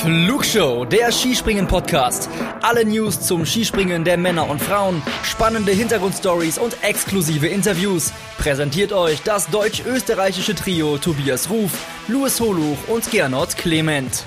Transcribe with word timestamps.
Flugshow, 0.00 0.86
der 0.86 1.12
Skispringen-Podcast. 1.12 2.30
Alle 2.62 2.86
News 2.86 3.20
zum 3.20 3.44
Skispringen 3.44 4.02
der 4.02 4.16
Männer 4.16 4.48
und 4.48 4.58
Frauen, 4.58 5.02
spannende 5.22 5.72
Hintergrundstories 5.72 6.56
und 6.56 6.74
exklusive 6.82 7.46
Interviews. 7.46 8.10
Präsentiert 8.38 8.94
euch 8.94 9.22
das 9.22 9.48
deutsch-österreichische 9.48 10.54
Trio 10.54 10.96
Tobias 10.96 11.50
Ruf, 11.50 11.72
Louis 12.08 12.40
Holuch 12.40 12.78
und 12.88 13.10
Gernot 13.10 13.58
Clement. 13.58 14.24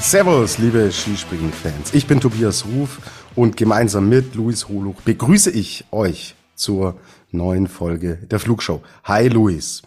Servus, 0.00 0.58
liebe 0.58 0.90
Skispringen-Fans. 0.90 1.94
Ich 1.94 2.08
bin 2.08 2.20
Tobias 2.20 2.64
Ruf 2.64 2.98
und 3.36 3.56
gemeinsam 3.56 4.08
mit 4.08 4.34
Luis 4.34 4.68
Holuch 4.68 5.00
begrüße 5.02 5.52
ich 5.52 5.84
euch 5.92 6.34
zur 6.56 6.96
neuen 7.30 7.66
Folge 7.66 8.16
der 8.26 8.40
Flugshow. 8.40 8.82
Hi, 9.04 9.28
Luis. 9.28 9.82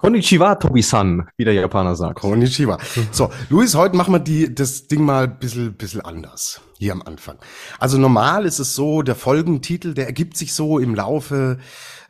Konnichiwa, 0.00 0.54
Tobi-san, 0.54 1.28
wie 1.36 1.44
der 1.44 1.52
Japaner 1.52 1.94
sagt. 1.94 2.20
Konnichiwa. 2.20 2.78
So, 3.12 3.30
Luis, 3.50 3.74
heute 3.74 3.96
machen 3.96 4.14
wir 4.14 4.18
die, 4.18 4.54
das 4.54 4.86
Ding 4.88 5.04
mal 5.04 5.24
ein 5.24 5.38
bisschen, 5.38 5.74
bisschen 5.74 6.00
anders. 6.00 6.62
Hier 6.78 6.92
am 6.92 7.02
Anfang. 7.02 7.36
Also 7.78 7.98
normal 7.98 8.46
ist 8.46 8.60
es 8.60 8.74
so, 8.74 9.02
der 9.02 9.14
Folgentitel, 9.14 9.92
der 9.92 10.06
ergibt 10.06 10.38
sich 10.38 10.54
so 10.54 10.78
im 10.78 10.94
Laufe 10.94 11.58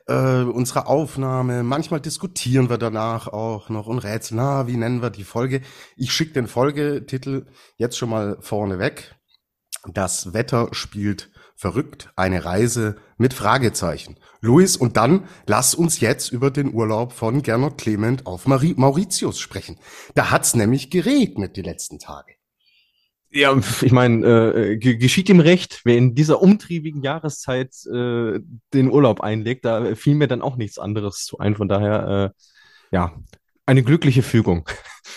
äh, 0.06 0.42
unserer 0.42 0.86
Aufnahme. 0.86 1.64
Manchmal 1.64 2.00
diskutieren 2.00 2.70
wir 2.70 2.78
danach 2.78 3.26
auch 3.26 3.70
noch 3.70 3.88
und 3.88 3.98
rätseln, 3.98 4.36
na, 4.36 4.68
wie 4.68 4.76
nennen 4.76 5.02
wir 5.02 5.10
die 5.10 5.24
Folge? 5.24 5.60
Ich 5.96 6.12
schicke 6.12 6.34
den 6.34 6.46
Folgetitel 6.46 7.46
jetzt 7.76 7.98
schon 7.98 8.10
mal 8.10 8.36
vorne 8.40 8.78
weg. 8.78 9.16
Das 9.92 10.32
Wetter 10.32 10.68
spielt 10.70 11.30
verrückt, 11.56 12.12
eine 12.14 12.44
Reise 12.44 12.98
mit 13.18 13.34
Fragezeichen. 13.34 14.16
Luis, 14.40 14.76
und 14.76 14.96
dann 14.96 15.28
lass 15.46 15.74
uns 15.74 16.00
jetzt 16.00 16.32
über 16.32 16.50
den 16.50 16.72
Urlaub 16.72 17.12
von 17.12 17.42
Gernot 17.42 17.78
Clement 17.78 18.26
auf 18.26 18.46
Mauri 18.46 18.74
Mauritius 18.76 19.38
sprechen. 19.38 19.78
Da 20.14 20.30
hat's 20.30 20.54
nämlich 20.54 20.90
geregnet 20.90 21.56
die 21.56 21.62
letzten 21.62 21.98
Tage. 21.98 22.34
Ja, 23.32 23.56
ich 23.82 23.92
meine, 23.92 24.26
äh, 24.26 24.76
geschieht 24.76 25.28
ihm 25.28 25.38
recht, 25.38 25.82
wer 25.84 25.96
in 25.96 26.16
dieser 26.16 26.42
umtriebigen 26.42 27.02
Jahreszeit 27.02 27.74
äh, 27.86 28.40
den 28.74 28.90
Urlaub 28.90 29.20
einlegt, 29.20 29.64
da 29.64 29.94
fiel 29.94 30.16
mir 30.16 30.26
dann 30.26 30.42
auch 30.42 30.56
nichts 30.56 30.78
anderes 30.78 31.24
zu 31.24 31.38
ein. 31.38 31.54
Von 31.54 31.68
daher, 31.68 32.34
äh, 32.34 32.94
ja, 32.96 33.14
eine 33.66 33.82
glückliche 33.82 34.22
Fügung. 34.22 34.66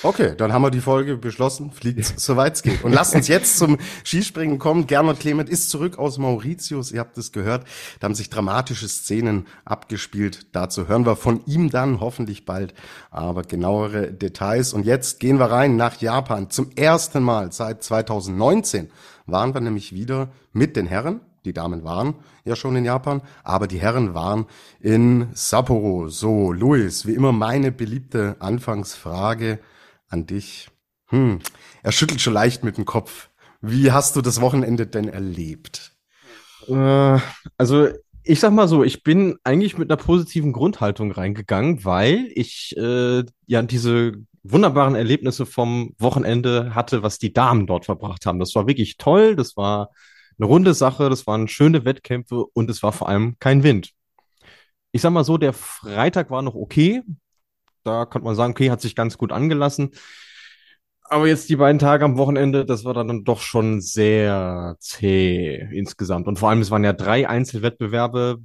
Okay, 0.01 0.35
dann 0.35 0.51
haben 0.51 0.63
wir 0.63 0.71
die 0.71 0.81
Folge 0.81 1.15
beschlossen, 1.15 1.71
fliegt 1.71 2.19
soweit 2.19 2.55
es 2.55 2.61
geht. 2.61 2.83
Und 2.83 2.91
lasst 2.91 3.15
uns 3.15 3.27
jetzt 3.27 3.57
zum 3.57 3.77
Skispringen 4.03 4.59
kommen. 4.59 4.85
Gernot 4.85 5.19
Clement 5.19 5.49
ist 5.49 5.69
zurück 5.69 5.97
aus 5.97 6.17
Mauritius, 6.17 6.91
ihr 6.91 6.99
habt 6.99 7.17
es 7.17 7.31
gehört. 7.31 7.65
Da 7.99 8.05
haben 8.05 8.15
sich 8.15 8.29
dramatische 8.29 8.87
Szenen 8.87 9.47
abgespielt. 9.63 10.47
Dazu 10.51 10.87
hören 10.87 11.05
wir 11.05 11.15
von 11.15 11.45
ihm 11.45 11.69
dann 11.69 11.99
hoffentlich 12.01 12.45
bald, 12.45 12.73
aber 13.11 13.43
genauere 13.43 14.11
Details. 14.11 14.73
Und 14.73 14.85
jetzt 14.85 15.19
gehen 15.19 15.39
wir 15.39 15.45
rein 15.45 15.77
nach 15.77 16.01
Japan. 16.01 16.49
Zum 16.49 16.71
ersten 16.75 17.23
Mal 17.23 17.51
seit 17.53 17.83
2019 17.83 18.91
waren 19.25 19.53
wir 19.53 19.61
nämlich 19.61 19.93
wieder 19.93 20.31
mit 20.51 20.75
den 20.75 20.87
Herren 20.87 21.21
die 21.45 21.53
Damen 21.53 21.83
waren 21.83 22.15
ja 22.45 22.55
schon 22.55 22.75
in 22.75 22.85
Japan, 22.85 23.21
aber 23.43 23.67
die 23.67 23.79
Herren 23.79 24.13
waren 24.13 24.45
in 24.79 25.27
Sapporo. 25.33 26.09
So, 26.09 26.51
Luis, 26.51 27.05
wie 27.05 27.13
immer 27.13 27.31
meine 27.31 27.71
beliebte 27.71 28.37
Anfangsfrage 28.39 29.59
an 30.07 30.25
dich. 30.25 30.69
Hm, 31.07 31.39
er 31.83 31.91
schüttelt 31.91 32.21
schon 32.21 32.33
leicht 32.33 32.63
mit 32.63 32.77
dem 32.77 32.85
Kopf. 32.85 33.29
Wie 33.61 33.91
hast 33.91 34.15
du 34.15 34.21
das 34.21 34.41
Wochenende 34.41 34.87
denn 34.87 35.07
erlebt? 35.07 35.93
Äh, 36.67 37.19
also 37.57 37.89
ich 38.23 38.39
sag 38.39 38.51
mal 38.53 38.67
so, 38.67 38.83
ich 38.83 39.03
bin 39.03 39.37
eigentlich 39.43 39.77
mit 39.77 39.91
einer 39.91 39.97
positiven 39.97 40.53
Grundhaltung 40.53 41.11
reingegangen, 41.11 41.83
weil 41.83 42.29
ich 42.35 42.75
äh, 42.77 43.23
ja 43.47 43.61
diese 43.61 44.13
wunderbaren 44.43 44.95
Erlebnisse 44.95 45.45
vom 45.45 45.93
Wochenende 45.97 46.75
hatte, 46.75 47.03
was 47.03 47.17
die 47.17 47.33
Damen 47.33 47.67
dort 47.67 47.85
verbracht 47.85 48.25
haben. 48.25 48.39
Das 48.39 48.55
war 48.55 48.67
wirklich 48.67 48.97
toll. 48.97 49.35
Das 49.35 49.57
war 49.57 49.89
eine 50.37 50.47
runde 50.47 50.73
Sache, 50.73 51.09
das 51.09 51.27
waren 51.27 51.47
schöne 51.47 51.85
Wettkämpfe 51.85 52.45
und 52.53 52.69
es 52.69 52.83
war 52.83 52.91
vor 52.91 53.09
allem 53.09 53.37
kein 53.39 53.63
Wind. 53.63 53.91
Ich 54.91 55.01
sag 55.01 55.11
mal 55.11 55.23
so, 55.23 55.37
der 55.37 55.53
Freitag 55.53 56.29
war 56.29 56.41
noch 56.41 56.55
okay. 56.55 57.01
Da 57.83 58.05
konnte 58.05 58.25
man 58.25 58.35
sagen, 58.35 58.51
okay, 58.51 58.69
hat 58.69 58.81
sich 58.81 58.95
ganz 58.95 59.17
gut 59.17 59.31
angelassen. 59.31 59.91
Aber 61.13 61.27
jetzt 61.27 61.49
die 61.49 61.57
beiden 61.57 61.79
Tage 61.79 62.05
am 62.05 62.17
Wochenende, 62.17 62.65
das 62.65 62.85
war 62.85 62.93
dann 62.93 63.23
doch 63.23 63.41
schon 63.41 63.81
sehr 63.81 64.75
zäh 64.79 65.67
insgesamt. 65.71 66.27
Und 66.27 66.39
vor 66.39 66.49
allem, 66.49 66.61
es 66.61 66.71
waren 66.71 66.83
ja 66.83 66.93
drei 66.93 67.27
Einzelwettbewerbe. 67.27 68.39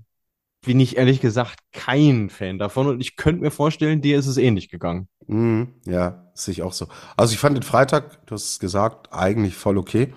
Bin 0.66 0.81
ich 0.81 0.97
ehrlich 0.97 1.20
gesagt 1.20 1.60
kein 1.72 2.31
Fan 2.31 2.59
davon. 2.59 2.88
Und 2.88 3.00
ich 3.00 3.16
könnte 3.16 3.43
mir 3.43 3.53
vorstellen, 3.53 4.03
dir 4.03 4.19
ist 4.19 4.26
es 4.26 4.37
ähnlich 4.37 4.69
gegangen. 4.70 5.09
Mm, 5.28 5.65
ja, 5.87 6.31
sehe 6.34 6.53
ich 6.53 6.62
auch 6.62 6.72
so. 6.72 6.88
Also 7.16 7.32
ich 7.32 7.38
fand 7.38 7.56
den 7.56 7.62
Freitag, 7.62 8.26
du 8.26 8.34
hast 8.34 8.50
es 8.50 8.59
gesagt, 8.59 9.12
eigentlich 9.12 9.55
voll 9.55 9.78
okay. 9.78 10.12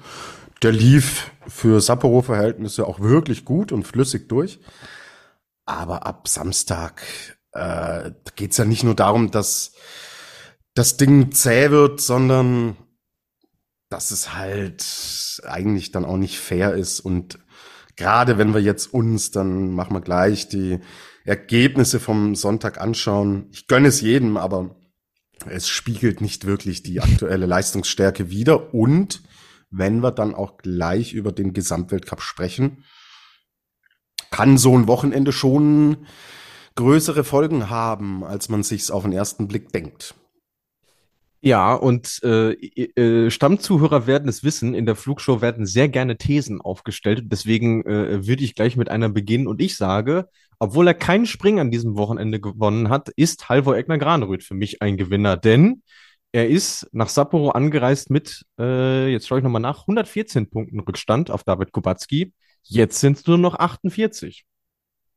Der 0.62 0.72
lief 0.72 1.32
für 1.48 1.82
Sapporo-Verhältnisse 1.82 2.86
auch 2.86 3.00
wirklich 3.00 3.46
gut 3.46 3.72
und 3.72 3.84
flüssig 3.84 4.30
durch. 4.30 4.60
Aber 5.66 6.06
ab 6.06 6.28
Samstag 6.28 7.02
äh, 7.54 8.12
geht 8.36 8.52
es 8.52 8.58
ja 8.58 8.66
nicht 8.66 8.84
nur 8.84 8.96
darum, 8.96 9.32
dass 9.32 9.74
das 10.74 10.98
Ding 10.98 11.32
zäh 11.32 11.72
wird, 11.72 12.00
sondern 12.02 12.78
dass 13.90 14.12
es 14.12 14.34
halt 14.36 15.42
eigentlich 15.46 15.92
dann 15.92 16.06
auch 16.06 16.18
nicht 16.18 16.40
fair 16.40 16.74
ist. 16.74 17.00
Und 17.02 17.40
gerade 17.96 18.38
wenn 18.38 18.54
wir 18.54 18.62
jetzt 18.62 18.94
uns, 18.94 19.32
dann 19.32 19.72
machen 19.72 19.94
wir 19.94 20.02
gleich 20.02 20.48
die 20.48 20.80
Ergebnisse 21.26 22.00
vom 22.00 22.36
Sonntag 22.36 22.80
anschauen. 22.80 23.48
Ich 23.52 23.68
gönne 23.68 23.90
es 23.90 24.02
jedem, 24.02 24.38
aber 24.38 24.76
es 25.46 25.68
spiegelt 25.68 26.22
nicht 26.22 26.46
wirklich 26.46 26.84
die 26.84 27.02
aktuelle 27.02 27.46
Leistungsstärke 27.46 28.30
wider. 28.30 28.74
Und 28.74 29.22
wenn 29.72 30.02
wir 30.02 30.12
dann 30.12 30.36
auch 30.36 30.58
gleich 30.58 31.14
über 31.14 31.32
den 31.32 31.54
Gesamtweltcup 31.54 32.22
sprechen, 32.22 32.84
kann 34.30 34.58
so 34.58 34.78
ein 34.78 34.88
Wochenende 34.88 35.32
schon 35.32 36.06
größere 36.76 37.24
Folgen 37.24 37.70
haben, 37.70 38.24
als 38.24 38.50
man 38.50 38.64
sich's 38.64 38.92
auf 38.92 39.04
den 39.04 39.12
ersten 39.12 39.48
Blick 39.48 39.72
denkt. 39.72 40.16
Ja, 41.44 41.74
und 41.74 42.22
äh, 42.24 42.52
äh, 42.52 43.32
Stammzuhörer 43.32 44.06
werden 44.06 44.30
es 44.30 44.44
wissen, 44.44 44.76
in 44.76 44.86
der 44.86 44.96
Flugshow 44.96 45.42
werden 45.42 45.66
sehr 45.66 45.90
gerne 45.90 46.18
Thesen 46.18 46.62
aufgestellt. 46.62 47.24
Deswegen 47.26 47.84
äh, 47.86 48.28
würde 48.28 48.44
ich 48.44 48.54
gleich 48.54 48.78
mit 48.78 48.90
einer 48.90 49.10
beginnen 49.10 49.48
und 49.48 49.60
ich 49.60 49.76
sage, 49.76 50.30
obwohl 50.60 50.86
er 50.86 50.94
keinen 50.94 51.26
Spring 51.26 51.60
an 51.60 51.72
diesem 51.72 51.98
Wochenende 51.98 52.40
gewonnen 52.40 52.90
hat, 52.90 53.10
ist 53.10 53.50
Halvor 53.50 53.76
Egner 53.76 53.98
Granerüth 53.98 54.44
für 54.44 54.54
mich 54.54 54.84
ein 54.84 54.98
Gewinner, 54.98 55.36
denn 55.36 55.82
er 56.32 56.48
ist 56.50 56.88
nach 56.92 57.10
Sapporo 57.10 57.50
angereist 57.50 58.10
mit, 58.10 58.46
äh, 58.60 59.12
jetzt 59.12 59.28
schaue 59.28 59.40
ich 59.40 59.44
nochmal 59.44 59.62
nach, 59.62 59.82
114 59.82 60.50
Punkten 60.50 60.80
Rückstand 60.80 61.30
auf 61.30 61.44
David 61.44 61.72
Kubacki. 61.72 62.34
Jetzt 62.64 63.00
sind 63.00 63.18
es 63.18 63.28
nur 63.28 63.38
noch 63.38 63.56
48. 63.56 64.46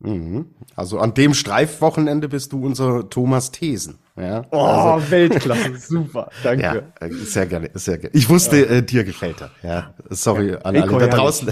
Mhm. 0.01 0.47
Also 0.75 0.99
an 0.99 1.15
dem 1.15 1.35
Streifwochenende 1.35 2.29
bist 2.29 2.53
du 2.53 2.65
unser 2.65 3.09
Thomas 3.09 3.53
Thesen. 3.53 3.99
Ja? 4.17 4.45
Oh, 4.51 4.59
also, 4.59 5.11
Weltklasse, 5.11 5.77
super, 5.77 6.31
danke. 6.43 6.63
Ja, 7.01 7.07
äh, 7.07 7.13
sehr 7.13 7.47
gerne, 7.47 7.71
sehr 7.75 7.99
gerne. 7.99 8.15
Ich 8.15 8.29
wusste, 8.29 8.59
ja. 8.59 8.65
äh, 8.65 8.83
dir 8.83 9.05
gefällt 9.05 9.41
er. 9.41 9.51
Ja, 9.63 9.95
sorry 10.11 10.51
ja. 10.51 10.59
an 10.59 10.77
alle 10.77 10.99
da 10.99 11.17
draußen, 11.17 11.49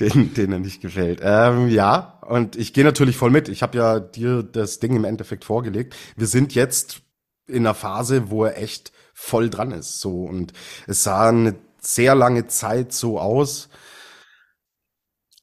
den, 0.00 0.34
den 0.34 0.52
er 0.52 0.58
nicht 0.58 0.80
gefällt. 0.80 1.20
Ähm, 1.22 1.68
ja, 1.68 2.18
und 2.26 2.56
ich 2.56 2.72
gehe 2.72 2.84
natürlich 2.84 3.16
voll 3.16 3.30
mit. 3.30 3.48
Ich 3.48 3.62
habe 3.62 3.76
ja 3.76 4.00
dir 4.00 4.42
das 4.42 4.78
Ding 4.78 4.94
im 4.94 5.04
Endeffekt 5.04 5.44
vorgelegt. 5.44 5.96
Wir 6.16 6.28
sind 6.28 6.54
jetzt 6.54 7.02
in 7.48 7.66
einer 7.66 7.74
Phase, 7.74 8.30
wo 8.30 8.44
er 8.44 8.58
echt 8.58 8.92
voll 9.14 9.50
dran 9.50 9.72
ist. 9.72 10.00
So 10.00 10.24
und 10.24 10.52
es 10.86 11.02
sah 11.02 11.28
eine 11.28 11.56
sehr 11.80 12.14
lange 12.14 12.46
Zeit 12.46 12.92
so 12.92 13.18
aus, 13.18 13.68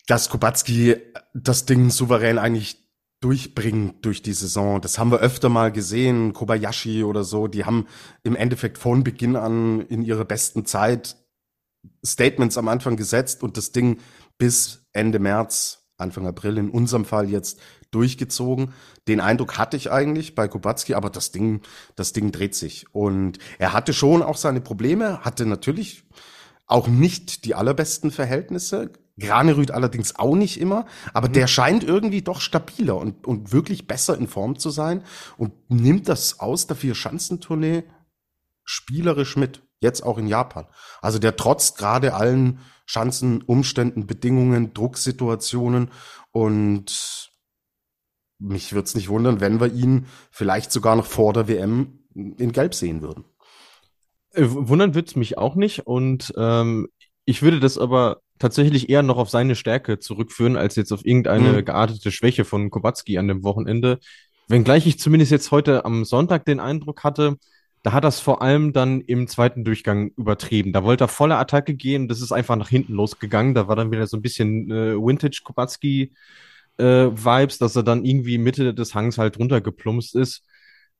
dass 0.07 0.29
Kubacki 0.29 0.97
das 1.33 1.65
Ding 1.65 1.89
souverän 1.89 2.37
eigentlich 2.37 2.85
durchbringt 3.21 4.05
durch 4.05 4.21
die 4.21 4.33
Saison. 4.33 4.81
Das 4.81 4.99
haben 4.99 5.11
wir 5.11 5.19
öfter 5.19 5.49
mal 5.49 5.71
gesehen, 5.71 6.33
Kobayashi 6.33 7.03
oder 7.03 7.23
so, 7.23 7.47
die 7.47 7.65
haben 7.65 7.87
im 8.23 8.35
Endeffekt 8.35 8.77
von 8.77 9.03
Beginn 9.03 9.35
an 9.35 9.81
in 9.81 10.03
ihrer 10.03 10.25
besten 10.25 10.65
Zeit 10.65 11.15
Statements 12.05 12.57
am 12.57 12.67
Anfang 12.67 12.97
gesetzt 12.97 13.43
und 13.43 13.57
das 13.57 13.71
Ding 13.71 13.99
bis 14.37 14.85
Ende 14.93 15.19
März, 15.19 15.87
Anfang 15.97 16.27
April 16.27 16.57
in 16.57 16.69
unserem 16.69 17.05
Fall 17.05 17.29
jetzt 17.29 17.59
durchgezogen. 17.95 18.73
Den 19.07 19.21
Eindruck 19.21 19.57
hatte 19.57 19.77
ich 19.77 19.91
eigentlich 19.91 20.35
bei 20.35 20.47
Kubacki, 20.47 20.93
aber 20.93 21.09
das 21.09 21.31
Ding, 21.31 21.61
das 21.95 22.13
Ding 22.13 22.31
dreht 22.31 22.53
sich. 22.53 22.85
Und 22.93 23.39
er 23.57 23.73
hatte 23.73 23.93
schon 23.93 24.21
auch 24.21 24.37
seine 24.37 24.61
Probleme, 24.61 25.21
hatte 25.21 25.45
natürlich 25.45 26.03
auch 26.67 26.87
nicht 26.87 27.45
die 27.45 27.55
allerbesten 27.55 28.11
Verhältnisse. 28.11 28.91
Granerüth 29.17 29.71
allerdings 29.71 30.17
auch 30.17 30.35
nicht 30.35 30.59
immer, 30.59 30.85
aber 31.13 31.29
mhm. 31.29 31.33
der 31.33 31.47
scheint 31.47 31.85
irgendwie 31.85 32.21
doch 32.21 32.41
stabiler 32.41 32.97
und, 32.97 33.25
und 33.25 33.53
wirklich 33.53 33.87
besser 33.87 34.17
in 34.17 34.27
Form 34.27 34.59
zu 34.59 34.69
sein 34.69 35.03
und 35.37 35.53
nimmt 35.69 36.09
das 36.09 36.41
aus 36.41 36.67
der 36.67 36.75
Vier-Schanzentournee 36.75 37.83
spielerisch 38.65 39.37
mit. 39.37 39.61
Jetzt 39.79 40.03
auch 40.03 40.17
in 40.17 40.27
Japan. 40.27 40.65
Also 41.01 41.19
der 41.19 41.35
trotzt 41.37 41.77
gerade 41.77 42.13
allen 42.13 42.59
Schanzen, 42.85 43.41
Umständen, 43.41 44.05
Bedingungen, 44.05 44.73
Drucksituationen 44.73 45.91
und 46.31 47.31
mich 48.39 48.73
würde 48.73 48.85
es 48.85 48.95
nicht 48.95 49.09
wundern, 49.09 49.39
wenn 49.39 49.59
wir 49.59 49.73
ihn 49.73 50.07
vielleicht 50.31 50.71
sogar 50.71 50.95
noch 50.95 51.05
vor 51.05 51.33
der 51.33 51.47
WM 51.47 51.99
in 52.13 52.51
Gelb 52.51 52.73
sehen 52.73 53.01
würden. 53.01 53.25
Äh, 54.33 54.45
wundern 54.47 54.95
würde 54.95 55.07
es 55.07 55.15
mich 55.15 55.37
auch 55.37 55.55
nicht. 55.55 55.87
Und 55.87 56.33
ähm, 56.37 56.87
ich 57.25 57.41
würde 57.41 57.59
das 57.59 57.77
aber 57.77 58.21
tatsächlich 58.39 58.89
eher 58.89 59.03
noch 59.03 59.17
auf 59.17 59.29
seine 59.29 59.55
Stärke 59.55 59.99
zurückführen, 59.99 60.57
als 60.57 60.75
jetzt 60.75 60.91
auf 60.91 61.05
irgendeine 61.05 61.53
mhm. 61.53 61.65
geartete 61.65 62.11
Schwäche 62.11 62.45
von 62.45 62.69
Kubacki 62.69 63.17
an 63.17 63.27
dem 63.27 63.43
Wochenende. 63.43 63.99
Wenngleich 64.47 64.85
ich 64.85 64.99
zumindest 64.99 65.31
jetzt 65.31 65.51
heute 65.51 65.85
am 65.85 66.05
Sonntag 66.05 66.45
den 66.45 66.59
Eindruck 66.59 67.03
hatte, 67.03 67.37
da 67.81 67.93
hat 67.93 68.03
das 68.03 68.19
vor 68.19 68.41
allem 68.41 68.73
dann 68.73 69.01
im 69.01 69.27
zweiten 69.27 69.63
Durchgang 69.63 70.11
übertrieben. 70.17 70.73
Da 70.73 70.83
wollte 70.83 71.03
er 71.03 71.07
volle 71.07 71.37
Attacke 71.37 71.75
gehen, 71.75 72.07
das 72.07 72.19
ist 72.19 72.31
einfach 72.31 72.55
nach 72.55 72.69
hinten 72.69 72.93
losgegangen. 72.93 73.53
Da 73.53 73.67
war 73.67 73.75
dann 73.75 73.91
wieder 73.91 74.07
so 74.07 74.17
ein 74.17 74.23
bisschen 74.23 74.71
äh, 74.71 74.95
Vintage 74.95 75.41
Kubacki 75.43 76.11
äh, 76.77 77.07
Vibes, 77.11 77.57
dass 77.57 77.75
er 77.75 77.83
dann 77.83 78.05
irgendwie 78.05 78.37
Mitte 78.37 78.73
des 78.73 78.95
Hangs 78.95 79.17
halt 79.17 79.39
runtergeplumpst 79.39 80.15
ist. 80.15 80.43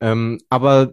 Ähm, 0.00 0.38
aber 0.48 0.92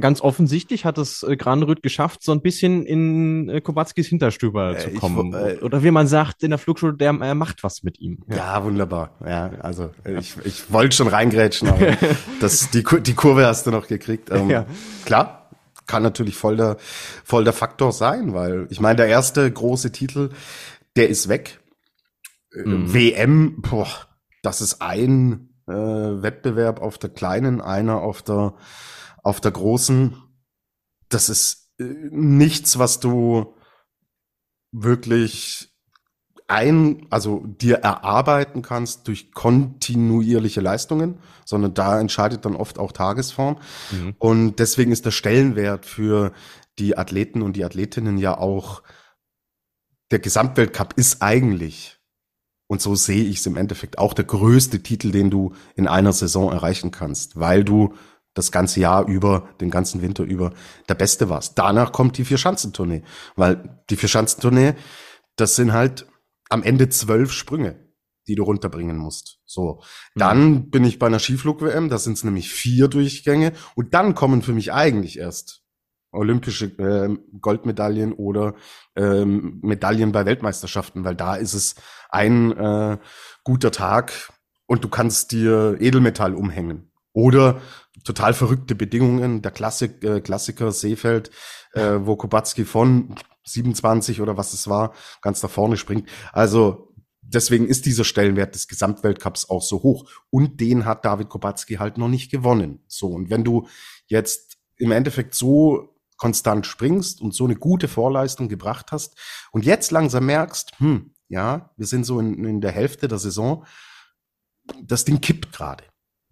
ganz 0.00 0.20
offensichtlich 0.20 0.84
hat 0.84 0.98
es 0.98 1.22
äh, 1.22 1.36
Granerüth 1.36 1.82
geschafft, 1.82 2.22
so 2.22 2.32
ein 2.32 2.42
bisschen 2.42 2.84
in 2.84 3.48
äh, 3.48 3.60
Kowatzkis 3.60 4.08
Hinterstüber 4.08 4.72
äh, 4.72 4.78
zu 4.78 4.90
kommen. 4.90 5.28
Ich, 5.28 5.60
äh, 5.60 5.64
Oder 5.64 5.82
wie 5.82 5.90
man 5.90 6.06
sagt 6.06 6.42
in 6.42 6.50
der 6.50 6.58
Flugschule, 6.58 6.94
der 6.94 7.14
er 7.20 7.34
macht 7.34 7.62
was 7.62 7.82
mit 7.82 8.00
ihm. 8.00 8.24
Ja, 8.28 8.36
ja 8.36 8.64
wunderbar. 8.64 9.16
Ja, 9.24 9.50
also 9.60 9.90
äh, 10.04 10.18
ich, 10.18 10.36
ich 10.44 10.72
wollte 10.72 10.96
schon 10.96 11.08
reingrätschen, 11.08 11.68
aber 11.68 11.96
das, 12.40 12.70
die, 12.70 12.84
die 13.02 13.14
Kurve 13.14 13.46
hast 13.46 13.66
du 13.66 13.70
noch 13.70 13.86
gekriegt. 13.86 14.30
Ähm, 14.30 14.50
ja. 14.50 14.66
Klar, 15.04 15.50
kann 15.86 16.02
natürlich 16.02 16.36
voll 16.36 16.56
der, 16.56 16.76
voll 17.24 17.44
der 17.44 17.52
Faktor 17.52 17.92
sein, 17.92 18.34
weil 18.34 18.66
ich 18.70 18.80
meine, 18.80 18.96
der 18.96 19.06
erste 19.06 19.50
große 19.50 19.92
Titel, 19.92 20.30
der 20.96 21.08
ist 21.08 21.28
weg. 21.28 21.60
Mhm. 22.54 22.92
WM, 22.92 23.62
boah, 23.62 23.88
das 24.42 24.60
ist 24.60 24.80
ein 24.80 25.48
äh, 25.66 25.72
Wettbewerb 25.72 26.80
auf 26.80 26.98
der 26.98 27.10
kleinen, 27.10 27.60
einer 27.60 28.00
auf 28.00 28.22
der 28.22 28.54
auf 29.24 29.40
der 29.40 29.50
großen, 29.50 30.14
das 31.08 31.28
ist 31.28 31.70
äh, 31.80 31.84
nichts, 32.10 32.78
was 32.78 33.00
du 33.00 33.56
wirklich 34.70 35.74
ein, 36.46 37.06
also 37.08 37.42
dir 37.46 37.76
erarbeiten 37.76 38.60
kannst 38.60 39.08
durch 39.08 39.32
kontinuierliche 39.32 40.60
Leistungen, 40.60 41.18
sondern 41.46 41.72
da 41.72 41.98
entscheidet 41.98 42.44
dann 42.44 42.54
oft 42.54 42.78
auch 42.78 42.92
Tagesform. 42.92 43.58
Mhm. 43.90 44.14
Und 44.18 44.58
deswegen 44.58 44.92
ist 44.92 45.06
der 45.06 45.10
Stellenwert 45.10 45.86
für 45.86 46.32
die 46.78 46.98
Athleten 46.98 47.40
und 47.40 47.54
die 47.54 47.64
Athletinnen 47.64 48.18
ja 48.18 48.36
auch, 48.36 48.82
der 50.10 50.18
Gesamtweltcup 50.18 50.94
ist 50.96 51.22
eigentlich, 51.22 51.93
und 52.66 52.80
so 52.80 52.94
sehe 52.94 53.24
ich 53.24 53.38
es 53.38 53.46
im 53.46 53.56
Endeffekt, 53.56 53.98
auch 53.98 54.14
der 54.14 54.24
größte 54.24 54.82
Titel, 54.82 55.10
den 55.10 55.30
du 55.30 55.52
in 55.76 55.86
einer 55.86 56.12
Saison 56.12 56.52
erreichen 56.52 56.90
kannst, 56.90 57.38
weil 57.38 57.64
du 57.64 57.94
das 58.32 58.50
ganze 58.50 58.80
Jahr 58.80 59.06
über, 59.06 59.48
den 59.60 59.70
ganzen 59.70 60.02
Winter 60.02 60.24
über 60.24 60.52
der 60.88 60.94
Beste 60.94 61.28
warst. 61.28 61.58
Danach 61.58 61.92
kommt 61.92 62.18
die 62.18 62.24
Vierschanzentournee, 62.24 63.02
weil 63.36 63.82
die 63.90 63.96
Vierschanzentournee, 63.96 64.74
das 65.36 65.56
sind 65.56 65.72
halt 65.72 66.06
am 66.48 66.62
Ende 66.62 66.88
zwölf 66.88 67.32
Sprünge, 67.32 67.92
die 68.26 68.34
du 68.34 68.42
runterbringen 68.42 68.96
musst. 68.96 69.40
So, 69.44 69.82
dann 70.14 70.50
mhm. 70.50 70.70
bin 70.70 70.84
ich 70.84 70.98
bei 70.98 71.06
einer 71.06 71.20
Skiflug-WM, 71.20 71.88
da 71.88 71.98
sind 71.98 72.14
es 72.14 72.24
nämlich 72.24 72.50
vier 72.50 72.88
Durchgänge 72.88 73.52
und 73.76 73.94
dann 73.94 74.14
kommen 74.14 74.42
für 74.42 74.52
mich 74.52 74.72
eigentlich 74.72 75.18
erst 75.18 75.63
olympische 76.14 76.66
äh, 76.66 77.16
Goldmedaillen 77.40 78.12
oder 78.12 78.54
ähm, 78.96 79.60
Medaillen 79.62 80.12
bei 80.12 80.24
Weltmeisterschaften, 80.24 81.04
weil 81.04 81.16
da 81.16 81.36
ist 81.36 81.54
es 81.54 81.74
ein 82.08 82.52
äh, 82.52 82.98
guter 83.42 83.70
Tag 83.70 84.32
und 84.66 84.84
du 84.84 84.88
kannst 84.88 85.32
dir 85.32 85.76
Edelmetall 85.80 86.34
umhängen. 86.34 86.90
Oder 87.12 87.60
total 88.02 88.34
verrückte 88.34 88.74
Bedingungen. 88.74 89.42
Der 89.42 89.52
Klassik, 89.52 90.02
äh, 90.02 90.20
Klassiker 90.20 90.72
Seefeld, 90.72 91.30
äh, 91.72 91.98
wo 92.00 92.16
Kubacki 92.16 92.64
von 92.64 93.14
27 93.44 94.20
oder 94.20 94.36
was 94.36 94.52
es 94.52 94.68
war, 94.68 94.94
ganz 95.22 95.40
da 95.40 95.48
vorne 95.48 95.76
springt. 95.76 96.08
Also 96.32 96.94
deswegen 97.22 97.66
ist 97.66 97.86
dieser 97.86 98.04
Stellenwert 98.04 98.54
des 98.54 98.68
Gesamtweltcups 98.68 99.48
auch 99.48 99.62
so 99.62 99.82
hoch. 99.82 100.10
Und 100.30 100.60
den 100.60 100.84
hat 100.84 101.04
David 101.04 101.28
Kubacki 101.28 101.74
halt 101.74 101.98
noch 101.98 102.08
nicht 102.08 102.30
gewonnen. 102.30 102.82
So, 102.88 103.08
und 103.08 103.30
wenn 103.30 103.44
du 103.44 103.68
jetzt 104.06 104.56
im 104.76 104.90
Endeffekt 104.90 105.34
so 105.34 105.93
konstant 106.16 106.66
springst 106.66 107.20
und 107.20 107.34
so 107.34 107.44
eine 107.44 107.56
gute 107.56 107.88
Vorleistung 107.88 108.48
gebracht 108.48 108.92
hast 108.92 109.16
und 109.52 109.64
jetzt 109.64 109.90
langsam 109.90 110.26
merkst, 110.26 110.72
hm, 110.78 111.14
ja, 111.28 111.70
wir 111.76 111.86
sind 111.86 112.04
so 112.04 112.20
in, 112.20 112.44
in 112.44 112.60
der 112.60 112.72
Hälfte 112.72 113.08
der 113.08 113.18
Saison, 113.18 113.66
das 114.82 115.04
Ding 115.04 115.20
kippt 115.20 115.52
gerade, 115.52 115.84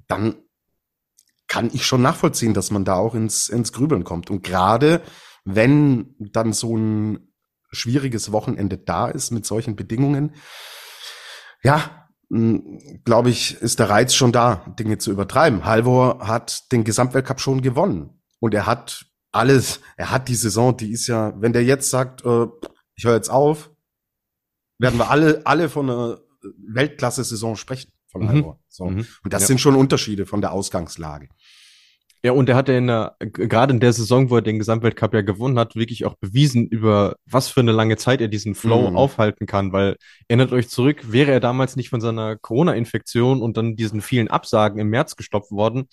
dann 0.07 0.37
kann 1.49 1.71
ich 1.73 1.85
schon 1.85 2.01
nachvollziehen, 2.01 2.55
dass 2.55 2.71
man 2.71 2.85
da 2.85 2.95
auch 2.95 3.15
ins, 3.15 3.49
ins 3.49 3.75
Grübeln 3.75 4.05
kommt. 4.05 4.31
Und 4.31 4.43
gerade 4.43 5.03
wenn 5.45 6.15
dann 6.19 6.55
so 6.55 6.77
ein 6.77 7.33
schwieriges 7.73 8.33
Wochenende 8.33 8.79
da 8.79 9.09
ist 9.09 9.33
mit 9.33 9.45
solchen 9.45 9.77
Bedingungen, 9.77 10.35
ja, 11.63 12.09
glaube 13.05 13.29
ich, 13.29 13.61
ist 13.61 13.79
der 13.79 13.91
Reiz 13.91 14.15
schon 14.15 14.33
da, 14.33 14.65
Dinge 14.79 14.97
zu 14.97 15.11
übertreiben. 15.11 15.67
Halvor 15.67 16.27
hat 16.27 16.73
den 16.73 16.85
Gesamtweltcup 16.85 17.41
schon 17.41 17.61
gewonnen 17.61 18.23
und 18.41 18.55
er 18.55 18.65
hat 18.65 19.05
alles, 19.33 19.81
er 19.97 20.11
hat 20.11 20.29
die 20.29 20.35
Saison, 20.35 20.77
die 20.77 20.93
ist 20.93 21.07
ja, 21.07 21.33
wenn 21.41 21.53
der 21.53 21.65
jetzt 21.65 21.91
sagt, 21.91 22.25
äh, 22.25 22.47
ich 22.95 23.05
höre 23.05 23.15
jetzt 23.15 23.31
auf, 23.31 23.71
werden 24.79 24.99
wir 24.99 25.11
alle, 25.11 25.43
alle 25.45 25.69
von 25.69 25.89
einer 25.89 26.21
Weltklasse-Saison 26.69 27.57
sprechen 27.57 27.91
von 28.09 28.23
mhm. 28.23 28.29
Halvor. 28.29 28.61
So. 28.69 28.87
Mhm. 28.87 29.07
Und 29.25 29.33
das 29.33 29.43
ja. 29.43 29.49
sind 29.49 29.61
schon 29.61 29.75
Unterschiede 29.75 30.27
von 30.27 30.41
der 30.41 30.53
Ausgangslage. 30.53 31.29
Ja, 32.25 32.33
und 32.33 32.49
er 32.49 32.55
hat 32.55 32.69
ja 32.69 32.79
in 32.79 32.87
der, 32.87 33.17
gerade 33.19 33.75
in 33.75 33.81
der 33.81 33.93
Saison, 33.93 34.31
wo 34.31 34.37
er 34.37 34.43
den 34.43 34.61
Gesamtweltcup 34.61 35.13
ja 35.13 35.23
gewonnen 35.23 35.59
hat, 35.59 35.75
wirklich 35.75 36.05
auch 36.05 36.15
bewiesen, 36.15 36.69
über 36.69 37.17
was 37.27 37.49
für 37.49 37.61
eine 37.61 37.73
lange 37.73 37.97
Zeit 37.97 38.21
er 38.21 38.29
diesen 38.29 38.55
Flow 38.55 38.91
mhm. 38.91 38.97
aufhalten 38.97 39.47
kann, 39.47 39.73
weil 39.73 39.97
erinnert 40.29 40.53
euch 40.53 40.69
zurück, 40.69 41.11
wäre 41.11 41.33
er 41.33 41.41
damals 41.41 41.75
nicht 41.75 41.89
von 41.89 42.01
seiner 42.01 42.37
Corona-Infektion 42.37 43.43
und 43.43 43.57
dann 43.57 43.75
diesen 43.75 44.01
vielen 44.01 44.29
Absagen 44.29 44.79
im 44.79 44.89
März 44.89 45.17
gestoppt 45.17 45.51
worden, 45.51 45.89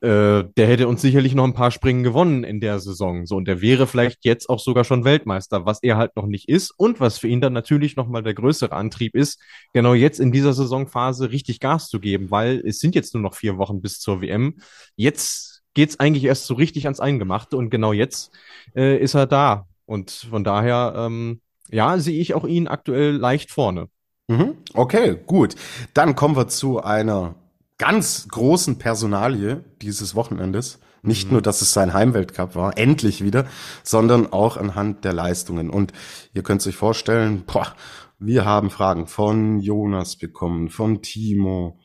äh, 0.00 0.44
der 0.56 0.66
hätte 0.68 0.86
uns 0.86 1.02
sicherlich 1.02 1.34
noch 1.34 1.44
ein 1.44 1.54
paar 1.54 1.70
Springen 1.70 2.04
gewonnen 2.04 2.44
in 2.44 2.60
der 2.60 2.78
Saison. 2.78 3.26
So, 3.26 3.36
und 3.36 3.46
der 3.46 3.60
wäre 3.60 3.86
vielleicht 3.86 4.24
jetzt 4.24 4.48
auch 4.48 4.60
sogar 4.60 4.84
schon 4.84 5.04
Weltmeister, 5.04 5.66
was 5.66 5.82
er 5.82 5.96
halt 5.96 6.14
noch 6.14 6.26
nicht 6.26 6.48
ist 6.48 6.70
und 6.76 7.00
was 7.00 7.18
für 7.18 7.26
ihn 7.26 7.40
dann 7.40 7.52
natürlich 7.52 7.96
nochmal 7.96 8.22
der 8.22 8.34
größere 8.34 8.72
Antrieb 8.72 9.16
ist, 9.16 9.40
genau 9.72 9.94
jetzt 9.94 10.20
in 10.20 10.30
dieser 10.30 10.52
Saisonphase 10.52 11.32
richtig 11.32 11.58
Gas 11.58 11.88
zu 11.88 11.98
geben, 11.98 12.30
weil 12.30 12.62
es 12.64 12.78
sind 12.78 12.94
jetzt 12.94 13.14
nur 13.14 13.22
noch 13.22 13.34
vier 13.34 13.58
Wochen 13.58 13.80
bis 13.80 13.98
zur 13.98 14.20
WM. 14.22 14.58
Jetzt 14.94 15.62
geht's 15.74 15.98
eigentlich 15.98 16.24
erst 16.24 16.46
so 16.46 16.54
richtig 16.54 16.86
ans 16.86 17.00
Eingemachte 17.00 17.56
und 17.56 17.70
genau 17.70 17.92
jetzt 17.92 18.30
äh, 18.76 18.98
ist 18.98 19.14
er 19.14 19.26
da. 19.26 19.66
Und 19.84 20.10
von 20.10 20.44
daher, 20.44 20.94
ähm, 20.96 21.40
ja, 21.70 21.98
sehe 21.98 22.20
ich 22.20 22.34
auch 22.34 22.46
ihn 22.46 22.68
aktuell 22.68 23.16
leicht 23.16 23.50
vorne. 23.50 23.88
Mhm. 24.28 24.58
Okay, 24.74 25.16
gut. 25.26 25.56
Dann 25.94 26.14
kommen 26.14 26.36
wir 26.36 26.48
zu 26.48 26.82
einer 26.82 27.34
ganz 27.78 28.28
großen 28.28 28.78
Personalie 28.78 29.64
dieses 29.80 30.14
Wochenendes. 30.14 30.80
Nicht 31.02 31.26
mhm. 31.26 31.34
nur, 31.34 31.42
dass 31.42 31.62
es 31.62 31.72
sein 31.72 31.94
Heimweltcup 31.94 32.54
war, 32.56 32.76
endlich 32.76 33.22
wieder, 33.22 33.46
sondern 33.84 34.32
auch 34.32 34.56
anhand 34.56 35.04
der 35.04 35.12
Leistungen. 35.12 35.70
Und 35.70 35.92
ihr 36.34 36.42
könnt 36.42 36.66
euch 36.66 36.76
vorstellen, 36.76 37.44
boah, 37.46 37.74
wir 38.18 38.44
haben 38.44 38.70
Fragen 38.70 39.06
von 39.06 39.60
Jonas 39.60 40.16
bekommen, 40.16 40.70
von 40.70 41.02
Timo, 41.02 41.80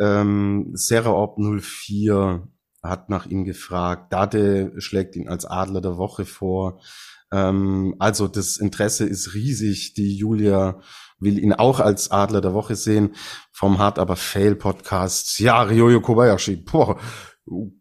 ähm, 0.00 0.72
Seraop 0.74 1.38
04 1.38 2.48
hat 2.82 3.08
nach 3.08 3.26
ihm 3.26 3.44
gefragt, 3.44 4.12
Dade 4.12 4.72
schlägt 4.78 5.16
ihn 5.16 5.28
als 5.28 5.44
Adler 5.44 5.80
der 5.80 5.96
Woche 5.96 6.24
vor. 6.24 6.80
Ähm, 7.32 7.94
also 7.98 8.28
das 8.28 8.56
Interesse 8.56 9.04
ist 9.06 9.34
riesig. 9.34 9.94
Die 9.94 10.16
Julia 10.16 10.80
will 11.20 11.38
ihn 11.38 11.52
auch 11.52 11.80
als 11.80 12.10
Adler 12.10 12.40
der 12.40 12.54
Woche 12.54 12.76
sehen. 12.76 13.14
Vom 13.52 13.78
Hard 13.78 13.98
aber 13.98 14.16
Fail 14.16 14.54
Podcast. 14.54 15.38
Ja, 15.38 15.62
Ryoyo 15.62 16.00
Kobayashi, 16.00 16.56
boah, 16.56 16.98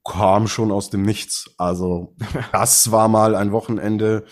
kam 0.04 0.48
schon 0.48 0.72
aus 0.72 0.90
dem 0.90 1.04
Nichts. 1.04 1.54
Also 1.58 2.16
das 2.52 2.92
war 2.92 3.08
mal 3.08 3.36
ein 3.36 3.52
Wochenende. 3.52 4.26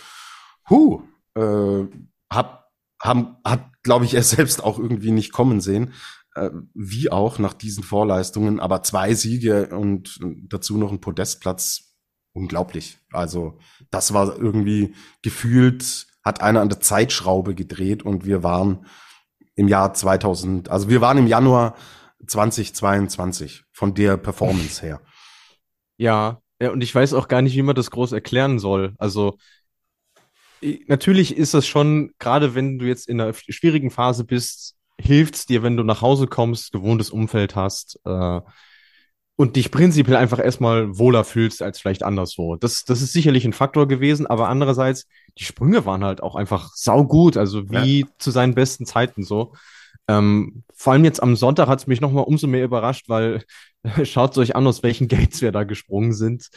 Huh, 0.70 1.02
äh, 1.36 1.86
hab, 2.32 2.72
haben, 3.02 3.38
hat, 3.46 3.66
glaube 3.84 4.06
ich, 4.06 4.14
er 4.14 4.24
selbst 4.24 4.64
auch 4.64 4.80
irgendwie 4.80 5.12
nicht 5.12 5.32
kommen 5.32 5.62
sehen. 5.62 5.94
Äh, 6.34 6.50
wie 6.74 7.12
auch 7.12 7.40
nach 7.40 7.54
diesen 7.54 7.84
Vorleistungen. 7.84 8.60
Aber 8.60 8.84
zwei 8.84 9.14
Siege 9.14 9.70
und 9.70 10.20
dazu 10.50 10.78
noch 10.78 10.92
ein 10.92 11.02
Podestplatz. 11.02 11.82
Unglaublich. 12.34 13.00
Also 13.14 13.60
das 13.92 14.14
war 14.14 14.38
irgendwie 14.38 14.94
gefühlt 15.22 16.08
hat 16.26 16.42
einer 16.42 16.62
an 16.62 16.70
der 16.70 16.82
Zeitschraube 16.82 17.54
gedreht 17.54 18.04
und 18.04 18.26
wir 18.26 18.44
waren 18.44 18.88
im 19.56 19.68
Jahr 19.68 19.94
2000, 19.94 20.70
also 20.70 20.90
wir 20.90 21.00
waren 21.00 21.20
im 21.20 21.28
Januar 21.28 21.76
2022 22.26 23.64
von 23.72 23.94
der 23.94 24.18
Performance 24.18 24.82
her. 24.82 25.00
Ja, 25.98 26.42
ja, 26.60 26.72
und 26.72 26.82
ich 26.82 26.94
weiß 26.94 27.14
auch 27.14 27.28
gar 27.28 27.42
nicht, 27.42 27.56
wie 27.56 27.62
man 27.62 27.76
das 27.76 27.92
groß 27.92 28.12
erklären 28.12 28.60
soll. 28.60 28.96
Also 28.98 29.38
natürlich 30.88 31.38
ist 31.38 31.54
das 31.54 31.68
schon, 31.68 32.12
gerade 32.18 32.56
wenn 32.56 32.80
du 32.80 32.86
jetzt 32.86 33.08
in 33.08 33.22
einer 33.22 33.34
schwierigen 33.34 33.92
Phase 33.92 34.26
bist, 34.26 34.76
hilft's 35.00 35.46
dir, 35.46 35.62
wenn 35.62 35.78
du 35.78 35.84
nach 35.84 36.02
Hause 36.02 36.28
kommst, 36.28 36.72
gewohntes 36.72 37.12
Umfeld 37.12 37.56
hast 37.56 38.00
äh, 38.06 38.42
und 39.38 39.58
dich 39.58 39.70
prinzipiell 39.70 40.16
einfach 40.16 40.40
erstmal 40.40 40.98
wohler 40.98 41.24
fühlst 41.24 41.62
als 41.62 41.80
vielleicht 41.80 42.04
anderswo. 42.04 42.56
Das, 42.56 42.86
das 42.86 43.02
ist 43.02 43.12
sicherlich 43.12 43.46
ein 43.46 43.54
Faktor 43.54 43.88
gewesen, 43.88 44.28
aber 44.28 44.48
andererseits, 44.48 45.08
die 45.38 45.44
Sprünge 45.44 45.86
waren 45.86 46.06
halt 46.06 46.24
auch 46.24 46.36
einfach 46.36 46.72
saugut, 46.76 47.36
also 47.36 47.70
wie 47.70 48.02
ja. 48.02 48.08
zu 48.18 48.32
seinen 48.32 48.56
besten 48.56 48.86
Zeiten 48.86 49.24
so. 49.24 49.54
Ähm, 50.08 50.64
vor 50.74 50.94
allem 50.94 51.04
jetzt 51.04 51.22
am 51.22 51.36
Sonntag 51.36 51.68
hat 51.68 51.80
es 51.80 51.88
mich 51.88 52.00
nochmal 52.00 52.24
umso 52.24 52.48
mehr 52.48 52.64
überrascht, 52.64 53.10
weil 53.10 53.44
schaut 54.04 54.38
euch 54.38 54.56
an, 54.56 54.68
aus 54.68 54.84
welchen 54.84 55.08
Gates 55.08 55.42
wir 55.42 55.52
da 55.52 55.64
gesprungen 55.64 56.14
sind. 56.14 56.50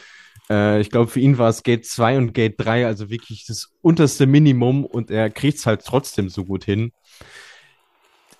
Äh, 0.48 0.80
ich 0.80 0.90
glaube, 0.90 1.10
für 1.10 1.20
ihn 1.20 1.38
war 1.38 1.48
es 1.48 1.64
Gate 1.64 1.84
2 1.84 2.18
und 2.18 2.32
Gate 2.32 2.54
3, 2.58 2.86
also 2.86 3.10
wirklich 3.10 3.44
das 3.46 3.70
unterste 3.82 4.26
Minimum 4.26 4.84
und 4.84 5.10
er 5.10 5.30
kriegt 5.30 5.58
es 5.58 5.66
halt 5.66 5.84
trotzdem 5.84 6.28
so 6.28 6.44
gut 6.44 6.64
hin. 6.64 6.92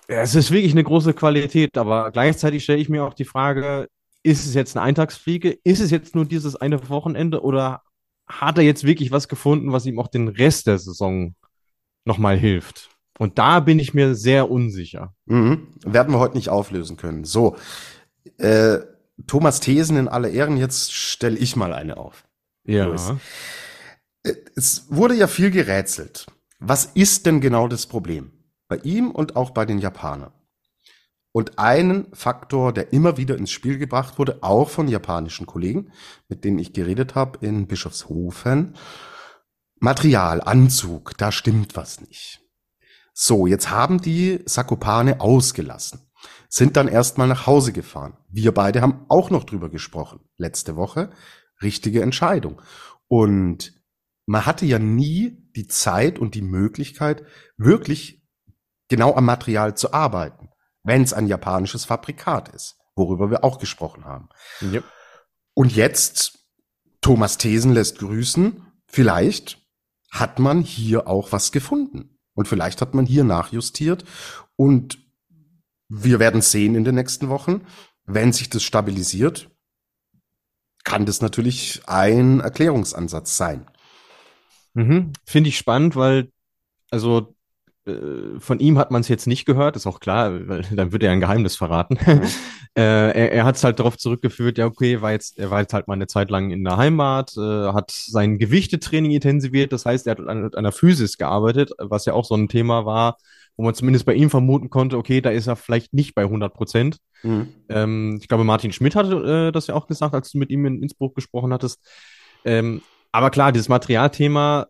Es 0.07 0.33
ist 0.33 0.49
wirklich 0.49 0.71
eine 0.71 0.83
große 0.83 1.13
Qualität, 1.13 1.77
aber 1.77 2.11
gleichzeitig 2.11 2.63
stelle 2.63 2.79
ich 2.79 2.89
mir 2.89 3.03
auch 3.03 3.13
die 3.13 3.25
Frage, 3.25 3.87
ist 4.23 4.45
es 4.45 4.53
jetzt 4.53 4.75
eine 4.75 4.85
Eintagsfliege? 4.85 5.57
Ist 5.63 5.79
es 5.79 5.91
jetzt 5.91 6.15
nur 6.15 6.25
dieses 6.25 6.55
eine 6.55 6.89
Wochenende 6.89 7.41
oder 7.41 7.83
hat 8.27 8.57
er 8.57 8.63
jetzt 8.63 8.83
wirklich 8.83 9.11
was 9.11 9.27
gefunden, 9.27 9.71
was 9.71 9.85
ihm 9.85 9.99
auch 9.99 10.07
den 10.07 10.27
Rest 10.27 10.67
der 10.67 10.77
Saison 10.77 11.35
nochmal 12.05 12.37
hilft? 12.37 12.89
Und 13.17 13.37
da 13.37 13.59
bin 13.59 13.79
ich 13.79 13.93
mir 13.93 14.15
sehr 14.15 14.49
unsicher. 14.49 15.13
Mhm. 15.25 15.67
Werden 15.85 16.13
wir 16.13 16.19
heute 16.19 16.37
nicht 16.37 16.49
auflösen 16.49 16.95
können. 16.95 17.25
So, 17.25 17.57
äh, 18.37 18.79
Thomas 19.27 19.59
Thesen 19.59 19.97
in 19.97 20.07
aller 20.07 20.29
Ehren, 20.29 20.57
jetzt 20.57 20.93
stelle 20.93 21.37
ich 21.37 21.55
mal 21.55 21.73
eine 21.73 21.97
auf. 21.97 22.23
Ja. 22.65 22.85
Los. 22.85 23.13
Äh, 24.23 24.33
es 24.55 24.85
wurde 24.89 25.15
ja 25.15 25.27
viel 25.27 25.51
gerätselt. 25.51 26.27
Was 26.59 26.85
ist 26.85 27.25
denn 27.25 27.41
genau 27.41 27.67
das 27.67 27.87
Problem? 27.87 28.31
Bei 28.67 28.77
ihm 28.77 29.11
und 29.11 29.35
auch 29.35 29.51
bei 29.51 29.65
den 29.65 29.79
Japanern. 29.79 30.31
Und 31.31 31.59
einen 31.59 32.07
Faktor, 32.13 32.73
der 32.73 32.91
immer 32.91 33.17
wieder 33.17 33.37
ins 33.37 33.51
Spiel 33.51 33.77
gebracht 33.77 34.17
wurde, 34.17 34.39
auch 34.41 34.69
von 34.69 34.87
japanischen 34.87 35.45
Kollegen, 35.45 35.91
mit 36.27 36.43
denen 36.43 36.57
ich 36.57 36.73
geredet 36.73 37.15
habe 37.15 37.45
in 37.45 37.67
Bischofshofen, 37.67 38.75
Material, 39.79 40.41
Anzug, 40.41 41.17
da 41.17 41.31
stimmt 41.31 41.75
was 41.75 42.01
nicht. 42.01 42.41
So, 43.13 43.47
jetzt 43.47 43.69
haben 43.69 44.01
die 44.01 44.41
Sakopane 44.45 45.21
ausgelassen, 45.21 46.09
sind 46.49 46.77
dann 46.77 46.87
erstmal 46.87 47.27
nach 47.27 47.45
Hause 47.47 47.73
gefahren. 47.73 48.17
Wir 48.29 48.53
beide 48.53 48.81
haben 48.81 49.05
auch 49.07 49.29
noch 49.29 49.43
drüber 49.43 49.69
gesprochen, 49.69 50.21
letzte 50.37 50.75
Woche. 50.75 51.11
Richtige 51.61 52.01
Entscheidung. 52.01 52.61
Und 53.07 53.73
man 54.25 54.45
hatte 54.45 54.65
ja 54.65 54.79
nie 54.79 55.37
die 55.55 55.67
Zeit 55.67 56.19
und 56.19 56.35
die 56.35 56.41
Möglichkeit, 56.41 57.23
wirklich 57.57 58.25
genau 58.87 59.15
am 59.15 59.25
Material 59.25 59.75
zu 59.75 59.93
arbeiten, 59.93 60.49
wenn 60.83 61.03
es 61.03 61.13
ein 61.13 61.27
japanisches 61.27 61.85
Fabrikat 61.85 62.49
ist, 62.49 62.77
worüber 62.95 63.29
wir 63.29 63.43
auch 63.43 63.59
gesprochen 63.59 64.05
haben. 64.05 64.29
Yep. 64.61 64.83
Und 65.53 65.75
jetzt, 65.75 66.39
Thomas 67.01 67.37
Thesen 67.37 67.73
lässt 67.73 67.99
grüßen, 67.99 68.65
vielleicht 68.87 69.59
hat 70.11 70.39
man 70.39 70.61
hier 70.61 71.07
auch 71.07 71.31
was 71.31 71.51
gefunden. 71.51 72.17
Und 72.33 72.47
vielleicht 72.47 72.81
hat 72.81 72.93
man 72.93 73.05
hier 73.05 73.25
nachjustiert 73.25 74.05
und 74.55 74.97
wir 75.89 76.19
werden 76.19 76.41
sehen 76.41 76.75
in 76.75 76.85
den 76.85 76.95
nächsten 76.95 77.27
Wochen. 77.27 77.65
Wenn 78.05 78.31
sich 78.31 78.49
das 78.49 78.63
stabilisiert, 78.63 79.49
kann 80.85 81.05
das 81.05 81.21
natürlich 81.21 81.81
ein 81.87 82.39
Erklärungsansatz 82.39 83.35
sein. 83.35 83.69
Mhm. 84.73 85.11
Finde 85.25 85.49
ich 85.49 85.57
spannend, 85.57 85.95
weil, 85.95 86.31
also 86.91 87.35
von 88.39 88.59
ihm 88.59 88.77
hat 88.77 88.91
man 88.91 89.01
es 89.01 89.07
jetzt 89.07 89.27
nicht 89.27 89.45
gehört, 89.45 89.75
ist 89.75 89.87
auch 89.87 89.99
klar, 89.99 90.47
weil 90.47 90.61
dann 90.71 90.91
würde 90.91 91.07
er 91.07 91.13
ein 91.13 91.19
Geheimnis 91.19 91.55
verraten. 91.55 91.97
Mhm. 92.05 92.21
äh, 92.75 93.11
er 93.11 93.31
er 93.31 93.45
hat 93.45 93.55
es 93.55 93.63
halt 93.63 93.79
darauf 93.79 93.97
zurückgeführt, 93.97 94.57
ja, 94.57 94.65
okay, 94.65 95.01
war 95.01 95.11
jetzt, 95.11 95.37
er 95.37 95.51
war 95.51 95.61
jetzt 95.61 95.73
halt 95.73 95.87
mal 95.87 95.95
eine 95.95 96.07
Zeit 96.07 96.29
lang 96.29 96.51
in 96.51 96.63
der 96.63 96.77
Heimat, 96.77 97.35
äh, 97.37 97.73
hat 97.73 97.91
sein 97.91 98.37
Gewichtetraining 98.37 99.11
intensiviert, 99.11 99.73
das 99.73 99.85
heißt, 99.85 100.07
er 100.07 100.11
hat 100.11 100.19
an, 100.19 100.45
an 100.45 100.53
einer 100.53 100.71
Physis 100.71 101.17
gearbeitet, 101.17 101.71
was 101.77 102.05
ja 102.05 102.13
auch 102.13 102.25
so 102.25 102.35
ein 102.35 102.47
Thema 102.47 102.85
war, 102.85 103.17
wo 103.57 103.63
man 103.63 103.73
zumindest 103.73 104.05
bei 104.05 104.13
ihm 104.13 104.29
vermuten 104.29 104.69
konnte, 104.69 104.97
okay, 104.97 105.19
da 105.19 105.31
ist 105.31 105.47
er 105.47 105.57
vielleicht 105.57 105.93
nicht 105.93 106.15
bei 106.15 106.23
100 106.23 106.53
Prozent. 106.53 106.97
Mhm. 107.23 107.49
Ähm, 107.67 108.17
ich 108.21 108.27
glaube, 108.27 108.45
Martin 108.45 108.71
Schmidt 108.71 108.95
hatte 108.95 109.47
äh, 109.47 109.51
das 109.51 109.67
ja 109.67 109.75
auch 109.75 109.87
gesagt, 109.87 110.13
als 110.13 110.31
du 110.31 110.37
mit 110.37 110.49
ihm 110.49 110.65
in 110.65 110.81
Innsbruck 110.81 111.13
gesprochen 111.15 111.51
hattest. 111.51 111.79
Ähm, 112.45 112.81
aber 113.11 113.29
klar, 113.31 113.51
dieses 113.51 113.67
Materialthema 113.67 114.67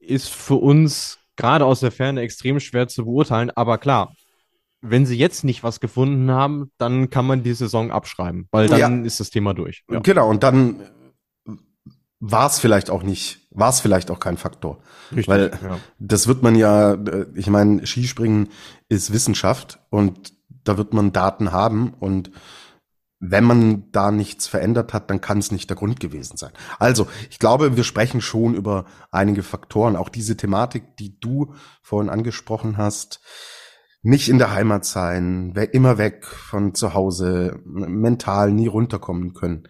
ist 0.00 0.28
für 0.28 0.56
uns 0.56 1.18
gerade 1.36 1.64
aus 1.64 1.80
der 1.80 1.90
Ferne 1.90 2.20
extrem 2.20 2.60
schwer 2.60 2.88
zu 2.88 3.04
beurteilen. 3.04 3.50
Aber 3.54 3.78
klar, 3.78 4.14
wenn 4.80 5.06
sie 5.06 5.16
jetzt 5.16 5.44
nicht 5.44 5.62
was 5.62 5.80
gefunden 5.80 6.30
haben, 6.30 6.70
dann 6.78 7.08
kann 7.10 7.26
man 7.26 7.42
die 7.42 7.54
Saison 7.54 7.90
abschreiben, 7.90 8.48
weil 8.50 8.68
dann 8.68 9.00
ja. 9.00 9.06
ist 9.06 9.18
das 9.18 9.30
Thema 9.30 9.54
durch. 9.54 9.82
Ja. 9.90 10.00
Genau, 10.00 10.28
und 10.28 10.42
dann 10.42 10.82
war 12.20 12.46
es 12.46 12.58
vielleicht 12.58 12.90
auch 12.90 13.02
nicht, 13.02 13.40
war 13.50 13.70
es 13.70 13.80
vielleicht 13.80 14.10
auch 14.10 14.20
kein 14.20 14.36
Faktor. 14.36 14.78
Richtig, 15.10 15.28
weil 15.28 15.58
ja. 15.62 15.78
das 15.98 16.26
wird 16.26 16.42
man 16.42 16.54
ja, 16.54 16.96
ich 17.34 17.48
meine, 17.48 17.86
Skispringen 17.86 18.48
ist 18.88 19.12
Wissenschaft 19.12 19.78
und 19.90 20.32
da 20.64 20.78
wird 20.78 20.94
man 20.94 21.12
Daten 21.12 21.52
haben 21.52 21.94
und 22.00 22.30
wenn 23.20 23.44
man 23.44 23.90
da 23.92 24.10
nichts 24.10 24.46
verändert 24.46 24.92
hat, 24.92 25.10
dann 25.10 25.20
kann 25.20 25.38
es 25.38 25.50
nicht 25.50 25.70
der 25.70 25.76
Grund 25.76 26.00
gewesen 26.00 26.36
sein. 26.36 26.52
Also, 26.78 27.06
ich 27.30 27.38
glaube, 27.38 27.76
wir 27.76 27.84
sprechen 27.84 28.20
schon 28.20 28.54
über 28.54 28.84
einige 29.10 29.42
Faktoren. 29.42 29.96
Auch 29.96 30.08
diese 30.08 30.36
Thematik, 30.36 30.96
die 30.98 31.18
du 31.18 31.54
vorhin 31.82 32.10
angesprochen 32.10 32.76
hast, 32.76 33.20
nicht 34.02 34.28
in 34.28 34.38
der 34.38 34.52
Heimat 34.52 34.84
sein, 34.84 35.54
immer 35.72 35.96
weg 35.96 36.26
von 36.26 36.74
zu 36.74 36.92
Hause, 36.92 37.60
mental 37.64 38.52
nie 38.52 38.66
runterkommen 38.66 39.32
können. 39.32 39.66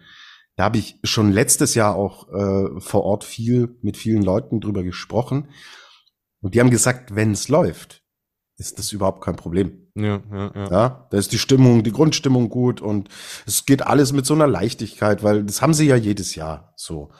Da 0.57 0.65
habe 0.65 0.77
ich 0.77 0.99
schon 1.03 1.31
letztes 1.31 1.75
Jahr 1.75 1.95
auch 1.95 2.29
äh, 2.29 2.79
vor 2.79 3.03
Ort 3.03 3.23
viel 3.23 3.77
mit 3.81 3.97
vielen 3.97 4.23
Leuten 4.23 4.59
drüber 4.59 4.83
gesprochen. 4.83 5.49
Und 6.41 6.53
die 6.53 6.59
haben 6.59 6.69
gesagt, 6.69 7.15
wenn 7.15 7.31
es 7.31 7.47
läuft, 7.47 8.04
ist 8.57 8.79
das 8.79 8.91
überhaupt 8.91 9.23
kein 9.23 9.35
Problem. 9.35 9.89
Ja, 9.95 10.21
ja, 10.31 10.51
ja. 10.55 10.71
ja, 10.71 11.07
da 11.09 11.17
ist 11.17 11.31
die 11.31 11.39
Stimmung, 11.39 11.83
die 11.83 11.91
Grundstimmung 11.91 12.49
gut 12.49 12.81
und 12.81 13.09
es 13.45 13.65
geht 13.65 13.81
alles 13.81 14.13
mit 14.13 14.25
so 14.25 14.33
einer 14.33 14.47
Leichtigkeit, 14.47 15.23
weil 15.23 15.43
das 15.43 15.61
haben 15.61 15.73
sie 15.73 15.87
ja 15.87 15.95
jedes 15.95 16.35
Jahr 16.35 16.73
so. 16.75 17.11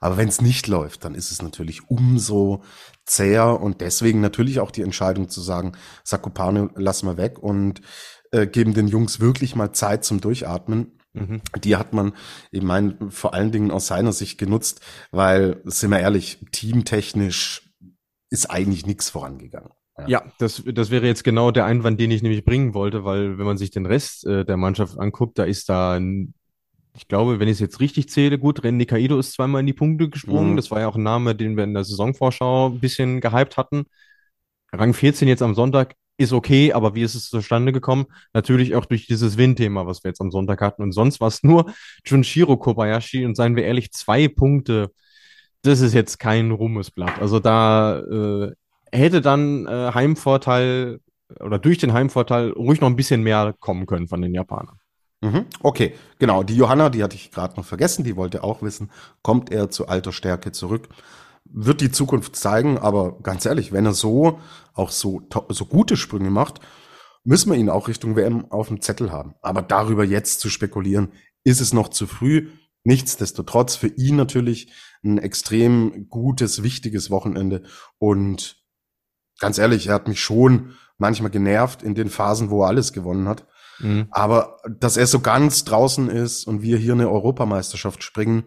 Aber 0.00 0.16
wenn 0.16 0.28
es 0.28 0.40
nicht 0.40 0.66
läuft, 0.66 1.04
dann 1.04 1.14
ist 1.14 1.30
es 1.30 1.42
natürlich 1.42 1.88
umso 1.88 2.62
zäher 3.06 3.60
und 3.60 3.80
deswegen 3.80 4.20
natürlich 4.20 4.60
auch 4.60 4.70
die 4.70 4.82
Entscheidung 4.82 5.28
zu 5.28 5.40
sagen, 5.40 5.72
Sakupane 6.02 6.70
lassen 6.74 7.06
wir 7.06 7.16
weg 7.16 7.38
und 7.38 7.80
äh, 8.32 8.46
geben 8.46 8.74
den 8.74 8.88
Jungs 8.88 9.20
wirklich 9.20 9.56
mal 9.56 9.72
Zeit 9.72 10.04
zum 10.04 10.20
Durchatmen. 10.20 10.98
Mhm. 11.12 11.40
Die 11.62 11.76
hat 11.76 11.92
man, 11.92 12.12
ich 12.50 12.62
meine, 12.62 12.96
vor 13.10 13.32
allen 13.32 13.52
Dingen 13.52 13.70
aus 13.70 13.86
seiner 13.86 14.12
Sicht 14.12 14.38
genutzt, 14.38 14.80
weil, 15.10 15.62
sind 15.64 15.90
wir 15.90 16.00
ehrlich, 16.00 16.44
teamtechnisch 16.52 17.72
ist 18.30 18.50
eigentlich 18.50 18.84
nichts 18.86 19.10
vorangegangen. 19.10 19.70
Ja. 19.98 20.08
ja, 20.08 20.22
das, 20.38 20.62
das 20.66 20.90
wäre 20.90 21.06
jetzt 21.06 21.22
genau 21.22 21.52
der 21.52 21.66
Einwand, 21.66 22.00
den 22.00 22.10
ich 22.10 22.22
nämlich 22.22 22.44
bringen 22.44 22.74
wollte, 22.74 23.04
weil 23.04 23.38
wenn 23.38 23.46
man 23.46 23.58
sich 23.58 23.70
den 23.70 23.86
Rest 23.86 24.26
äh, 24.26 24.44
der 24.44 24.56
Mannschaft 24.56 24.98
anguckt, 24.98 25.38
da 25.38 25.44
ist 25.44 25.68
da, 25.68 25.94
ein, 25.94 26.34
ich 26.96 27.06
glaube, 27.06 27.38
wenn 27.38 27.48
ich 27.48 27.54
es 27.54 27.60
jetzt 27.60 27.80
richtig 27.80 28.08
zähle, 28.08 28.38
gut, 28.38 28.60
René 28.62 28.86
Kaido 28.86 29.18
ist 29.18 29.32
zweimal 29.32 29.60
in 29.60 29.66
die 29.66 29.72
Punkte 29.72 30.08
gesprungen. 30.08 30.52
Mhm. 30.52 30.56
Das 30.56 30.70
war 30.70 30.80
ja 30.80 30.88
auch 30.88 30.96
ein 30.96 31.02
Name, 31.02 31.36
den 31.36 31.56
wir 31.56 31.64
in 31.64 31.74
der 31.74 31.84
Saisonvorschau 31.84 32.70
ein 32.70 32.80
bisschen 32.80 33.20
gehypt 33.20 33.56
hatten. 33.56 33.84
Rang 34.72 34.94
14 34.94 35.28
jetzt 35.28 35.42
am 35.42 35.54
Sonntag 35.54 35.94
ist 36.16 36.32
okay, 36.32 36.72
aber 36.72 36.94
wie 36.94 37.02
ist 37.02 37.14
es 37.14 37.28
zustande 37.28 37.72
gekommen? 37.72 38.06
Natürlich 38.32 38.74
auch 38.74 38.84
durch 38.86 39.06
dieses 39.06 39.36
Win-Thema, 39.36 39.86
was 39.86 40.04
wir 40.04 40.10
jetzt 40.10 40.20
am 40.20 40.30
Sonntag 40.30 40.60
hatten. 40.60 40.82
Und 40.82 40.92
sonst 40.92 41.20
war 41.20 41.28
es 41.28 41.42
nur 41.42 41.72
Junshiro 42.04 42.56
Kobayashi 42.56 43.24
und 43.26 43.36
seien 43.36 43.56
wir 43.56 43.64
ehrlich, 43.64 43.92
zwei 43.92 44.28
Punkte. 44.28 44.90
Das 45.62 45.80
ist 45.80 45.94
jetzt 45.94 46.18
kein 46.18 46.50
Ruhmesblatt. 46.50 47.20
Also 47.20 47.40
da 47.40 48.00
äh, 48.00 48.52
hätte 48.98 49.20
dann 49.20 49.66
äh, 49.66 49.92
Heimvorteil 49.92 51.00
oder 51.40 51.58
durch 51.58 51.78
den 51.78 51.92
Heimvorteil 51.92 52.50
ruhig 52.50 52.80
noch 52.80 52.88
ein 52.88 52.96
bisschen 52.96 53.22
mehr 53.22 53.54
kommen 53.58 53.86
können 53.86 54.08
von 54.08 54.22
den 54.22 54.34
Japanern. 54.34 54.78
Mhm. 55.20 55.46
Okay, 55.60 55.94
genau. 56.18 56.42
Die 56.42 56.56
Johanna, 56.56 56.90
die 56.90 57.02
hatte 57.02 57.16
ich 57.16 57.30
gerade 57.30 57.56
noch 57.56 57.64
vergessen, 57.64 58.04
die 58.04 58.16
wollte 58.16 58.44
auch 58.44 58.62
wissen, 58.62 58.90
kommt 59.22 59.50
er 59.50 59.70
zu 59.70 59.88
alter 59.88 60.12
Stärke 60.12 60.52
zurück? 60.52 60.88
Wird 61.46 61.80
die 61.80 61.90
Zukunft 61.90 62.36
zeigen, 62.36 62.78
aber 62.78 63.18
ganz 63.22 63.46
ehrlich, 63.46 63.72
wenn 63.72 63.86
er 63.86 63.94
so 63.94 64.38
auch 64.74 64.90
so, 64.90 65.22
so 65.48 65.66
gute 65.66 65.96
Sprünge 65.96 66.30
macht, 66.30 66.60
müssen 67.22 67.50
wir 67.50 67.58
ihn 67.58 67.70
auch 67.70 67.88
Richtung 67.88 68.16
WM 68.16 68.50
auf 68.50 68.68
dem 68.68 68.80
Zettel 68.80 69.10
haben. 69.10 69.34
Aber 69.40 69.62
darüber 69.62 70.04
jetzt 70.04 70.40
zu 70.40 70.50
spekulieren, 70.50 71.12
ist 71.42 71.60
es 71.60 71.72
noch 71.72 71.88
zu 71.88 72.06
früh. 72.06 72.48
Nichtsdestotrotz 72.84 73.76
für 73.76 73.88
ihn 73.88 74.16
natürlich 74.16 74.70
ein 75.02 75.16
extrem 75.16 76.08
gutes, 76.10 76.62
wichtiges 76.62 77.10
Wochenende 77.10 77.62
und 77.98 78.63
ganz 79.44 79.58
ehrlich, 79.58 79.88
er 79.88 79.94
hat 79.94 80.08
mich 80.08 80.22
schon 80.22 80.74
manchmal 80.96 81.30
genervt 81.30 81.82
in 81.82 81.94
den 81.94 82.08
Phasen, 82.08 82.48
wo 82.48 82.62
er 82.62 82.68
alles 82.68 82.94
gewonnen 82.94 83.28
hat. 83.28 83.46
Mhm. 83.78 84.06
Aber 84.10 84.56
dass 84.70 84.96
er 84.96 85.06
so 85.06 85.20
ganz 85.20 85.64
draußen 85.64 86.08
ist 86.08 86.46
und 86.46 86.62
wir 86.62 86.78
hier 86.78 86.94
eine 86.94 87.10
Europameisterschaft 87.10 88.02
springen, 88.02 88.44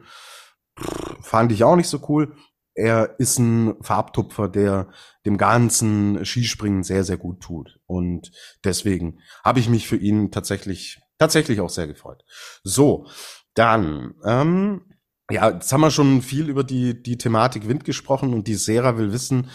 fand 1.21 1.51
ich 1.51 1.63
auch 1.63 1.75
nicht 1.75 1.87
so 1.87 2.03
cool. 2.09 2.33
er 2.73 3.19
ist 3.19 3.39
ein 3.39 3.75
Farbtupfer, 3.81 4.47
der 4.47 4.89
dem 5.25 5.37
ganzen 5.37 6.23
Skispringen 6.25 6.83
sehr, 6.83 7.03
sehr 7.03 7.17
gut 7.17 7.41
tut. 7.41 7.79
Und 7.85 8.31
deswegen 8.63 9.19
habe 9.43 9.59
ich 9.59 9.67
mich 9.69 9.87
für 9.87 9.97
ihn 9.97 10.31
tatsächlich, 10.31 10.99
tatsächlich 11.19 11.59
auch 11.59 11.69
sehr 11.69 11.87
gefreut. 11.87 12.23
So, 12.63 13.07
dann, 13.55 14.13
ähm, 14.23 14.81
ja, 15.29 15.49
jetzt 15.49 15.71
haben 15.73 15.81
wir 15.81 15.91
schon 15.91 16.21
viel 16.21 16.49
über 16.49 16.63
die, 16.63 17.01
die 17.01 17.17
Thematik 17.17 17.67
Wind 17.67 17.83
gesprochen 17.83 18.33
und 18.33 18.47
die 18.47 18.55
Sarah 18.55 18.97
will 18.97 19.11
wissen, 19.11 19.49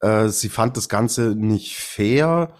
äh, 0.00 0.28
sie 0.28 0.48
fand 0.48 0.76
das 0.76 0.88
Ganze 0.88 1.34
nicht 1.34 1.76
fair. 1.78 2.54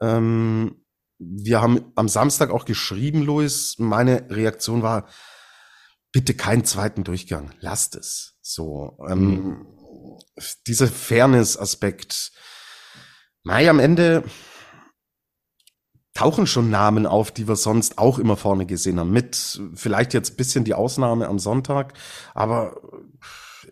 Ähm, 0.00 0.84
wir 1.18 1.60
haben 1.60 1.92
am 1.96 2.08
Samstag 2.08 2.50
auch 2.50 2.64
geschrieben, 2.64 3.22
Louis. 3.22 3.76
Meine 3.78 4.26
Reaktion 4.30 4.82
war, 4.82 5.06
bitte 6.12 6.34
keinen 6.34 6.64
zweiten 6.64 7.04
Durchgang, 7.04 7.52
lasst 7.60 7.94
es. 7.94 8.38
So, 8.40 8.98
ähm, 9.08 9.30
mhm. 9.34 9.66
dieser 10.66 10.88
Fairness-Aspekt. 10.88 12.32
Mai, 13.42 13.68
am 13.68 13.78
Ende 13.78 14.24
tauchen 16.14 16.46
schon 16.46 16.70
Namen 16.70 17.06
auf, 17.06 17.30
die 17.30 17.48
wir 17.48 17.56
sonst 17.56 17.98
auch 17.98 18.18
immer 18.18 18.36
vorne 18.36 18.66
gesehen 18.66 18.98
haben. 18.98 19.12
Mit 19.12 19.60
vielleicht 19.74 20.12
jetzt 20.14 20.36
bisschen 20.36 20.64
die 20.64 20.74
Ausnahme 20.74 21.28
am 21.28 21.38
Sonntag, 21.38 21.94
aber 22.34 22.80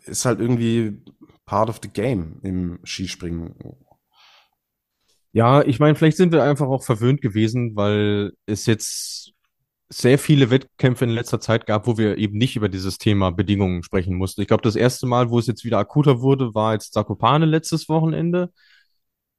ist 0.05 0.25
halt 0.25 0.41
irgendwie 0.41 1.05
part 1.49 1.71
of 1.71 1.81
the 1.83 1.89
game 1.89 2.41
im 2.43 2.79
Skispringen. 2.85 3.55
Ja, 5.33 5.63
ich 5.63 5.81
meine, 5.81 5.95
vielleicht 5.95 6.19
sind 6.19 6.33
wir 6.33 6.43
einfach 6.43 6.67
auch 6.67 6.85
verwöhnt 6.85 7.23
gewesen, 7.23 7.75
weil 7.75 8.33
es 8.45 8.67
jetzt 8.67 9.33
sehr 9.89 10.19
viele 10.19 10.51
Wettkämpfe 10.51 11.07
in 11.07 11.11
letzter 11.11 11.41
Zeit 11.41 11.67
gab, 11.67 11.87
wo 11.87 11.97
wir 11.97 12.19
eben 12.19 12.37
nicht 12.37 12.57
über 12.57 12.69
dieses 12.69 12.99
Thema 12.99 13.31
Bedingungen 13.31 13.83
sprechen 13.83 14.15
mussten. 14.15 14.43
Ich 14.43 14.49
glaube, 14.49 14.63
das 14.63 14.77
erste 14.77 15.07
Mal, 15.07 15.31
wo 15.31 15.39
es 15.39 15.47
jetzt 15.47 15.65
wieder 15.65 15.79
akuter 15.79 16.21
wurde, 16.21 16.55
war 16.55 16.75
jetzt 16.75 16.93
Zakopane 16.93 17.47
letztes 17.47 17.89
Wochenende. 17.89 18.53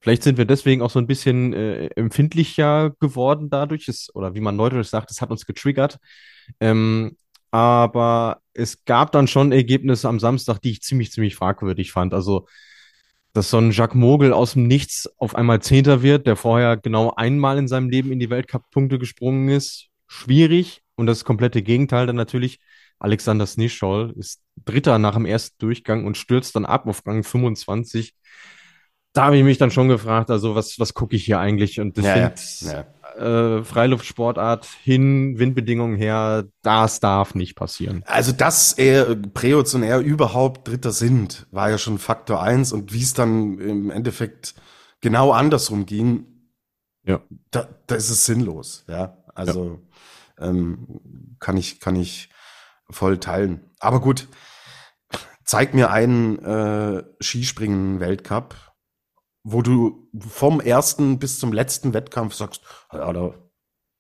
Vielleicht 0.02 0.24
sind 0.24 0.40
wir 0.40 0.46
deswegen 0.46 0.82
auch 0.82 0.90
so 0.90 0.98
ein 0.98 1.06
bisschen 1.08 1.54
äh, 1.54 1.88
empfindlicher 1.96 2.92
geworden 3.00 3.52
dadurch, 3.52 3.88
es, 3.88 4.10
oder 4.16 4.34
wie 4.34 4.42
man 4.42 4.56
neudeutsch 4.56 4.88
sagt, 4.88 5.12
es 5.12 5.22
hat 5.22 5.30
uns 5.30 5.46
getriggert. 5.46 6.00
Ähm, 6.60 7.18
aber 7.52 8.42
es 8.54 8.84
gab 8.86 9.12
dann 9.12 9.28
schon 9.28 9.52
Ergebnisse 9.52 10.08
am 10.08 10.20
Samstag, 10.20 10.60
die 10.60 10.72
ich 10.72 10.82
ziemlich, 10.82 11.12
ziemlich 11.12 11.36
fragwürdig 11.36 11.92
fand. 11.92 12.14
Also, 12.14 12.48
dass 13.34 13.50
so 13.50 13.58
ein 13.58 13.72
Jacques 13.72 13.96
Mogel 13.96 14.34
aus 14.34 14.54
dem 14.54 14.68
Nichts 14.68 15.10
auf 15.18 15.36
einmal 15.36 15.62
Zehnter 15.62 16.02
wird, 16.02 16.28
der 16.28 16.36
vorher 16.36 16.78
genau 16.78 17.14
einmal 17.16 17.58
in 17.58 17.68
seinem 17.68 17.90
Leben 17.90 18.12
in 18.12 18.20
die 18.20 18.30
Weltcup-Punkte 18.30 19.00
gesprungen 19.00 19.50
ist, 19.50 19.88
schwierig. 20.08 20.82
Und 20.96 21.06
das 21.06 21.24
komplette 21.24 21.62
Gegenteil 21.62 22.08
dann 22.08 22.16
natürlich. 22.18 22.60
Alexander 23.02 23.46
Snischol 23.46 24.14
ist 24.18 24.42
Dritter 24.66 25.00
nach 25.00 25.14
dem 25.14 25.26
ersten 25.26 25.56
Durchgang 25.60 26.06
und 26.06 26.18
stürzt 26.18 26.58
dann 26.58 26.66
ab 26.66 26.86
auf 26.86 27.02
Rang 27.06 27.24
25. 27.24 28.14
Da 29.14 29.26
habe 29.26 29.38
ich 29.38 29.44
mich 29.44 29.58
dann 29.58 29.72
schon 29.72 29.88
gefragt, 29.88 30.30
also 30.30 30.56
was, 30.56 30.78
was 30.80 30.94
gucke 30.94 31.16
ich 31.16 31.24
hier 31.24 31.40
eigentlich? 31.40 31.80
Und 31.80 31.98
ich 31.98 32.04
ja, 32.04 32.14
finde, 32.14 32.76
ja 32.78 32.99
äh, 33.20 33.64
Freiluftsportart 33.64 34.66
hin, 34.84 35.38
Windbedingungen 35.38 35.98
her, 35.98 36.46
das 36.62 37.00
darf 37.00 37.36
nicht 37.36 37.56
passieren. 37.56 38.04
Also, 38.06 38.32
dass 38.32 38.74
er 38.74 39.16
er 39.84 40.00
überhaupt 40.00 40.68
Dritter 40.68 40.92
sind, 40.92 41.48
war 41.52 41.70
ja 41.70 41.78
schon 41.78 42.00
Faktor 42.00 42.42
eins 42.42 42.72
und 42.72 42.94
wie 42.94 43.02
es 43.02 43.14
dann 43.14 43.60
im 43.60 43.92
Endeffekt 43.92 44.56
genau 45.02 45.32
andersrum 45.32 45.86
ging, 45.86 46.26
ja. 47.04 47.22
da, 47.52 47.68
da 47.88 47.96
ist 47.96 48.10
es 48.10 48.26
sinnlos, 48.26 48.86
ja. 48.88 49.18
Also 49.36 49.80
ja. 50.40 50.48
Ähm, 50.48 51.36
kann 51.40 51.58
ich, 51.58 51.80
kann 51.80 51.96
ich 51.96 52.30
voll 52.90 53.20
teilen. 53.20 53.70
Aber 53.80 54.02
gut, 54.02 54.28
zeig 55.44 55.74
mir 55.74 55.92
einen 55.92 56.40
äh, 56.40 57.04
Skispringen-Weltcup, 57.22 58.56
wo 59.44 59.62
du 59.62 60.10
vom 60.20 60.60
ersten 60.60 61.20
bis 61.20 61.40
zum 61.40 61.54
letzten 61.54 61.94
Wettkampf 61.94 62.34
sagst, 62.34 62.62
ja, 62.92 63.12
da 63.12 63.34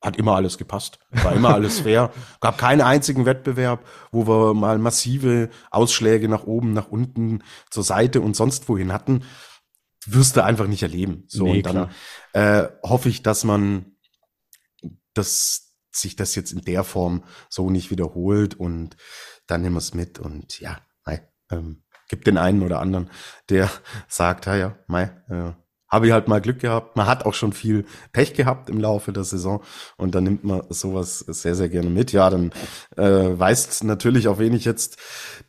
hat 0.01 0.15
immer 0.15 0.35
alles 0.35 0.57
gepasst, 0.57 1.00
war 1.11 1.33
immer 1.33 1.53
alles 1.53 1.79
fair, 1.81 2.11
gab 2.40 2.57
keinen 2.57 2.81
einzigen 2.81 3.25
Wettbewerb, 3.25 3.85
wo 4.11 4.27
wir 4.27 4.53
mal 4.53 4.77
massive 4.77 5.50
Ausschläge 5.72 6.29
nach 6.29 6.44
oben, 6.44 6.74
nach 6.74 6.90
unten, 6.90 7.44
zur 7.70 7.83
Seite 7.83 8.22
und 8.22 8.35
sonst 8.35 8.70
wohin 8.70 8.94
hatten, 8.94 9.24
wirst 10.05 10.37
du 10.37 10.44
einfach 10.44 10.68
nicht 10.68 10.83
erleben. 10.83 11.25
So 11.27 11.46
nee, 11.46 11.57
und 11.57 11.66
dann 11.66 11.92
äh, 12.33 12.70
hoffe 12.83 13.09
ich, 13.09 13.24
dass 13.24 13.44
man 13.44 13.98
dass 15.13 15.75
sich 15.92 16.16
das 16.16 16.35
jetzt 16.35 16.51
in 16.51 16.61
der 16.61 16.83
Form 16.83 17.24
so 17.50 17.70
nicht 17.70 17.92
wiederholt 17.92 18.55
und 18.55 18.96
dann 19.48 19.61
nehmen 19.61 19.75
wir 19.75 19.79
es 19.79 19.94
mit 19.94 20.20
und 20.20 20.59
ja, 20.59 20.79
nein, 21.05 21.27
ähm, 21.51 21.83
gibt 22.09 22.27
den 22.27 22.37
einen 22.37 22.61
oder 22.61 22.81
anderen, 22.81 23.09
der 23.50 23.69
sagt, 24.09 24.45
ja, 24.48 24.55
ja, 24.55 24.75
mei, 24.87 25.11
äh, 25.29 25.53
habe 25.89 26.05
ich 26.05 26.13
halt 26.13 26.27
mal 26.27 26.39
Glück 26.39 26.59
gehabt. 26.59 26.95
Man 26.95 27.07
hat 27.07 27.25
auch 27.25 27.33
schon 27.33 27.51
viel 27.51 27.85
Pech 28.13 28.33
gehabt 28.33 28.69
im 28.69 28.79
Laufe 28.79 29.11
der 29.11 29.24
Saison 29.24 29.63
und 29.98 30.13
dann 30.13 30.24
nimmt 30.24 30.43
man 30.43 30.61
sowas 30.69 31.19
sehr, 31.19 31.55
sehr 31.55 31.69
gerne 31.69 31.89
mit. 31.89 32.11
Ja, 32.11 32.29
dann 32.29 32.51
äh, 32.95 33.03
weißt 33.39 33.83
natürlich, 33.85 34.27
auf 34.27 34.39
wen 34.39 34.53
ich 34.53 34.65
jetzt 34.65 34.98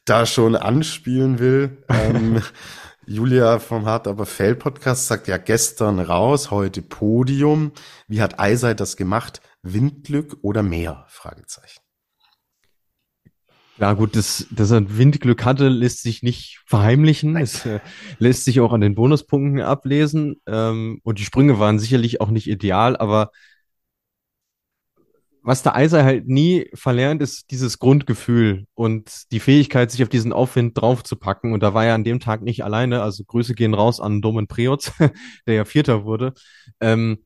da 0.06 0.24
schon 0.24 0.56
anspielen 0.56 1.38
will. 1.38 1.84
Ähm, 1.88 2.42
Julia 3.06 3.58
vom 3.58 3.86
Hart 3.86 4.06
aber 4.06 4.24
Fell 4.24 4.54
Podcast 4.54 5.08
sagt 5.08 5.26
ja 5.26 5.36
gestern 5.36 5.98
raus, 5.98 6.50
heute 6.50 6.80
Podium. 6.80 7.72
Wie 8.06 8.22
hat 8.22 8.38
Eisei 8.38 8.72
das 8.74 8.96
gemacht? 8.96 9.40
Windglück 9.62 10.38
oder 10.42 10.62
mehr? 10.62 11.04
Fragezeichen. 11.08 11.80
Ja, 13.80 13.94
gut, 13.94 14.14
dass, 14.14 14.46
dass 14.50 14.70
er 14.72 14.98
Windglück 14.98 15.42
hatte, 15.44 15.68
lässt 15.68 16.02
sich 16.02 16.22
nicht 16.22 16.60
verheimlichen. 16.66 17.36
Es 17.36 17.64
äh, 17.64 17.80
lässt 18.18 18.44
sich 18.44 18.60
auch 18.60 18.74
an 18.74 18.82
den 18.82 18.94
Bonuspunkten 18.94 19.62
ablesen. 19.62 20.40
Ähm, 20.46 21.00
und 21.02 21.18
die 21.18 21.24
Sprünge 21.24 21.58
waren 21.58 21.78
sicherlich 21.78 22.20
auch 22.20 22.28
nicht 22.28 22.46
ideal, 22.46 22.96
aber 22.98 23.30
was 25.42 25.62
der 25.62 25.74
Eiser 25.74 26.04
halt 26.04 26.28
nie 26.28 26.68
verlernt, 26.74 27.22
ist 27.22 27.50
dieses 27.50 27.78
Grundgefühl 27.78 28.66
und 28.74 29.32
die 29.32 29.40
Fähigkeit, 29.40 29.90
sich 29.90 30.02
auf 30.02 30.10
diesen 30.10 30.32
Aufwind 30.32 30.78
draufzupacken. 30.78 31.52
Und 31.54 31.62
da 31.62 31.72
war 31.72 31.86
er 31.86 31.94
an 31.94 32.04
dem 32.04 32.20
Tag 32.20 32.42
nicht 32.42 32.62
alleine. 32.62 33.02
Also 33.02 33.24
Grüße 33.24 33.54
gehen 33.54 33.72
raus 33.72 34.00
an 34.00 34.20
Domen 34.20 34.46
Preotz, 34.48 34.92
der 35.46 35.54
ja 35.54 35.64
Vierter 35.64 36.04
wurde. 36.04 36.34
Ähm, 36.80 37.24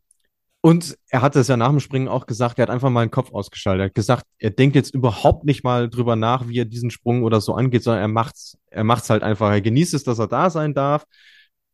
und 0.65 0.97
er 1.11 1.21
hat 1.21 1.37
es 1.37 1.49
ja 1.49 1.59
nach 1.59 1.69
dem 1.69 1.79
Springen 1.79 2.09
auch 2.09 2.25
gesagt, 2.25 2.59
er 2.59 2.63
hat 2.63 2.71
einfach 2.71 2.89
mal 2.89 3.05
den 3.05 3.11
Kopf 3.11 3.35
ausgeschaltet. 3.35 3.83
Er 3.83 3.85
hat 3.89 3.95
gesagt, 3.95 4.25
er 4.39 4.49
denkt 4.49 4.75
jetzt 4.75 4.95
überhaupt 4.95 5.45
nicht 5.45 5.63
mal 5.63 5.91
drüber 5.91 6.17
nach, 6.17 6.49
wie 6.49 6.59
er 6.59 6.65
diesen 6.65 6.91
Sprung 6.91 7.23
oder 7.23 7.43
so 7.43 7.53
angeht, 7.53 7.83
sondern 7.83 8.01
er 8.01 8.09
macht's, 8.09 8.57
er 8.71 8.83
macht's 8.83 9.11
halt 9.11 9.23
einfach. 9.23 9.51
Er 9.51 9.61
genießt 9.61 9.93
es, 9.93 10.05
dass 10.05 10.19
er 10.19 10.27
da 10.27 10.49
sein 10.49 10.73
darf 10.73 11.05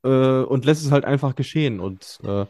äh, 0.03 0.09
und 0.41 0.65
lässt 0.65 0.85
es 0.85 0.91
halt 0.91 1.05
einfach 1.05 1.37
geschehen. 1.37 1.79
Und 1.79 2.19
äh, 2.25 2.47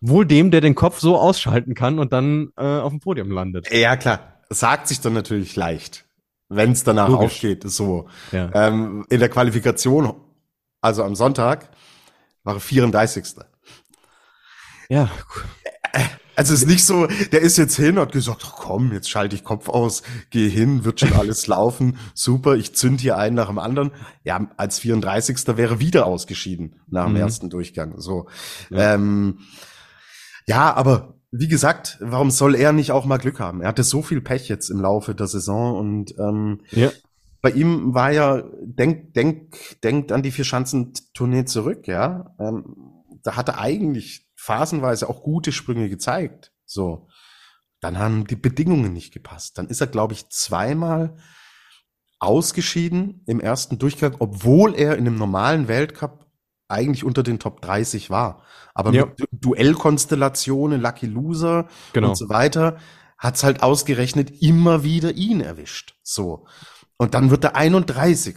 wohl 0.00 0.24
dem, 0.24 0.52
der 0.52 0.60
den 0.60 0.76
Kopf 0.76 1.00
so 1.00 1.18
ausschalten 1.18 1.74
kann 1.74 1.98
und 1.98 2.12
dann 2.12 2.52
äh, 2.56 2.62
auf 2.62 2.92
dem 2.92 3.00
Podium 3.00 3.32
landet. 3.32 3.68
Ja, 3.72 3.96
klar. 3.96 4.40
Sagt 4.48 4.86
sich 4.86 5.00
dann 5.00 5.14
natürlich 5.14 5.56
leicht, 5.56 6.04
wenn 6.48 6.70
es 6.70 6.84
danach 6.84 7.08
Logisch. 7.08 7.24
aufgeht. 7.24 7.68
So. 7.68 8.06
Ja. 8.30 8.52
Ähm, 8.54 9.04
in 9.10 9.18
der 9.18 9.30
Qualifikation, 9.30 10.14
also 10.80 11.02
am 11.02 11.16
Sonntag, 11.16 11.70
war 12.44 12.60
34. 12.60 13.44
Ja. 14.88 15.10
Also 16.36 16.52
es 16.52 16.62
ist 16.62 16.68
nicht 16.68 16.84
so, 16.84 17.06
der 17.32 17.40
ist 17.40 17.56
jetzt 17.56 17.76
hin 17.76 17.96
und 17.96 18.02
hat 18.02 18.12
gesagt, 18.12 18.42
ach 18.44 18.56
komm, 18.56 18.92
jetzt 18.92 19.08
schalte 19.08 19.34
ich 19.34 19.42
Kopf 19.42 19.70
aus, 19.70 20.02
gehe 20.28 20.50
hin, 20.50 20.84
wird 20.84 21.00
schon 21.00 21.14
alles 21.14 21.46
laufen, 21.46 21.96
super, 22.12 22.56
ich 22.56 22.74
zünd 22.74 23.00
hier 23.00 23.16
einen 23.16 23.34
nach 23.34 23.48
dem 23.48 23.58
anderen. 23.58 23.90
Ja, 24.22 24.46
als 24.58 24.78
34. 24.78 25.56
wäre 25.56 25.80
wieder 25.80 26.04
ausgeschieden 26.04 26.76
nach 26.88 27.06
dem 27.06 27.14
mhm. 27.14 27.20
ersten 27.20 27.48
Durchgang. 27.48 27.98
So. 27.98 28.26
Ja. 28.68 28.94
Ähm, 28.94 29.38
ja, 30.46 30.74
aber 30.74 31.14
wie 31.30 31.48
gesagt, 31.48 31.96
warum 32.00 32.30
soll 32.30 32.54
er 32.54 32.72
nicht 32.72 32.92
auch 32.92 33.06
mal 33.06 33.16
Glück 33.16 33.40
haben? 33.40 33.62
Er 33.62 33.68
hatte 33.68 33.82
so 33.82 34.02
viel 34.02 34.20
Pech 34.20 34.46
jetzt 34.48 34.68
im 34.68 34.80
Laufe 34.80 35.14
der 35.14 35.26
Saison 35.28 35.76
und 35.78 36.18
ähm, 36.18 36.60
ja. 36.70 36.90
bei 37.40 37.50
ihm 37.50 37.94
war 37.94 38.12
ja, 38.12 38.42
denk, 38.60 39.14
denk, 39.14 39.56
denkt 39.82 40.12
an 40.12 40.22
die 40.22 40.30
Vier-Schanzen-Tournee 40.30 41.46
zurück, 41.46 41.86
ja. 41.86 42.34
Ähm, 42.38 42.76
da 43.22 43.36
hat 43.36 43.48
er 43.48 43.58
eigentlich 43.58 44.25
phasenweise 44.46 45.08
auch 45.08 45.22
gute 45.22 45.50
Sprünge 45.50 45.88
gezeigt. 45.88 46.52
So. 46.64 47.08
Dann 47.80 47.98
haben 47.98 48.26
die 48.26 48.36
Bedingungen 48.36 48.92
nicht 48.92 49.12
gepasst. 49.12 49.58
Dann 49.58 49.66
ist 49.66 49.80
er, 49.80 49.88
glaube 49.88 50.14
ich, 50.14 50.28
zweimal 50.28 51.16
ausgeschieden 52.20 53.22
im 53.26 53.40
ersten 53.40 53.78
Durchgang, 53.78 54.16
obwohl 54.20 54.74
er 54.74 54.96
in 54.96 55.06
einem 55.06 55.18
normalen 55.18 55.68
Weltcup 55.68 56.26
eigentlich 56.68 57.04
unter 57.04 57.22
den 57.22 57.38
Top 57.38 57.60
30 57.60 58.08
war. 58.08 58.42
Aber 58.72 58.92
ja. 58.92 59.06
mit 59.06 59.28
Duellkonstellationen, 59.32 60.80
Lucky 60.80 61.06
Loser 61.06 61.68
genau. 61.92 62.10
und 62.10 62.14
so 62.16 62.28
weiter, 62.28 62.78
hat's 63.18 63.42
halt 63.42 63.62
ausgerechnet 63.62 64.42
immer 64.42 64.84
wieder 64.84 65.12
ihn 65.12 65.40
erwischt. 65.40 65.96
So. 66.02 66.46
Und 66.98 67.14
dann 67.14 67.30
wird 67.30 67.44
er 67.44 67.56
31. 67.56 68.36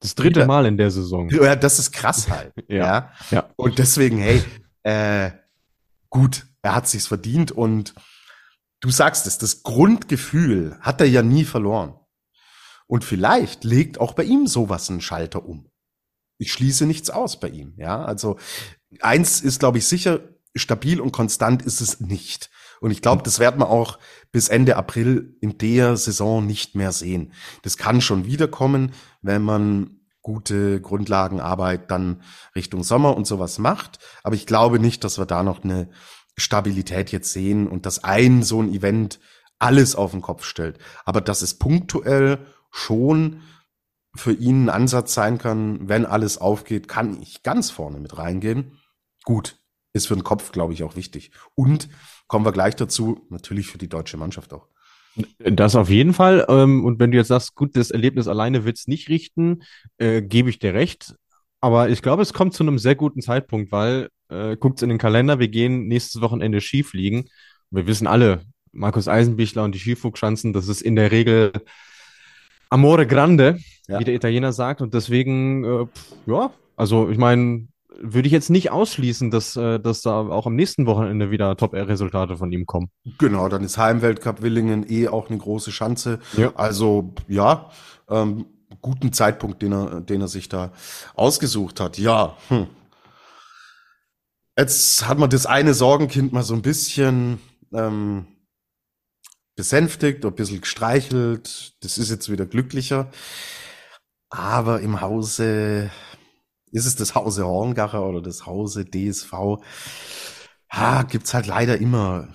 Das 0.00 0.14
dritte 0.14 0.46
Mal 0.46 0.66
in 0.66 0.76
der 0.76 0.90
Saison. 0.90 1.28
Ja, 1.28 1.56
das 1.56 1.78
ist 1.78 1.92
krass 1.92 2.28
halt. 2.30 2.52
ja. 2.68 2.76
ja. 2.78 3.12
ja. 3.30 3.50
Und 3.56 3.78
deswegen, 3.78 4.18
hey, 4.18 4.42
äh, 4.86 5.32
gut, 6.10 6.46
er 6.62 6.76
hat 6.76 6.86
sich's 6.86 7.08
verdient 7.08 7.50
und 7.50 7.94
du 8.78 8.90
sagst 8.90 9.26
es, 9.26 9.36
das 9.36 9.64
Grundgefühl 9.64 10.78
hat 10.80 11.00
er 11.00 11.08
ja 11.08 11.22
nie 11.22 11.44
verloren. 11.44 11.98
Und 12.86 13.04
vielleicht 13.04 13.64
legt 13.64 13.98
auch 13.98 14.12
bei 14.12 14.22
ihm 14.22 14.46
sowas 14.46 14.88
einen 14.88 15.00
Schalter 15.00 15.44
um. 15.44 15.68
Ich 16.38 16.52
schließe 16.52 16.86
nichts 16.86 17.10
aus 17.10 17.40
bei 17.40 17.48
ihm, 17.48 17.74
ja. 17.78 18.04
Also 18.04 18.38
eins 19.00 19.40
ist, 19.40 19.58
glaube 19.58 19.78
ich, 19.78 19.88
sicher, 19.88 20.20
stabil 20.54 21.00
und 21.00 21.10
konstant 21.10 21.62
ist 21.62 21.80
es 21.80 21.98
nicht. 21.98 22.48
Und 22.80 22.92
ich 22.92 23.02
glaube, 23.02 23.24
das 23.24 23.40
werden 23.40 23.58
wir 23.58 23.70
auch 23.70 23.98
bis 24.30 24.48
Ende 24.48 24.76
April 24.76 25.36
in 25.40 25.58
der 25.58 25.96
Saison 25.96 26.46
nicht 26.46 26.76
mehr 26.76 26.92
sehen. 26.92 27.32
Das 27.62 27.76
kann 27.76 28.00
schon 28.00 28.24
wiederkommen, 28.24 28.92
wenn 29.20 29.42
man 29.42 29.95
gute 30.26 30.80
Grundlagenarbeit 30.80 31.88
dann 31.88 32.20
Richtung 32.56 32.82
Sommer 32.82 33.16
und 33.16 33.28
sowas 33.28 33.60
macht. 33.60 34.00
Aber 34.24 34.34
ich 34.34 34.44
glaube 34.44 34.80
nicht, 34.80 35.04
dass 35.04 35.18
wir 35.18 35.24
da 35.24 35.44
noch 35.44 35.62
eine 35.62 35.88
Stabilität 36.36 37.12
jetzt 37.12 37.32
sehen 37.32 37.68
und 37.68 37.86
dass 37.86 38.02
ein 38.02 38.42
so 38.42 38.60
ein 38.60 38.74
Event 38.74 39.20
alles 39.60 39.94
auf 39.94 40.10
den 40.10 40.22
Kopf 40.22 40.42
stellt. 40.42 40.78
Aber 41.04 41.20
dass 41.20 41.42
es 41.42 41.54
punktuell 41.54 42.44
schon 42.72 43.42
für 44.16 44.32
ihn 44.32 44.64
ein 44.64 44.70
Ansatz 44.70 45.14
sein 45.14 45.38
kann, 45.38 45.88
wenn 45.88 46.04
alles 46.04 46.38
aufgeht, 46.38 46.88
kann 46.88 47.22
ich 47.22 47.44
ganz 47.44 47.70
vorne 47.70 48.00
mit 48.00 48.18
reingehen. 48.18 48.80
Gut, 49.22 49.60
ist 49.92 50.08
für 50.08 50.16
den 50.16 50.24
Kopf, 50.24 50.50
glaube 50.50 50.72
ich, 50.72 50.82
auch 50.82 50.96
wichtig. 50.96 51.30
Und 51.54 51.88
kommen 52.26 52.44
wir 52.44 52.52
gleich 52.52 52.74
dazu, 52.74 53.24
natürlich 53.30 53.68
für 53.68 53.78
die 53.78 53.88
deutsche 53.88 54.16
Mannschaft 54.16 54.52
auch. 54.52 54.66
Das 55.38 55.74
auf 55.74 55.88
jeden 55.88 56.12
Fall. 56.12 56.44
Ähm, 56.48 56.84
und 56.84 56.98
wenn 56.98 57.10
du 57.10 57.16
jetzt 57.16 57.28
sagst, 57.28 57.54
gut, 57.54 57.76
das 57.76 57.90
Erlebnis 57.90 58.28
alleine 58.28 58.64
wird 58.64 58.78
es 58.78 58.86
nicht 58.86 59.08
richten, 59.08 59.62
äh, 59.98 60.22
gebe 60.22 60.50
ich 60.50 60.58
dir 60.58 60.74
recht. 60.74 61.14
Aber 61.60 61.88
ich 61.88 62.02
glaube, 62.02 62.22
es 62.22 62.32
kommt 62.32 62.54
zu 62.54 62.62
einem 62.62 62.78
sehr 62.78 62.94
guten 62.94 63.22
Zeitpunkt, 63.22 63.72
weil 63.72 64.08
äh, 64.28 64.56
guckt 64.56 64.82
in 64.82 64.88
den 64.88 64.98
Kalender, 64.98 65.38
wir 65.38 65.48
gehen 65.48 65.86
nächstes 65.86 66.20
Wochenende 66.20 66.60
Skifliegen. 66.60 67.28
Wir 67.70 67.86
wissen 67.86 68.06
alle, 68.06 68.42
Markus 68.72 69.08
Eisenbichler 69.08 69.64
und 69.64 69.74
die 69.74 69.78
Skiflugschanzen, 69.78 70.52
das 70.52 70.68
ist 70.68 70.82
in 70.82 70.96
der 70.96 71.10
Regel 71.10 71.52
Amore 72.68 73.06
Grande, 73.06 73.58
ja. 73.88 73.98
wie 73.98 74.04
der 74.04 74.14
Italiener 74.14 74.52
sagt. 74.52 74.82
Und 74.82 74.94
deswegen, 74.94 75.64
äh, 75.64 75.86
ja, 76.26 76.52
also 76.76 77.08
ich 77.10 77.18
meine, 77.18 77.68
würde 78.00 78.26
ich 78.26 78.32
jetzt 78.32 78.50
nicht 78.50 78.70
ausschließen, 78.70 79.30
dass, 79.30 79.56
äh, 79.56 79.78
dass 79.78 80.02
da 80.02 80.20
auch 80.20 80.46
am 80.46 80.54
nächsten 80.54 80.86
Wochenende 80.86 81.30
wieder 81.30 81.56
Top-Resultate 81.56 82.36
von 82.36 82.52
ihm 82.52 82.66
kommen. 82.66 82.90
Genau, 83.18 83.48
dann 83.48 83.64
ist 83.64 83.78
Heimweltcup 83.78 84.42
Willingen 84.42 84.84
eh 84.88 85.08
auch 85.08 85.28
eine 85.28 85.38
große 85.38 85.70
Chance. 85.70 86.18
Ja. 86.36 86.52
Also 86.54 87.14
ja, 87.28 87.70
ähm, 88.08 88.46
guten 88.80 89.12
Zeitpunkt, 89.12 89.62
den 89.62 89.72
er, 89.72 90.00
den 90.00 90.20
er 90.20 90.28
sich 90.28 90.48
da 90.48 90.72
ausgesucht 91.14 91.80
hat. 91.80 91.98
Ja, 91.98 92.36
hm. 92.48 92.66
Jetzt 94.58 95.06
hat 95.06 95.18
man 95.18 95.28
das 95.28 95.44
eine 95.44 95.74
Sorgenkind 95.74 96.32
mal 96.32 96.42
so 96.42 96.54
ein 96.54 96.62
bisschen 96.62 97.40
ähm, 97.74 98.26
besänftigt, 99.54 100.24
ein 100.24 100.34
bisschen 100.34 100.62
gestreichelt. 100.62 101.74
Das 101.82 101.98
ist 101.98 102.08
jetzt 102.08 102.30
wieder 102.30 102.46
glücklicher. 102.46 103.10
Aber 104.30 104.80
im 104.80 105.02
Hause 105.02 105.90
ist 106.76 106.84
es 106.84 106.94
das 106.94 107.14
Hause 107.14 107.46
Horngacher 107.46 108.06
oder 108.06 108.20
das 108.20 108.44
Hause 108.44 108.84
DSV? 108.84 109.32
Ha, 110.70 111.02
gibt's 111.04 111.32
halt 111.32 111.46
leider 111.46 111.78
immer. 111.78 112.28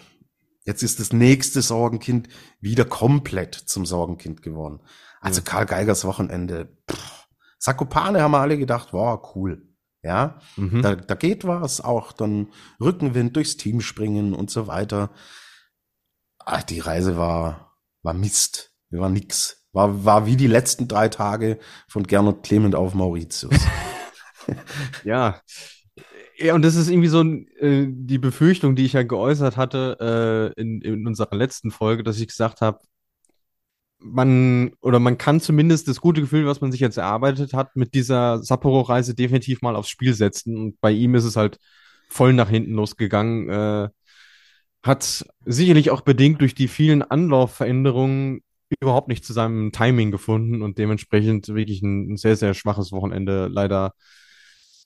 Jetzt 0.65 0.82
ist 0.82 0.99
das 0.99 1.13
nächste 1.13 1.62
Sorgenkind 1.62 2.27
wieder 2.60 2.86
komplett 2.86 3.54
zum 3.54 3.86
Sorgenkind 3.86 4.41
geworden. 4.41 4.80
Also 5.19 5.43
Karl 5.43 5.67
Geigers 5.67 6.06
Wochenende. 6.06 6.75
Pff, 6.89 7.27
Sakopane 7.60 8.21
haben 8.21 8.32
wir 8.32 8.39
alle 8.39 8.58
gedacht, 8.58 8.93
wow, 8.93 9.21
cool. 9.36 9.67
Ja, 10.01 10.39
mhm. 10.56 10.82
da, 10.82 10.95
da 10.95 11.13
geht 11.13 11.45
was, 11.45 11.80
auch 11.80 12.12
dann 12.12 12.47
Rückenwind 12.80 13.36
durchs 13.36 13.58
Team 13.58 13.82
springen 13.82 14.34
und 14.34 14.49
so 14.49 14.65
weiter. 14.65 15.12
Ach, 16.39 16.63
die 16.63 16.80
Reise 16.80 17.15
war, 17.17 17.77
war 18.01 18.15
Mist. 18.15 18.73
War 18.89 19.10
nix. 19.10 19.67
War, 19.71 20.04
war 20.04 20.25
wie 20.25 20.36
die 20.36 20.47
letzten 20.47 20.88
drei 20.88 21.10
Tage 21.10 21.60
von 21.88 22.08
Gernot 22.08 22.41
Clement 22.41 22.73
auf 22.73 22.95
Mauritius. 22.95 23.56
ja. 25.04 25.41
Ja, 26.38 26.56
und 26.56 26.63
das 26.63 26.75
ist 26.75 26.89
irgendwie 26.89 27.08
so 27.08 27.23
äh, 27.23 27.86
die 27.88 28.17
Befürchtung, 28.17 28.75
die 28.75 28.86
ich 28.86 28.93
ja 28.93 29.04
geäußert 29.04 29.58
hatte 29.58 30.54
äh, 30.58 30.62
in, 30.62 30.82
in 30.82 31.06
unserer 31.06 31.36
letzten 31.36 31.69
Folge, 31.71 32.04
dass 32.04 32.19
ich 32.19 32.27
gesagt 32.27 32.62
habe, 32.62 32.80
man 33.99 34.71
oder 34.82 34.99
man 34.99 35.17
kann 35.17 35.39
zumindest 35.39 35.88
das 35.88 36.01
gute 36.01 36.21
Gefühl, 36.21 36.47
was 36.47 36.62
man 36.62 36.71
sich 36.71 36.82
jetzt 36.82 36.97
erarbeitet 36.97 37.54
hat, 37.54 37.75
mit 37.75 37.93
dieser 37.93 38.41
Sapporo-Reise 38.43 39.13
definitiv 39.13 39.62
mal 39.62 39.75
aufs 39.75 39.89
Spiel 39.89 40.13
setzen. 40.13 40.58
Und 40.58 40.82
bei 40.82 40.91
ihm 40.91 41.15
ist 41.15 41.25
es 41.25 41.36
halt 41.36 41.60
voll 42.10 42.34
nach 42.34 42.49
hinten 42.49 42.73
losgegangen. 42.73 43.49
Äh, 43.49 43.89
hat 44.84 45.25
sicherlich 45.45 45.91
auch 45.91 46.01
bedingt 46.01 46.41
durch 46.41 46.56
die 46.56 46.67
vielen 46.67 47.04
Anlaufveränderungen 47.04 48.41
überhaupt 48.80 49.10
nicht 49.10 49.25
zu 49.25 49.34
seinem 49.34 49.71
Timing 49.71 50.12
gefunden 50.12 50.62
und 50.62 50.77
dementsprechend 50.77 51.47
wirklich 51.49 51.82
ein, 51.84 52.13
ein 52.13 52.17
sehr, 52.17 52.36
sehr 52.36 52.54
schwaches 52.54 52.91
Wochenende 52.91 53.47
leider 53.47 53.93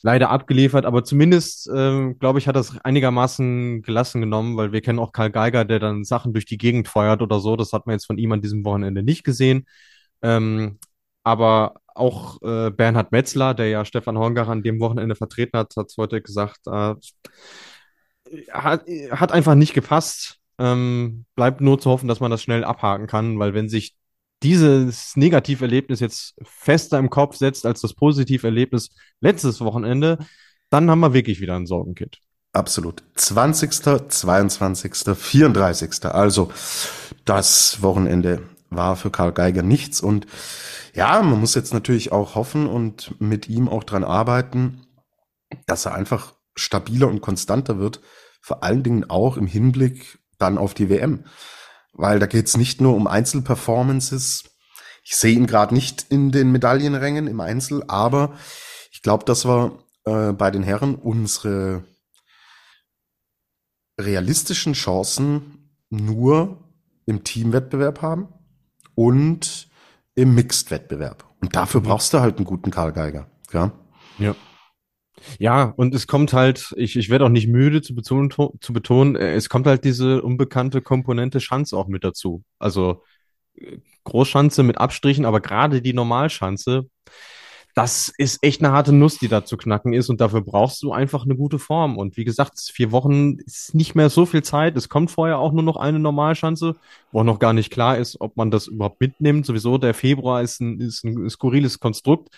leider 0.01 0.29
abgeliefert, 0.29 0.85
aber 0.85 1.03
zumindest, 1.03 1.67
äh, 1.69 2.13
glaube 2.13 2.39
ich, 2.39 2.47
hat 2.47 2.55
das 2.55 2.77
einigermaßen 2.77 3.81
gelassen 3.81 4.21
genommen, 4.21 4.57
weil 4.57 4.71
wir 4.71 4.81
kennen 4.81 4.99
auch 4.99 5.11
Karl 5.11 5.31
Geiger, 5.31 5.65
der 5.65 5.79
dann 5.79 6.03
Sachen 6.03 6.33
durch 6.33 6.45
die 6.45 6.57
Gegend 6.57 6.87
feuert 6.87 7.21
oder 7.21 7.39
so. 7.39 7.55
Das 7.55 7.73
hat 7.73 7.87
man 7.87 7.93
jetzt 7.93 8.05
von 8.05 8.17
ihm 8.17 8.31
an 8.31 8.41
diesem 8.41 8.65
Wochenende 8.65 9.03
nicht 9.03 9.23
gesehen. 9.23 9.65
Ähm, 10.21 10.79
aber 11.23 11.75
auch 11.95 12.41
äh, 12.41 12.71
Bernhard 12.71 13.11
Metzler, 13.11 13.53
der 13.53 13.69
ja 13.69 13.85
Stefan 13.85 14.17
Horngach 14.17 14.47
an 14.47 14.63
dem 14.63 14.79
Wochenende 14.79 15.15
vertreten 15.15 15.57
hat, 15.57 15.75
hat 15.77 15.91
heute 15.97 16.21
gesagt, 16.21 16.67
äh, 16.67 16.95
hat, 18.51 18.85
hat 19.11 19.31
einfach 19.31 19.55
nicht 19.55 19.73
gepasst. 19.73 20.39
Ähm, 20.57 21.25
bleibt 21.35 21.61
nur 21.61 21.79
zu 21.79 21.89
hoffen, 21.89 22.07
dass 22.07 22.19
man 22.19 22.31
das 22.31 22.41
schnell 22.41 22.63
abhaken 22.63 23.07
kann, 23.07 23.39
weil 23.39 23.53
wenn 23.53 23.69
sich 23.69 23.95
dieses 24.45 25.15
Negativerlebnis 25.15 25.99
jetzt 25.99 26.35
fester 26.43 26.99
im 26.99 27.09
Kopf 27.09 27.35
setzt 27.35 27.65
als 27.65 27.81
das 27.81 27.95
Positiverlebnis 27.95 28.91
letztes 29.19 29.59
Wochenende, 29.59 30.19
dann 30.69 30.89
haben 30.91 30.99
wir 30.99 31.13
wirklich 31.13 31.41
wieder 31.41 31.55
ein 31.55 31.65
Sorgenkind. 31.65 32.19
Absolut. 32.53 33.01
20., 33.15 33.71
22., 34.07 34.93
34. 35.17 36.05
Also 36.05 36.51
das 37.25 37.81
Wochenende 37.81 38.43
war 38.69 38.95
für 38.95 39.09
Karl 39.09 39.31
Geiger 39.31 39.63
nichts. 39.63 39.99
Und 39.99 40.27
ja, 40.93 41.23
man 41.23 41.39
muss 41.39 41.55
jetzt 41.55 41.73
natürlich 41.73 42.11
auch 42.11 42.35
hoffen 42.35 42.67
und 42.67 43.19
mit 43.19 43.49
ihm 43.49 43.67
auch 43.67 43.83
dran 43.83 44.03
arbeiten, 44.03 44.85
dass 45.65 45.87
er 45.87 45.95
einfach 45.95 46.35
stabiler 46.55 47.07
und 47.07 47.21
konstanter 47.21 47.79
wird. 47.79 47.99
Vor 48.41 48.63
allen 48.63 48.83
Dingen 48.83 49.09
auch 49.09 49.37
im 49.37 49.47
Hinblick 49.47 50.19
dann 50.37 50.59
auf 50.59 50.75
die 50.75 50.89
WM 50.89 51.23
weil 51.95 52.19
da 52.19 52.25
geht 52.25 52.47
es 52.47 52.57
nicht 52.57 52.81
nur 52.81 52.95
um 52.95 53.07
Einzelperformances. 53.07 54.43
Ich 55.03 55.15
sehe 55.15 55.35
ihn 55.35 55.47
gerade 55.47 55.73
nicht 55.73 56.05
in 56.09 56.31
den 56.31 56.51
Medaillenrängen 56.51 57.27
im 57.27 57.39
Einzel, 57.39 57.83
aber 57.87 58.35
ich 58.91 59.01
glaube, 59.01 59.25
dass 59.25 59.45
wir 59.45 59.79
äh, 60.05 60.33
bei 60.33 60.51
den 60.51 60.63
Herren 60.63 60.95
unsere 60.95 61.83
realistischen 63.99 64.73
Chancen 64.73 65.71
nur 65.89 66.63
im 67.05 67.23
Teamwettbewerb 67.23 68.01
haben 68.01 68.27
und 68.95 69.69
im 70.15 70.33
Mixed-Wettbewerb. 70.35 71.25
Und 71.41 71.55
dafür 71.55 71.81
mhm. 71.81 71.85
brauchst 71.85 72.13
du 72.13 72.19
halt 72.19 72.37
einen 72.37 72.45
guten 72.45 72.71
Karl 72.71 72.91
Geiger. 72.91 73.27
Ja. 73.51 73.71
ja. 74.17 74.35
Ja, 75.39 75.73
und 75.77 75.93
es 75.95 76.07
kommt 76.07 76.33
halt, 76.33 76.73
ich, 76.77 76.95
ich 76.95 77.09
werde 77.09 77.25
auch 77.25 77.29
nicht 77.29 77.47
müde 77.47 77.81
zu 77.81 77.95
betonen, 77.95 78.29
zu 78.31 78.73
betonen, 78.73 79.15
äh, 79.15 79.33
es 79.35 79.49
kommt 79.49 79.67
halt 79.67 79.83
diese 79.83 80.21
unbekannte 80.21 80.81
Komponente 80.81 81.39
Schanze 81.39 81.77
auch 81.77 81.87
mit 81.87 82.03
dazu. 82.03 82.43
Also 82.59 83.03
äh, 83.55 83.77
Großschanze 84.03 84.63
mit 84.63 84.77
Abstrichen, 84.77 85.25
aber 85.25 85.41
gerade 85.41 85.81
die 85.81 85.93
Normalschanze, 85.93 86.87
das 87.75 88.07
ist 88.17 88.41
echt 88.41 88.63
eine 88.63 88.71
harte 88.71 88.93
Nuss, 88.93 89.17
die 89.17 89.27
da 89.27 89.43
zu 89.43 89.57
knacken 89.57 89.91
ist. 89.91 90.09
Und 90.09 90.21
dafür 90.21 90.41
brauchst 90.41 90.81
du 90.81 90.93
einfach 90.93 91.25
eine 91.25 91.35
gute 91.35 91.59
Form. 91.59 91.97
Und 91.97 92.15
wie 92.15 92.23
gesagt, 92.23 92.57
vier 92.57 92.93
Wochen 92.93 93.35
ist 93.39 93.75
nicht 93.75 93.95
mehr 93.95 94.09
so 94.09 94.25
viel 94.25 94.43
Zeit. 94.43 94.77
Es 94.77 94.87
kommt 94.87 95.11
vorher 95.11 95.39
auch 95.39 95.51
nur 95.51 95.61
noch 95.61 95.75
eine 95.75 95.99
Normalschanze, 95.99 96.75
wo 97.11 97.23
noch 97.23 97.37
gar 97.37 97.51
nicht 97.51 97.71
klar 97.71 97.97
ist, 97.97 98.21
ob 98.21 98.37
man 98.37 98.49
das 98.49 98.67
überhaupt 98.67 99.01
mitnimmt. 99.01 99.45
Sowieso, 99.45 99.77
der 99.77 99.93
Februar 99.93 100.41
ist 100.41 100.61
ein, 100.61 100.79
ist 100.79 101.03
ein 101.03 101.29
skurriles 101.29 101.81
Konstrukt, 101.81 102.29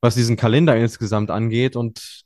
was 0.00 0.14
diesen 0.14 0.36
Kalender 0.36 0.76
insgesamt 0.76 1.32
angeht. 1.32 1.74
Und 1.74 2.23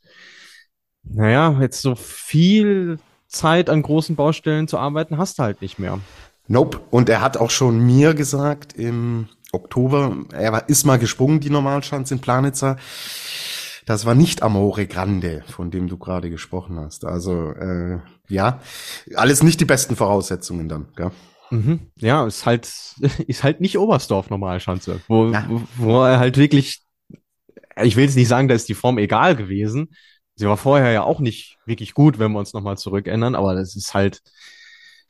naja, 1.11 1.57
jetzt 1.61 1.83
so 1.83 1.95
viel 1.95 2.99
Zeit 3.27 3.71
an 3.71 3.83
großen 3.83 4.17
Baustellen 4.17 4.69
zu 4.69 4.79
arbeiten, 4.79 5.19
hast 5.19 5.39
du 5.39 5.43
halt 5.43 5.61
nicht 5.63 5.79
mehr. 5.79 5.99
Nope. 6.47 6.81
Und 6.91 7.09
er 7.09 7.21
hat 7.21 7.37
auch 7.37 7.51
schon 7.51 7.79
mir 7.79 8.15
gesagt 8.15 8.73
im 8.73 9.29
Oktober, 9.53 10.17
er 10.33 10.53
war, 10.53 10.69
ist 10.69 10.85
mal 10.85 10.99
gesprungen, 10.99 11.41
die 11.41 11.51
Normalschanze 11.51 12.15
in 12.15 12.21
Planitzer. 12.21 12.77
Das 13.87 14.05
war 14.05 14.15
nicht 14.15 14.43
Amore 14.43 14.87
Grande, 14.87 15.43
von 15.47 15.71
dem 15.71 15.89
du 15.89 15.97
gerade 15.97 16.29
gesprochen 16.31 16.79
hast. 16.79 17.05
Also 17.05 17.53
äh, 17.53 17.99
ja, 18.29 18.61
alles 19.15 19.43
nicht 19.43 19.61
die 19.61 19.65
besten 19.65 19.97
Voraussetzungen 19.97 20.69
dann. 20.69 20.89
Gell? 20.97 21.11
Mhm. 21.51 21.81
Ja, 21.97 22.27
ist 22.27 22.45
halt 22.45 22.71
ist 23.27 23.45
halt 23.45 23.61
nicht 23.61 23.79
Oberstdorf 23.79 24.31
Normalschanze, 24.31 25.01
wo, 25.09 25.31
ja. 25.31 25.47
wo, 25.49 25.63
wo 25.77 26.05
er 26.05 26.19
halt 26.19 26.37
wirklich, 26.37 26.83
ich 27.83 27.97
will 27.97 28.05
jetzt 28.05 28.17
nicht 28.17 28.29
sagen, 28.29 28.49
da 28.49 28.55
ist 28.55 28.69
die 28.69 28.75
Form 28.75 28.99
egal 28.99 29.37
gewesen. 29.37 29.91
Sie 30.39 30.47
war 30.47 30.57
vorher 30.57 30.93
ja 30.93 31.03
auch 31.03 31.19
nicht 31.19 31.59
wirklich 31.67 31.95
gut, 31.95 32.21
wenn 32.21 32.31
wir 32.31 32.39
uns 32.39 32.53
nochmal 32.53 32.79
zurückändern, 32.79 33.35
aber 33.35 33.57
das 33.57 33.75
ist 33.75 33.93
halt 33.93 34.23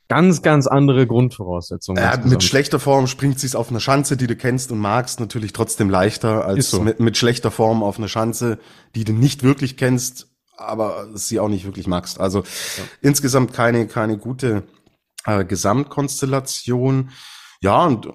ganz, 0.07 0.41
ganz 0.41 0.65
andere 0.65 1.05
Grundvoraussetzungen. 1.05 2.01
Ja, 2.01 2.17
mit 2.17 2.43
schlechter 2.43 2.79
Form 2.79 3.05
springt 3.05 3.39
sie 3.39 3.55
auf 3.55 3.69
eine 3.69 3.79
Schanze, 3.79 4.17
die 4.17 4.25
du 4.25 4.35
kennst 4.35 4.71
und 4.71 4.79
magst, 4.79 5.19
natürlich 5.19 5.53
trotzdem 5.53 5.87
leichter 5.87 6.45
als 6.45 6.71
so. 6.71 6.81
mit, 6.81 6.99
mit 6.99 7.15
schlechter 7.15 7.51
Form 7.51 7.83
auf 7.83 7.99
eine 7.99 8.09
Schanze, 8.09 8.57
die 8.95 9.03
du 9.03 9.13
nicht 9.13 9.43
wirklich 9.43 9.77
kennst, 9.77 10.29
aber 10.57 11.07
sie 11.13 11.39
auch 11.39 11.47
nicht 11.47 11.65
wirklich 11.65 11.85
magst. 11.85 12.19
Also 12.19 12.39
ja. 12.39 12.83
insgesamt 13.01 13.53
keine, 13.53 13.85
keine 13.85 14.17
gute 14.17 14.63
äh, 15.25 15.45
Gesamtkonstellation. 15.45 17.11
Ja, 17.61 17.85
und 17.85 18.09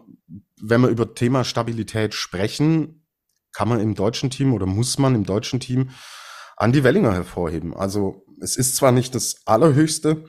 wenn 0.60 0.80
wir 0.80 0.88
über 0.88 1.14
Thema 1.14 1.44
Stabilität 1.44 2.12
sprechen, 2.12 3.06
kann 3.52 3.68
man 3.68 3.78
im 3.78 3.94
deutschen 3.94 4.30
Team 4.30 4.52
oder 4.52 4.66
muss 4.66 4.98
man 4.98 5.14
im 5.14 5.24
deutschen 5.24 5.60
Team 5.60 5.90
Andy 6.58 6.84
Wellinger 6.84 7.12
hervorheben. 7.12 7.74
Also 7.74 8.24
es 8.40 8.56
ist 8.56 8.76
zwar 8.76 8.92
nicht 8.92 9.14
das 9.14 9.46
allerhöchste 9.46 10.24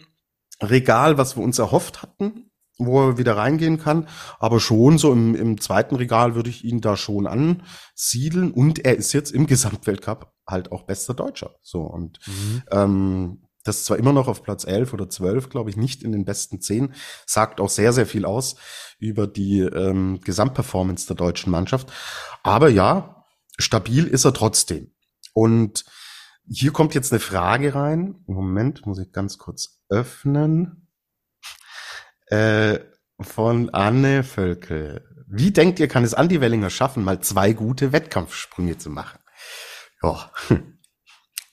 Regal, 0.62 1.18
was 1.18 1.36
wir 1.36 1.44
uns 1.44 1.60
erhofft 1.60 2.02
hatten, 2.02 2.52
wo 2.78 3.02
er 3.02 3.18
wieder 3.18 3.38
reingehen 3.38 3.80
kann, 3.80 4.08
aber 4.40 4.60
schon 4.60 4.98
so 4.98 5.12
im, 5.12 5.36
im 5.36 5.60
zweiten 5.60 5.96
Regal 5.96 6.36
würde 6.36 6.50
ich 6.50 6.64
ihn 6.64 6.82
da 6.82 6.98
schon 6.98 7.28
ansiedeln 7.28 8.52
und 8.52 8.86
er 8.86 8.96
ist 8.96 9.14
jetzt 9.14 9.32
im 9.32 9.48
Gesamtweltcup 9.48 10.34
halt 10.48 10.72
auch 10.72 10.84
bester 10.84 11.14
Deutscher. 11.14 11.56
So 11.62 11.82
und 11.82 12.20
mhm. 12.28 12.64
ähm, 12.72 13.42
das 13.66 13.78
ist 13.78 13.86
zwar 13.86 13.98
immer 13.98 14.14
noch 14.14 14.28
auf 14.28 14.44
Platz 14.44 14.64
11 14.66 14.94
oder 14.94 15.10
12, 15.10 15.50
glaube 15.50 15.72
ich, 15.72 15.76
nicht 15.76 16.04
in 16.04 16.12
den 16.12 16.24
besten 16.24 16.62
10, 16.62 16.94
sagt 17.26 17.60
auch 17.60 17.70
sehr, 17.70 17.94
sehr 17.94 18.06
viel 18.06 18.24
aus 18.24 18.56
über 19.00 19.26
die 19.26 19.60
ähm, 19.60 20.20
Gesamtperformance 20.24 21.08
der 21.08 21.16
deutschen 21.16 21.50
Mannschaft. 21.50 21.92
Aber 22.44 22.70
ja, 22.70 23.26
stabil 23.58 24.06
ist 24.06 24.24
er 24.24 24.34
trotzdem. 24.34 24.94
Und 25.34 25.84
hier 26.48 26.72
kommt 26.72 26.94
jetzt 26.96 27.12
eine 27.12 27.20
Frage 27.20 27.76
rein. 27.76 28.16
Moment, 28.28 28.86
muss 28.86 29.00
ich 29.00 29.12
ganz 29.12 29.38
kurz 29.38 29.82
öffnen. 29.90 30.88
Äh, 32.28 32.80
von 33.20 33.70
Anne 33.70 34.24
Völkel. 34.24 35.08
Wie 35.28 35.52
denkt 35.52 35.80
ihr, 35.80 35.88
kann 35.88 36.04
es 36.04 36.14
Andi 36.14 36.42
Wellinger 36.42 36.70
schaffen, 36.70 37.04
mal 37.04 37.20
zwei 37.22 37.54
gute 37.54 37.92
Wettkampfsprünge 37.92 38.78
zu 38.78 38.90
machen? 38.90 39.20
Ja. 40.02 40.32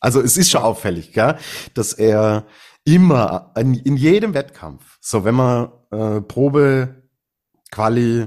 Also 0.04 0.20
es 0.20 0.36
ist 0.36 0.50
schon 0.50 0.62
auffällig, 0.62 1.12
gell? 1.12 1.38
dass 1.74 1.92
er 1.92 2.44
immer 2.82 3.52
in, 3.56 3.74
in 3.74 3.96
jedem 3.96 4.34
Wettkampf, 4.34 4.98
so 5.00 5.24
wenn 5.24 5.36
man 5.36 5.70
äh, 5.92 6.20
Probe, 6.20 7.08
Quali, 7.70 8.26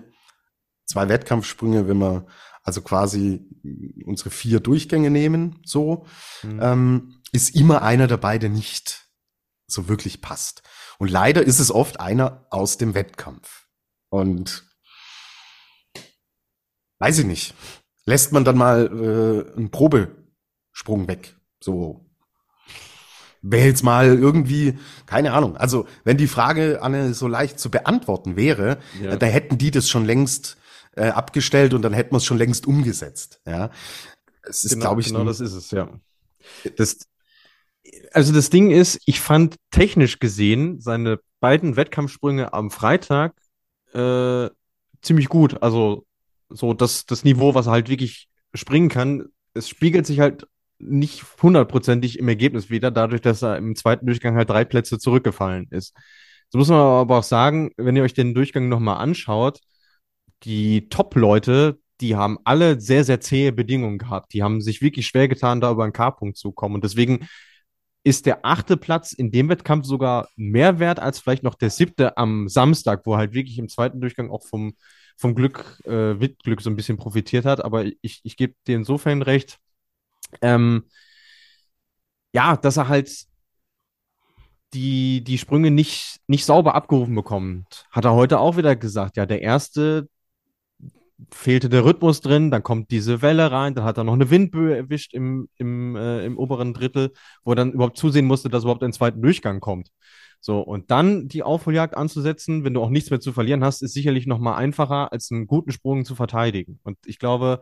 zwei 0.85 1.09
Wettkampfsprünge, 1.09 1.89
wenn 1.89 1.97
wir 1.97 2.27
also 2.65 2.81
quasi 2.81 3.45
unsere 4.05 4.31
vier 4.31 4.59
Durchgänge 4.59 5.11
nehmen, 5.11 5.61
so, 5.63 6.05
mhm. 6.43 6.59
ähm, 6.61 7.21
ist 7.31 7.55
immer 7.55 7.83
einer 7.83 8.07
dabei, 8.07 8.39
der 8.39 8.49
nicht 8.49 9.07
so 9.67 9.87
wirklich 9.87 10.19
passt. 10.19 10.63
Und 10.97 11.09
leider 11.09 11.43
ist 11.43 11.59
es 11.59 11.71
oft 11.71 11.99
einer 11.99 12.47
aus 12.49 12.77
dem 12.77 12.95
Wettkampf. 12.95 13.67
Und 14.09 14.63
weiß 16.99 17.19
ich 17.19 17.25
nicht. 17.25 17.53
Lässt 18.05 18.31
man 18.31 18.45
dann 18.45 18.57
mal 18.57 18.85
äh, 18.87 19.57
einen 19.57 19.69
Probesprung 19.69 21.07
weg. 21.07 21.35
So. 21.59 22.09
Wäre 23.41 23.67
jetzt 23.67 23.83
mal 23.83 24.07
irgendwie, 24.07 24.79
keine 25.05 25.33
Ahnung. 25.33 25.55
Also, 25.55 25.85
wenn 26.03 26.17
die 26.17 26.27
Frage, 26.27 26.81
Anne, 26.81 27.13
so 27.13 27.27
leicht 27.27 27.59
zu 27.59 27.69
beantworten 27.69 28.35
wäre, 28.35 28.79
ja. 28.99 29.17
da 29.17 29.25
hätten 29.27 29.59
die 29.59 29.69
das 29.69 29.87
schon 29.87 30.05
längst 30.05 30.57
äh, 30.95 31.07
abgestellt 31.07 31.73
und 31.73 31.81
dann 31.81 31.93
hätten 31.93 32.13
wir 32.13 32.17
es 32.17 32.25
schon 32.25 32.37
längst 32.37 32.67
umgesetzt. 32.67 33.41
Ja. 33.45 33.69
Es 34.43 34.63
ist, 34.63 34.73
genau, 34.73 34.85
glaube 34.85 35.01
ich, 35.01 35.07
genau 35.07 35.23
das 35.23 35.39
ist 35.39 35.53
es, 35.53 35.71
ja. 35.71 35.89
Das, 36.77 36.99
also 38.11 38.33
das 38.33 38.49
Ding 38.49 38.71
ist, 38.71 38.99
ich 39.05 39.19
fand 39.19 39.55
technisch 39.71 40.19
gesehen 40.19 40.79
seine 40.79 41.19
beiden 41.39 41.75
Wettkampfsprünge 41.75 42.53
am 42.53 42.71
Freitag 42.71 43.33
äh, 43.93 44.49
ziemlich 45.01 45.29
gut. 45.29 45.61
Also 45.61 46.05
so 46.49 46.73
das, 46.73 47.05
das 47.05 47.23
Niveau, 47.23 47.55
was 47.55 47.67
er 47.67 47.73
halt 47.73 47.89
wirklich 47.89 48.27
springen 48.53 48.89
kann, 48.89 49.27
es 49.53 49.69
spiegelt 49.69 50.05
sich 50.05 50.19
halt 50.19 50.47
nicht 50.77 51.23
hundertprozentig 51.41 52.19
im 52.19 52.27
Ergebnis 52.27 52.69
wieder, 52.69 52.91
dadurch, 52.91 53.21
dass 53.21 53.41
er 53.41 53.57
im 53.57 53.75
zweiten 53.75 54.05
Durchgang 54.05 54.35
halt 54.35 54.49
drei 54.49 54.65
Plätze 54.65 54.99
zurückgefallen 54.99 55.67
ist. 55.71 55.95
So 56.49 56.57
muss 56.57 56.67
man 56.69 56.79
aber 56.79 57.19
auch 57.19 57.23
sagen, 57.23 57.71
wenn 57.77 57.95
ihr 57.95 58.03
euch 58.03 58.13
den 58.13 58.33
Durchgang 58.33 58.69
nochmal 58.69 58.97
anschaut, 58.97 59.59
die 60.45 60.89
Top-Leute, 60.89 61.79
die 62.01 62.15
haben 62.15 62.37
alle 62.43 62.79
sehr, 62.79 63.03
sehr 63.03 63.21
zähe 63.21 63.51
Bedingungen 63.51 63.97
gehabt. 63.97 64.33
Die 64.33 64.43
haben 64.43 64.61
sich 64.61 64.81
wirklich 64.81 65.07
schwer 65.07 65.27
getan, 65.27 65.61
da 65.61 65.71
über 65.71 65.83
einen 65.83 65.93
K-Punkt 65.93 66.37
zu 66.37 66.51
kommen. 66.51 66.75
Und 66.75 66.83
deswegen 66.83 67.27
ist 68.03 68.27
der 68.27 68.45
achte 68.45 68.77
Platz 68.77 69.13
in 69.13 69.31
dem 69.31 69.49
Wettkampf 69.49 69.85
sogar 69.85 70.27
mehr 70.35 70.79
wert 70.79 70.99
als 70.99 71.19
vielleicht 71.19 71.43
noch 71.43 71.55
der 71.55 71.71
siebte 71.71 72.17
am 72.17 72.47
Samstag, 72.47 73.05
wo 73.05 73.17
halt 73.17 73.33
wirklich 73.33 73.57
im 73.57 73.69
zweiten 73.69 73.99
Durchgang 73.99 74.29
auch 74.29 74.43
vom, 74.45 74.75
vom 75.17 75.33
Glück, 75.33 75.81
äh, 75.85 76.19
Wittglück 76.19 76.61
so 76.61 76.69
ein 76.69 76.75
bisschen 76.75 76.97
profitiert 76.97 77.45
hat. 77.45 77.63
Aber 77.63 77.85
ich, 78.01 78.21
ich 78.23 78.37
gebe 78.37 78.53
dir 78.67 78.75
insofern 78.75 79.21
recht, 79.23 79.57
ähm, 80.41 80.83
ja, 82.33 82.57
dass 82.57 82.77
er 82.77 82.89
halt 82.89 83.25
die, 84.73 85.23
die 85.23 85.37
Sprünge 85.37 85.71
nicht, 85.71 86.19
nicht 86.27 86.45
sauber 86.45 86.75
abgerufen 86.75 87.15
bekommt. 87.15 87.87
Hat 87.91 88.05
er 88.05 88.13
heute 88.13 88.39
auch 88.39 88.57
wieder 88.57 88.75
gesagt. 88.75 89.17
Ja, 89.17 89.25
der 89.25 89.41
erste, 89.41 90.09
fehlte 91.31 91.69
der 91.69 91.85
Rhythmus 91.85 92.21
drin, 92.21 92.51
dann 92.51 92.63
kommt 92.63 92.91
diese 92.91 93.21
Welle 93.21 93.51
rein, 93.51 93.73
dann 93.73 93.85
hat 93.85 93.97
er 93.97 94.03
noch 94.03 94.13
eine 94.13 94.29
Windböe 94.29 94.75
erwischt 94.75 95.13
im, 95.13 95.47
im, 95.57 95.95
äh, 95.95 96.25
im 96.25 96.37
oberen 96.37 96.73
Drittel, 96.73 97.11
wo 97.43 97.51
er 97.53 97.55
dann 97.55 97.71
überhaupt 97.71 97.97
zusehen 97.97 98.25
musste, 98.25 98.49
dass 98.49 98.63
überhaupt 98.63 98.83
ein 98.83 98.93
zweiter 98.93 99.17
Durchgang 99.17 99.59
kommt. 99.59 99.89
So, 100.41 100.59
und 100.59 100.91
dann 100.91 101.27
die 101.27 101.41
Aufholjagd 101.43 101.97
anzusetzen, 101.97 102.63
wenn 102.63 102.73
du 102.73 102.81
auch 102.81 102.89
nichts 102.89 103.09
mehr 103.09 103.19
zu 103.19 103.33
verlieren 103.33 103.63
hast, 103.63 103.81
ist 103.81 103.93
sicherlich 103.93 104.27
noch 104.27 104.39
mal 104.39 104.55
einfacher, 104.55 105.11
als 105.11 105.31
einen 105.31 105.47
guten 105.47 105.71
Sprung 105.71 106.05
zu 106.05 106.15
verteidigen. 106.15 106.79
Und 106.83 106.97
ich 107.05 107.17
glaube, 107.17 107.61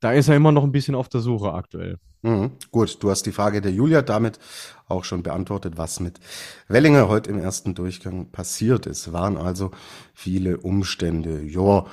da 0.00 0.12
ist 0.12 0.28
er 0.28 0.36
immer 0.36 0.52
noch 0.52 0.62
ein 0.64 0.72
bisschen 0.72 0.94
auf 0.94 1.08
der 1.08 1.20
Suche 1.20 1.52
aktuell. 1.52 1.98
Mhm. 2.22 2.52
Gut, 2.70 3.02
du 3.02 3.10
hast 3.10 3.24
die 3.24 3.32
Frage 3.32 3.60
der 3.60 3.72
Julia 3.72 4.02
damit 4.02 4.38
auch 4.86 5.04
schon 5.04 5.22
beantwortet, 5.22 5.74
was 5.76 6.00
mit 6.00 6.20
Wellinger 6.68 7.08
heute 7.08 7.30
im 7.30 7.38
ersten 7.38 7.74
Durchgang 7.74 8.30
passiert 8.30 8.86
ist. 8.86 9.12
Waren 9.12 9.36
also 9.36 9.70
viele 10.14 10.58
Umstände. 10.58 11.42
Ja, 11.42 11.86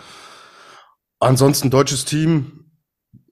Ansonsten 1.19 1.69
deutsches 1.69 2.05
Team. 2.05 2.65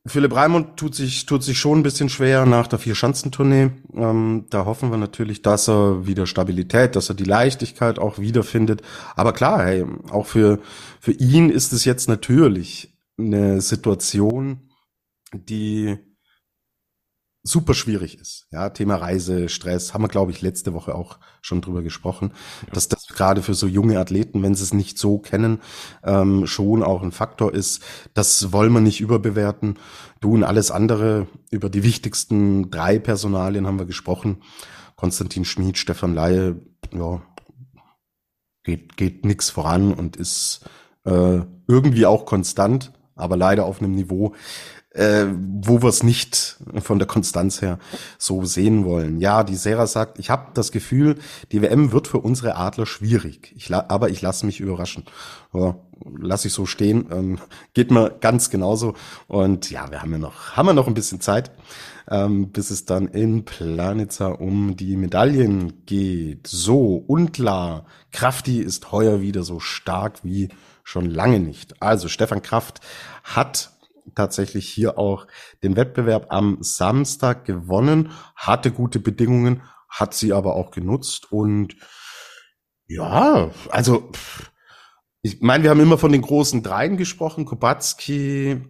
Philipp 0.08 0.36
Raimund 0.36 0.78
tut 0.78 0.94
sich, 0.94 1.26
tut 1.26 1.44
sich 1.44 1.58
schon 1.58 1.80
ein 1.80 1.84
bisschen 1.84 2.10
schwer 2.10 2.46
nach 2.46 2.68
der 2.68 2.78
Vier-Schanzentournee. 2.78 3.72
Ähm, 3.96 4.46
da 4.52 4.66
hoffen 4.66 4.92
wir 4.92 4.98
natürlich, 4.98 5.42
dass 5.42 5.68
er 5.68 6.06
wieder 6.06 6.28
Stabilität, 6.28 6.96
dass 6.96 7.10
er 7.10 7.16
die 7.16 7.24
Leichtigkeit 7.24 7.98
auch 7.98 8.20
wiederfindet. 8.20 8.84
Aber 9.16 9.34
klar, 9.34 9.64
hey, 9.64 9.84
auch 10.12 10.28
für, 10.28 10.60
für 11.00 11.12
ihn 11.12 11.50
ist 11.50 11.74
es 11.74 11.86
jetzt 11.86 12.08
natürlich 12.08 12.96
eine 13.18 13.62
Situation, 13.62 14.70
die 15.34 15.98
super 17.48 17.76
schwierig 17.76 18.20
ist. 18.20 18.48
Ja, 18.52 18.70
Thema 18.72 18.96
Reise, 18.96 19.50
Stress, 19.50 19.94
haben 19.94 20.04
wir, 20.04 20.08
glaube 20.08 20.32
ich, 20.32 20.42
letzte 20.42 20.74
Woche 20.74 20.96
auch 20.96 21.20
schon 21.42 21.62
drüber 21.62 21.84
gesprochen, 21.84 22.32
ja. 22.66 22.74
dass 22.74 22.90
das 22.90 23.08
gerade 23.08 23.44
für 23.44 23.54
so 23.54 23.68
junge 23.68 24.00
Athleten, 24.00 24.42
wenn 24.42 24.56
sie 24.56 24.64
es 24.64 24.74
nicht 24.74 24.98
so 24.98 25.20
kennen, 25.20 25.62
ähm, 26.04 26.48
schon 26.48 26.82
auch 26.82 27.04
ein 27.04 27.12
Faktor 27.12 27.54
ist. 27.54 27.84
Das 28.16 28.52
wollen 28.52 28.74
wir 28.74 28.82
nicht 28.82 29.00
überbewerten. 29.00 29.78
Du 30.22 30.34
und 30.34 30.44
alles 30.44 30.72
andere, 30.72 31.28
über 31.52 31.70
die 31.70 31.84
wichtigsten 31.84 32.72
drei 32.72 32.98
Personalien 32.98 33.68
haben 33.68 33.80
wir 33.80 33.86
gesprochen. 33.86 34.42
Konstantin 34.96 35.46
Schmid, 35.46 35.78
Stefan 35.78 36.16
Laie, 36.16 36.56
ja, 36.92 37.22
geht, 38.64 38.98
geht 38.98 39.24
nix 39.24 39.52
voran 39.52 39.94
und 39.94 40.16
ist 40.16 40.66
äh, 41.06 41.42
irgendwie 41.68 42.08
auch 42.08 42.26
konstant, 42.26 42.92
aber 43.16 43.38
leider 43.38 43.66
auf 43.66 43.82
einem 43.82 43.94
Niveau, 43.94 44.34
äh, 44.96 45.26
wo 45.62 45.82
wir 45.82 45.90
es 45.90 46.04
nicht 46.04 46.58
von 46.82 47.00
der 47.00 47.08
Konstanz 47.08 47.62
her 47.62 47.80
so 48.18 48.46
sehen 48.46 48.86
wollen. 48.86 49.20
Ja, 49.20 49.44
die 49.44 49.56
Sarah 49.56 49.88
sagt, 49.88 50.20
ich 50.20 50.30
habe 50.30 50.52
das 50.54 50.72
Gefühl, 50.72 51.18
die 51.52 51.62
WM 51.62 51.92
wird 51.92 52.08
für 52.08 52.20
unsere 52.20 52.56
Adler 52.56 52.86
schwierig. 52.86 53.54
Ich 53.58 53.74
aber 53.74 54.10
ich 54.10 54.22
lasse 54.22 54.46
mich 54.46 54.62
überraschen. 54.62 55.04
Ja, 55.54 55.76
lass 56.18 56.46
ich 56.46 56.54
so 56.54 56.66
stehen. 56.66 57.08
Ähm, 57.12 57.40
geht 57.74 57.92
mir 57.92 58.10
ganz 58.22 58.50
genauso. 58.50 58.94
Und 59.28 59.70
ja, 59.70 59.92
wir 59.92 60.02
haben 60.02 60.14
ja 60.14 60.18
noch, 60.18 60.56
haben 60.56 60.68
wir 60.68 60.74
noch 60.74 60.88
ein 60.88 60.94
bisschen 60.94 61.20
Zeit, 61.20 61.52
ähm, 62.10 62.52
bis 62.52 62.72
es 62.72 62.86
dann 62.86 63.08
in 63.10 63.44
Planitza 63.44 64.28
um 64.28 64.78
die 64.78 64.96
Medaillen 64.96 65.86
geht. 65.86 66.48
So, 66.48 67.04
unklar. 67.08 67.86
Krafti 68.12 68.62
ist 68.62 68.94
heuer 68.94 69.20
wieder 69.20 69.44
so 69.44 69.60
stark 69.60 70.24
wie 70.24 70.50
schon 70.86 71.08
lange 71.08 71.40
nicht. 71.42 71.82
Also 71.82 72.08
Stefan 72.08 72.42
Kraft 72.42 72.80
hat 73.24 73.72
tatsächlich 74.16 74.68
hier 74.68 74.98
auch 74.98 75.28
den 75.64 75.76
Wettbewerb 75.76 76.28
am 76.30 76.58
Samstag 76.62 77.46
gewonnen, 77.46 78.12
hatte 78.36 78.72
gute 78.72 79.00
Bedingungen, 79.00 79.62
hat 79.90 80.14
sie 80.14 80.34
aber 80.34 80.56
auch 80.56 80.72
genutzt 80.72 81.32
und 81.32 81.76
ja, 82.88 83.52
also 83.70 84.12
ich 85.22 85.42
meine, 85.42 85.64
wir 85.64 85.72
haben 85.72 85.80
immer 85.80 85.98
von 85.98 86.12
den 86.12 86.22
großen 86.22 86.62
Dreien 86.62 86.98
gesprochen, 86.98 87.46
Kubacki, 87.46 88.62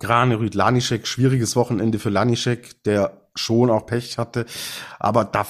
Granerüt, 0.00 0.54
Lanischek, 0.54 1.06
schwieriges 1.06 1.54
Wochenende 1.54 2.00
für 2.00 2.10
Lanischek, 2.10 2.82
der 2.82 3.28
schon 3.36 3.70
auch 3.70 3.86
Pech 3.86 4.18
hatte, 4.18 4.46
aber 4.98 5.24
da 5.24 5.46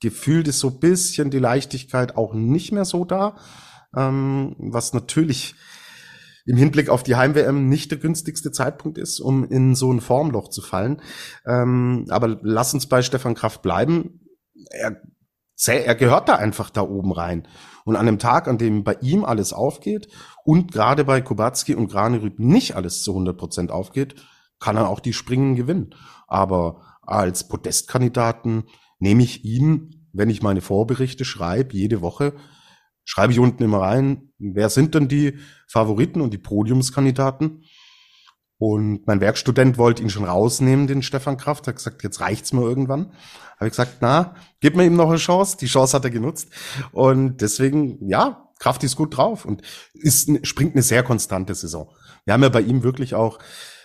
gefühlt 0.00 0.48
ist 0.48 0.60
so 0.60 0.70
bisschen 0.70 1.30
die 1.30 1.38
Leichtigkeit 1.38 2.16
auch 2.16 2.32
nicht 2.32 2.72
mehr 2.72 2.84
so 2.84 3.04
da, 3.04 3.36
ähm, 3.96 4.54
was 4.58 4.92
natürlich 4.92 5.54
im 6.48 6.56
Hinblick 6.56 6.88
auf 6.88 7.02
die 7.02 7.14
Heim-WM 7.14 7.68
nicht 7.68 7.90
der 7.90 7.98
günstigste 7.98 8.50
Zeitpunkt 8.50 8.96
ist, 8.96 9.20
um 9.20 9.44
in 9.44 9.74
so 9.74 9.92
ein 9.92 10.00
Formloch 10.00 10.48
zu 10.48 10.62
fallen. 10.62 11.02
Ähm, 11.44 12.06
aber 12.08 12.38
lass 12.40 12.72
uns 12.72 12.86
bei 12.86 13.02
Stefan 13.02 13.34
Kraft 13.34 13.60
bleiben. 13.60 14.20
Er, 14.70 14.96
er 15.66 15.94
gehört 15.94 16.30
da 16.30 16.36
einfach 16.36 16.70
da 16.70 16.80
oben 16.80 17.12
rein. 17.12 17.46
Und 17.84 17.96
an 17.96 18.06
dem 18.06 18.18
Tag, 18.18 18.48
an 18.48 18.56
dem 18.56 18.82
bei 18.82 18.96
ihm 19.02 19.26
alles 19.26 19.52
aufgeht 19.52 20.08
und 20.42 20.72
gerade 20.72 21.04
bei 21.04 21.20
Kubacki 21.20 21.74
und 21.74 21.88
Granerüb 21.88 22.38
nicht 22.38 22.76
alles 22.76 23.02
zu 23.02 23.10
100 23.10 23.36
Prozent 23.36 23.70
aufgeht, 23.70 24.14
kann 24.58 24.76
er 24.76 24.88
auch 24.88 25.00
die 25.00 25.12
Springen 25.12 25.54
gewinnen. 25.54 25.94
Aber 26.28 26.80
als 27.02 27.46
Podestkandidaten 27.46 28.64
nehme 28.98 29.22
ich 29.22 29.44
ihn, 29.44 30.08
wenn 30.14 30.30
ich 30.30 30.42
meine 30.42 30.62
Vorberichte 30.62 31.26
schreibe, 31.26 31.76
jede 31.76 32.00
Woche, 32.00 32.32
schreibe 33.08 33.32
ich 33.32 33.38
unten 33.38 33.62
immer 33.62 33.80
rein, 33.80 34.32
wer 34.38 34.68
sind 34.68 34.94
denn 34.94 35.08
die 35.08 35.38
Favoriten 35.66 36.20
und 36.20 36.30
die 36.34 36.38
Podiumskandidaten? 36.38 37.64
Und 38.58 39.06
mein 39.06 39.22
Werkstudent 39.22 39.78
wollte 39.78 40.02
ihn 40.02 40.10
schon 40.10 40.26
rausnehmen, 40.26 40.86
den 40.86 41.02
Stefan 41.02 41.38
Kraft, 41.38 41.66
hat 41.66 41.76
gesagt, 41.76 42.02
jetzt 42.02 42.20
reicht's 42.20 42.52
mir 42.52 42.60
irgendwann. 42.60 43.12
Habe 43.56 43.66
ich 43.66 43.70
gesagt, 43.70 43.98
na, 44.02 44.34
gib 44.60 44.76
mir 44.76 44.84
ihm 44.84 44.96
noch 44.96 45.08
eine 45.08 45.16
Chance. 45.16 45.56
Die 45.58 45.68
Chance 45.68 45.96
hat 45.96 46.04
er 46.04 46.10
genutzt. 46.10 46.50
Und 46.92 47.40
deswegen, 47.40 48.06
ja, 48.06 48.50
Kraft 48.58 48.84
ist 48.84 48.96
gut 48.96 49.16
drauf 49.16 49.46
und 49.46 49.62
ist, 49.94 50.28
springt 50.46 50.74
eine 50.74 50.82
sehr 50.82 51.02
konstante 51.02 51.54
Saison. 51.54 51.90
Wir 52.26 52.34
haben 52.34 52.42
ja 52.42 52.50
bei 52.50 52.60
ihm 52.60 52.82
wirklich 52.82 53.14
auch 53.14 53.38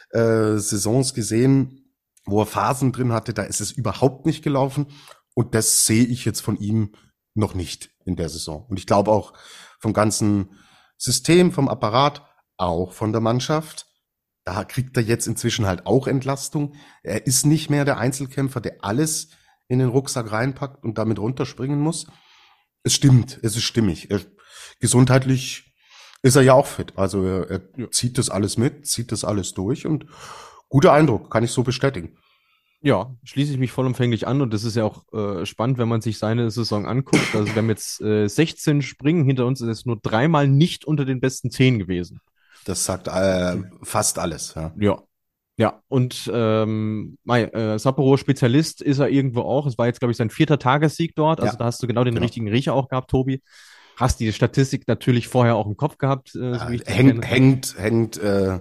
äh, 0.10 0.58
Saisons 0.58 1.14
gesehen, 1.14 1.94
wo 2.26 2.42
er 2.42 2.46
Phasen 2.46 2.92
drin 2.92 3.14
hatte, 3.14 3.34
da 3.34 3.44
ist 3.44 3.62
es 3.62 3.72
überhaupt 3.72 4.26
nicht 4.26 4.44
gelaufen. 4.44 4.88
Und 5.34 5.56
das 5.56 5.86
sehe 5.86 6.04
ich 6.04 6.26
jetzt 6.26 6.42
von 6.42 6.58
ihm 6.58 6.92
noch 7.36 7.54
nicht 7.54 7.93
in 8.06 8.16
der 8.16 8.30
Saison. 8.30 8.66
Und 8.70 8.80
ich 8.80 8.88
glaube 8.88 9.12
auch 9.12 9.34
vom 9.80 9.94
ganzen 9.94 10.58
System, 10.98 11.52
vom 11.52 11.68
Apparat, 11.68 12.24
auch 12.58 12.94
von 12.94 13.12
der 13.12 13.22
Mannschaft. 13.22 13.88
Da 14.46 14.64
kriegt 14.64 14.96
er 14.98 15.04
jetzt 15.04 15.28
inzwischen 15.28 15.66
halt 15.66 15.86
auch 15.86 16.08
Entlastung. 16.08 16.76
Er 17.02 17.26
ist 17.28 17.46
nicht 17.46 17.70
mehr 17.70 17.86
der 17.86 17.98
Einzelkämpfer, 17.98 18.62
der 18.62 18.78
alles 18.82 19.30
in 19.68 19.80
den 19.80 19.90
Rucksack 19.90 20.32
reinpackt 20.32 20.84
und 20.84 20.98
damit 20.98 21.20
runterspringen 21.20 21.80
muss. 21.80 22.08
Es 22.84 22.94
stimmt, 22.94 23.40
es 23.42 23.56
ist 23.56 23.64
stimmig. 23.64 24.12
Er, 24.12 24.22
gesundheitlich 24.80 25.74
ist 26.22 26.36
er 26.36 26.42
ja 26.42 26.54
auch 26.54 26.68
fit. 26.68 26.94
Also 26.98 27.24
er, 27.26 27.50
er 27.50 27.62
ja. 27.78 27.92
zieht 27.92 28.18
das 28.18 28.30
alles 28.30 28.58
mit, 28.58 28.88
zieht 28.88 29.12
das 29.12 29.24
alles 29.24 29.54
durch 29.54 29.86
und 29.86 30.06
guter 30.70 30.94
Eindruck, 30.94 31.32
kann 31.32 31.44
ich 31.44 31.52
so 31.52 31.64
bestätigen. 31.64 32.18
Ja, 32.86 33.16
schließe 33.24 33.54
ich 33.54 33.60
mich 33.60 33.72
vollumfänglich 33.72 34.28
an 34.28 34.42
und 34.42 34.54
das 34.54 34.66
ist 34.66 34.76
ja 34.76 34.84
auch 34.84 35.06
äh, 35.14 35.46
spannend, 35.46 35.78
wenn 35.78 35.88
man 35.88 36.02
sich 36.02 36.18
seine 36.18 36.52
Saison 36.52 36.86
anguckt. 36.86 37.34
Also 37.34 37.48
wir 37.48 37.56
haben 37.56 37.70
jetzt 37.70 38.02
äh, 38.02 38.28
16 38.28 38.82
Springen 38.82 39.24
hinter 39.24 39.46
uns, 39.46 39.62
ist 39.62 39.68
jetzt 39.70 39.86
nur 39.86 39.98
dreimal 40.02 40.50
nicht 40.50 40.84
unter 40.84 41.06
den 41.06 41.22
besten 41.22 41.50
10 41.50 41.80
gewesen. 41.80 42.20
Das 42.66 42.84
sagt 42.84 43.08
äh, 43.08 43.56
fast 43.84 44.20
alles, 44.20 44.56
ja. 44.56 44.74
Ja. 44.78 45.02
Ja, 45.56 45.82
und 45.88 46.30
ähm, 46.34 47.18
äh, 47.28 47.78
Sapporo-Spezialist 47.78 48.82
ist 48.82 49.00
er 49.00 49.10
irgendwo 49.10 49.42
auch. 49.42 49.68
Es 49.68 49.78
war 49.78 49.86
jetzt, 49.86 50.00
glaube 50.00 50.12
ich, 50.12 50.18
sein 50.18 50.32
vierter 50.32 50.58
Tagessieg 50.58 51.16
dort. 51.16 51.40
Also 51.40 51.54
ja. 51.54 51.58
da 51.60 51.66
hast 51.66 51.82
du 51.82 51.88
genau 51.88 52.04
den 52.04 52.16
genau. 52.16 52.24
richtigen 52.24 52.50
Riecher 52.50 52.74
auch 52.74 52.90
gehabt, 52.90 53.12
Tobi. 53.12 53.42
Hast 53.96 54.20
die 54.20 54.34
Statistik 54.34 54.88
natürlich 54.88 55.28
vorher 55.28 55.56
auch 55.56 55.68
im 55.68 55.78
Kopf 55.78 56.00
gehabt. 56.00 56.30
Äh, 56.36 56.40
so 56.40 56.46
ja, 56.46 56.70
hängt, 56.86 57.26
hängt, 57.26 57.78
hängt 57.78 58.18
äh, 58.18 58.60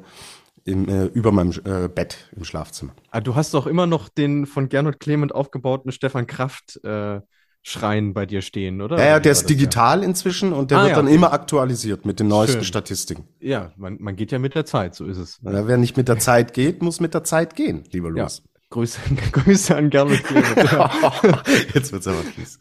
im, 0.65 0.89
äh, 0.89 1.07
über 1.07 1.33
meinem 1.33 1.53
äh, 1.65 1.89
Bett 1.89 2.31
im 2.37 2.45
Schlafzimmer. 2.45 2.93
Ah, 3.11 3.21
du 3.21 3.35
hast 3.35 3.55
doch 3.55 3.67
immer 3.67 3.87
noch 3.87 4.09
den 4.09 4.47
von 4.47 4.69
Gernot 4.69 5.01
Clement 5.01 5.35
aufgebauten 5.35 5.93
Stefan 5.93 6.27
Kraft 6.27 6.83
äh, 6.85 7.21
Schrein 7.63 8.13
bei 8.13 8.27
dir 8.27 8.43
stehen, 8.43 8.81
oder? 8.81 8.99
Ja, 8.99 9.05
ja 9.05 9.21
der 9.21 9.33
ist 9.33 9.49
digital 9.49 10.01
ja? 10.01 10.07
inzwischen 10.07 10.53
und 10.53 10.71
der 10.71 10.79
ah, 10.79 10.81
wird 10.83 10.91
ja, 10.91 10.97
dann 10.97 11.07
okay. 11.07 11.15
immer 11.15 11.33
aktualisiert 11.33 12.05
mit 12.05 12.19
den 12.19 12.29
neuesten 12.29 12.59
Schön. 12.59 12.65
Statistiken. 12.65 13.29
Ja, 13.39 13.73
man, 13.77 13.99
man 14.01 14.17
geht 14.17 14.33
ja 14.33 14.41
mit 14.41 14.55
der 14.55 14.67
Zeit, 14.67 14.97
so 14.97 15.07
ist 15.07 15.19
es. 15.19 15.41
Ja, 15.43 15.67
wer 15.67 15.77
nicht 15.77 15.97
mit 15.97 16.09
der 16.09 16.19
Zeit 16.19 16.55
geht, 16.55 16.83
muss 16.83 16.99
mit 16.99 17.15
der 17.15 17.23
Zeit 17.23 17.55
gehen, 17.55 17.85
lieber 17.93 18.11
Louis. 18.11 18.43
Grüße, 18.73 19.01
Grüße 19.33 19.77
an 19.77 19.91
Gernot 19.91 20.25
Clement. 20.25 20.57
Jetzt 21.75 21.93
wird's 21.93 22.07
aber 22.07 22.23
fies. 22.23 22.59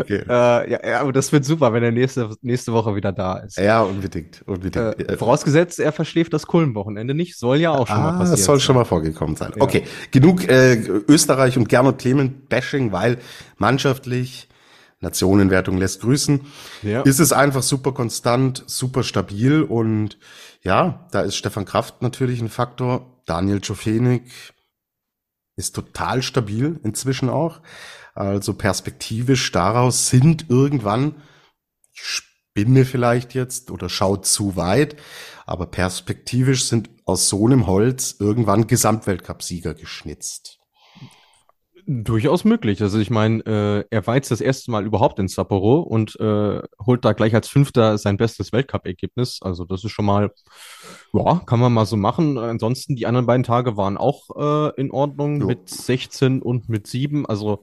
Okay. 0.00 0.24
Äh, 0.26 0.70
ja, 0.70 0.88
ja, 0.88 1.00
aber 1.00 1.12
das 1.12 1.32
wird 1.32 1.44
super, 1.44 1.74
wenn 1.74 1.82
er 1.82 1.92
nächste, 1.92 2.30
nächste 2.40 2.72
Woche 2.72 2.96
wieder 2.96 3.12
da 3.12 3.36
ist. 3.36 3.58
Ja, 3.58 3.82
unbedingt. 3.82 4.42
unbedingt. 4.46 4.98
Äh, 4.98 5.16
vorausgesetzt, 5.18 5.78
er 5.80 5.92
verschläft 5.92 6.32
das 6.32 6.46
Kulmwochenende 6.46 7.14
nicht. 7.14 7.38
Soll 7.38 7.58
ja 7.58 7.72
auch 7.72 7.86
schon 7.86 7.96
ah, 7.96 8.00
mal 8.00 8.10
passieren. 8.12 8.30
Das 8.30 8.44
soll 8.44 8.58
schon 8.58 8.74
mal 8.74 8.86
vorgekommen 8.86 9.36
sein. 9.36 9.52
Ja. 9.54 9.62
Okay, 9.62 9.84
genug 10.10 10.48
äh, 10.48 10.76
Österreich 11.08 11.58
und 11.58 11.68
Gernot 11.68 11.98
Clement 11.98 12.48
Bashing, 12.48 12.90
weil 12.92 13.18
mannschaftlich 13.58 14.48
Nationenwertung 15.00 15.76
lässt 15.76 16.00
grüßen. 16.00 16.40
Ja. 16.82 17.02
Ist 17.02 17.20
es 17.20 17.34
einfach 17.34 17.62
super 17.62 17.92
konstant, 17.92 18.64
super 18.66 19.02
stabil 19.02 19.62
und 19.62 20.16
ja, 20.62 21.06
da 21.12 21.20
ist 21.20 21.36
Stefan 21.36 21.66
Kraft 21.66 22.00
natürlich 22.00 22.40
ein 22.40 22.48
Faktor. 22.48 23.10
Daniel 23.26 23.60
Czofenik, 23.60 24.53
ist 25.56 25.74
total 25.74 26.22
stabil 26.22 26.80
inzwischen 26.82 27.28
auch. 27.28 27.60
Also 28.14 28.54
perspektivisch 28.54 29.50
daraus 29.52 30.08
sind 30.08 30.48
irgendwann, 30.48 31.22
ich 31.92 32.02
spinne 32.02 32.84
vielleicht 32.84 33.34
jetzt 33.34 33.70
oder 33.70 33.88
schaut 33.88 34.26
zu 34.26 34.56
weit, 34.56 34.96
aber 35.46 35.66
perspektivisch 35.66 36.64
sind 36.64 36.90
aus 37.04 37.28
so 37.28 37.46
einem 37.46 37.66
Holz 37.66 38.16
irgendwann 38.18 38.66
Gesamtweltcup-Sieger 38.66 39.74
geschnitzt. 39.74 40.60
Durchaus 41.86 42.44
möglich. 42.44 42.80
Also 42.80 42.98
ich 42.98 43.10
meine, 43.10 43.44
äh, 43.44 43.84
er 43.90 44.06
war 44.06 44.14
jetzt 44.14 44.30
das 44.30 44.40
erste 44.40 44.70
Mal 44.70 44.86
überhaupt 44.86 45.18
in 45.18 45.28
Sapporo 45.28 45.80
und 45.80 46.18
äh, 46.18 46.62
holt 46.84 47.04
da 47.04 47.12
gleich 47.12 47.34
als 47.34 47.48
Fünfter 47.48 47.98
sein 47.98 48.16
bestes 48.16 48.52
Weltcup-Ergebnis. 48.52 49.40
Also 49.42 49.66
das 49.66 49.84
ist 49.84 49.90
schon 49.90 50.06
mal, 50.06 50.30
ja, 51.12 51.42
kann 51.44 51.60
man 51.60 51.74
mal 51.74 51.84
so 51.84 51.96
machen. 51.96 52.38
Ansonsten 52.38 52.96
die 52.96 53.06
anderen 53.06 53.26
beiden 53.26 53.42
Tage 53.42 53.76
waren 53.76 53.98
auch 53.98 54.30
äh, 54.34 54.80
in 54.80 54.92
Ordnung 54.92 55.42
jo. 55.42 55.46
mit 55.46 55.68
16 55.68 56.40
und 56.40 56.70
mit 56.70 56.86
7. 56.86 57.26
Also 57.26 57.62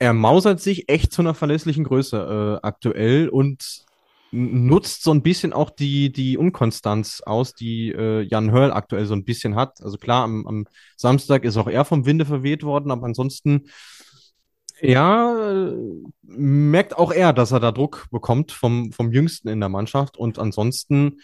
er 0.00 0.12
mausert 0.12 0.60
sich 0.60 0.88
echt 0.88 1.12
zu 1.12 1.22
einer 1.22 1.34
verlässlichen 1.34 1.84
Größe 1.84 2.60
äh, 2.60 2.66
aktuell 2.66 3.28
und 3.28 3.84
nutzt 4.32 5.02
so 5.02 5.12
ein 5.12 5.22
bisschen 5.22 5.52
auch 5.52 5.70
die, 5.70 6.10
die 6.10 6.38
Unkonstanz 6.38 7.20
aus, 7.20 7.54
die 7.54 7.90
äh, 7.90 8.22
Jan 8.22 8.50
Hörl 8.50 8.72
aktuell 8.72 9.04
so 9.04 9.14
ein 9.14 9.24
bisschen 9.24 9.54
hat. 9.56 9.82
Also 9.82 9.98
klar, 9.98 10.24
am, 10.24 10.46
am 10.46 10.66
Samstag 10.96 11.44
ist 11.44 11.58
auch 11.58 11.68
er 11.68 11.84
vom 11.84 12.06
Winde 12.06 12.24
verweht 12.24 12.62
worden, 12.62 12.90
aber 12.90 13.04
ansonsten, 13.04 13.68
ja, 14.80 15.70
merkt 16.22 16.96
auch 16.96 17.12
er, 17.12 17.32
dass 17.32 17.52
er 17.52 17.60
da 17.60 17.72
Druck 17.72 18.06
bekommt 18.10 18.52
vom, 18.52 18.90
vom 18.92 19.12
Jüngsten 19.12 19.48
in 19.48 19.60
der 19.60 19.68
Mannschaft. 19.68 20.16
Und 20.16 20.38
ansonsten, 20.38 21.20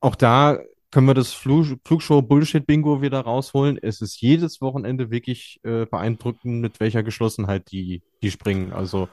auch 0.00 0.16
da 0.16 0.58
können 0.90 1.06
wir 1.06 1.14
das 1.14 1.34
Flug, 1.34 1.66
Flugshow-Bullshit-Bingo 1.84 3.02
wieder 3.02 3.20
rausholen. 3.20 3.78
Es 3.80 4.00
ist 4.00 4.20
jedes 4.20 4.62
Wochenende 4.62 5.10
wirklich 5.10 5.60
äh, 5.62 5.84
beeindruckend, 5.84 6.62
mit 6.62 6.80
welcher 6.80 7.02
Geschlossenheit 7.02 7.70
die, 7.70 8.02
die 8.22 8.30
springen. 8.30 8.72
Also 8.72 9.08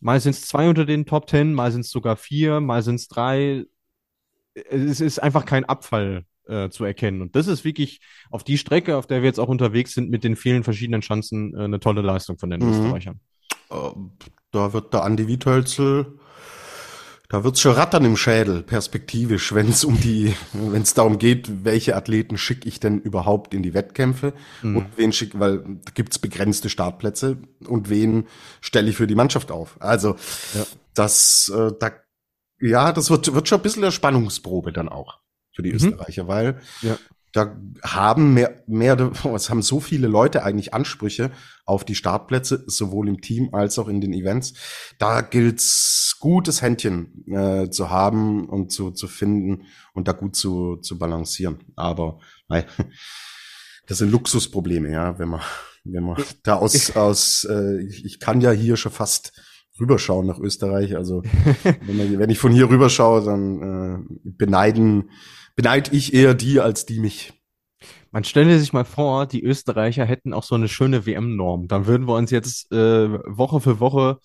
Mal 0.00 0.20
sind 0.20 0.32
es 0.32 0.42
zwei 0.42 0.68
unter 0.68 0.86
den 0.86 1.06
Top 1.06 1.26
Ten, 1.26 1.52
mal 1.52 1.70
sind 1.70 1.82
es 1.82 1.90
sogar 1.90 2.16
vier, 2.16 2.60
mal 2.60 2.82
sind 2.82 2.96
es 2.96 3.08
drei. 3.08 3.66
Es 4.54 5.00
ist 5.00 5.18
einfach 5.18 5.44
kein 5.44 5.64
Abfall 5.64 6.24
äh, 6.46 6.70
zu 6.70 6.84
erkennen. 6.84 7.22
Und 7.22 7.36
das 7.36 7.46
ist 7.46 7.64
wirklich 7.64 8.00
auf 8.30 8.42
die 8.42 8.58
Strecke, 8.58 8.96
auf 8.96 9.06
der 9.06 9.22
wir 9.22 9.28
jetzt 9.28 9.38
auch 9.38 9.48
unterwegs 9.48 9.94
sind, 9.94 10.10
mit 10.10 10.24
den 10.24 10.36
vielen 10.36 10.64
verschiedenen 10.64 11.02
Chancen, 11.02 11.54
äh, 11.54 11.64
eine 11.64 11.80
tolle 11.80 12.02
Leistung 12.02 12.38
von 12.38 12.50
den 12.50 12.60
mhm. 12.60 12.70
Österreichern. 12.70 13.20
Ähm, 13.70 14.12
da 14.50 14.72
wird 14.72 14.92
der 14.92 15.04
Andi 15.04 15.28
Wiethölzel 15.28 16.18
da 17.30 17.44
wird's 17.44 17.60
schon 17.60 17.72
rattern 17.72 18.04
im 18.04 18.16
Schädel, 18.16 18.62
perspektivisch, 18.62 19.54
wenn 19.54 19.68
es 19.68 19.84
um 19.84 20.00
die, 20.00 20.34
wenn 20.52 20.82
es 20.82 20.94
darum 20.94 21.18
geht, 21.18 21.64
welche 21.64 21.96
Athleten 21.96 22.36
schicke 22.36 22.68
ich 22.68 22.80
denn 22.80 23.00
überhaupt 23.00 23.54
in 23.54 23.62
die 23.62 23.72
Wettkämpfe 23.72 24.34
mhm. 24.62 24.76
und 24.76 24.86
wen 24.96 25.12
schicke, 25.12 25.38
weil 25.38 25.58
da 25.58 25.92
gibt's 25.94 26.18
begrenzte 26.18 26.68
Startplätze 26.68 27.38
und 27.66 27.88
wen 27.88 28.26
stelle 28.60 28.90
ich 28.90 28.96
für 28.96 29.06
die 29.06 29.14
Mannschaft 29.14 29.52
auf. 29.52 29.76
Also 29.80 30.16
ja. 30.54 30.66
das, 30.94 31.50
äh, 31.56 31.70
da, 31.78 31.92
ja, 32.60 32.92
das 32.92 33.10
wird, 33.10 33.32
wird 33.32 33.48
schon 33.48 33.60
ein 33.60 33.62
bisschen 33.62 33.82
der 33.82 33.92
Spannungsprobe 33.92 34.72
dann 34.72 34.88
auch 34.88 35.20
für 35.54 35.62
die 35.62 35.70
mhm. 35.70 35.76
Österreicher, 35.76 36.26
weil 36.26 36.60
ja 36.82 36.98
da 37.32 37.56
haben 37.82 38.34
mehr, 38.34 38.62
mehr, 38.66 39.12
es 39.34 39.50
haben 39.50 39.62
so 39.62 39.80
viele 39.80 40.08
Leute 40.08 40.42
eigentlich 40.42 40.74
Ansprüche 40.74 41.30
auf 41.64 41.84
die 41.84 41.94
Startplätze, 41.94 42.64
sowohl 42.66 43.08
im 43.08 43.20
Team 43.20 43.50
als 43.52 43.78
auch 43.78 43.88
in 43.88 44.00
den 44.00 44.12
Events. 44.12 44.54
Da 44.98 45.20
gilt's 45.20 46.16
gutes 46.18 46.60
Händchen 46.60 47.24
äh, 47.28 47.70
zu 47.70 47.90
haben 47.90 48.48
und 48.48 48.72
zu, 48.72 48.90
zu 48.90 49.06
finden 49.06 49.66
und 49.94 50.08
da 50.08 50.12
gut 50.12 50.34
zu, 50.34 50.76
zu 50.76 50.98
balancieren. 50.98 51.60
Aber 51.76 52.18
nein, 52.48 52.64
das 53.86 53.98
sind 53.98 54.10
Luxusprobleme, 54.10 54.90
ja, 54.90 55.18
wenn 55.18 55.28
man, 55.28 55.40
wenn 55.84 56.04
man 56.04 56.22
da 56.42 56.56
aus, 56.56 56.96
aus 56.96 57.44
äh, 57.44 57.80
ich, 57.84 58.18
kann 58.18 58.40
ja 58.40 58.50
hier 58.50 58.76
schon 58.76 58.92
fast 58.92 59.40
rüberschauen 59.78 60.26
nach 60.26 60.38
Österreich. 60.38 60.96
Also 60.96 61.22
wenn 61.86 62.30
ich 62.30 62.38
von 62.38 62.52
hier 62.52 62.68
rüberschaue, 62.68 63.24
dann 63.24 63.62
äh, 63.62 64.30
beneiden 64.32 65.10
beneide 65.60 65.94
ich 65.94 66.14
eher 66.14 66.32
die 66.32 66.58
als 66.58 66.86
die 66.86 67.00
mich. 67.00 67.34
Man 68.12 68.24
stelle 68.24 68.58
sich 68.58 68.72
mal 68.72 68.86
vor, 68.86 69.26
die 69.26 69.42
Österreicher 69.42 70.06
hätten 70.06 70.32
auch 70.32 70.42
so 70.42 70.54
eine 70.54 70.68
schöne 70.68 71.04
WM-Norm. 71.04 71.68
Dann 71.68 71.86
würden 71.86 72.08
wir 72.08 72.14
uns 72.14 72.30
jetzt 72.30 72.72
äh, 72.72 73.10
Woche 73.26 73.60
für 73.60 73.78
Woche 73.78 74.20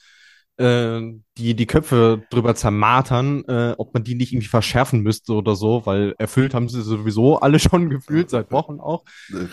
äh, 0.56 1.02
die, 1.38 1.54
die 1.54 1.66
Köpfe 1.66 2.24
drüber 2.30 2.56
zermartern, 2.56 3.44
äh, 3.50 3.76
ob 3.78 3.94
man 3.94 4.06
die 4.06 4.16
nicht 4.16 4.32
irgendwie 4.32 4.48
verschärfen 4.48 5.02
müsste 5.02 5.34
oder 5.34 5.58
so, 5.58 5.86
weil 5.86 6.16
erfüllt 6.20 6.54
haben 6.54 6.70
sie 6.70 6.82
sowieso 6.82 7.38
alle 7.42 7.60
schon 7.60 7.90
gefühlt, 7.90 8.30
seit 8.30 8.50
Wochen 8.54 8.80
auch. 8.80 9.04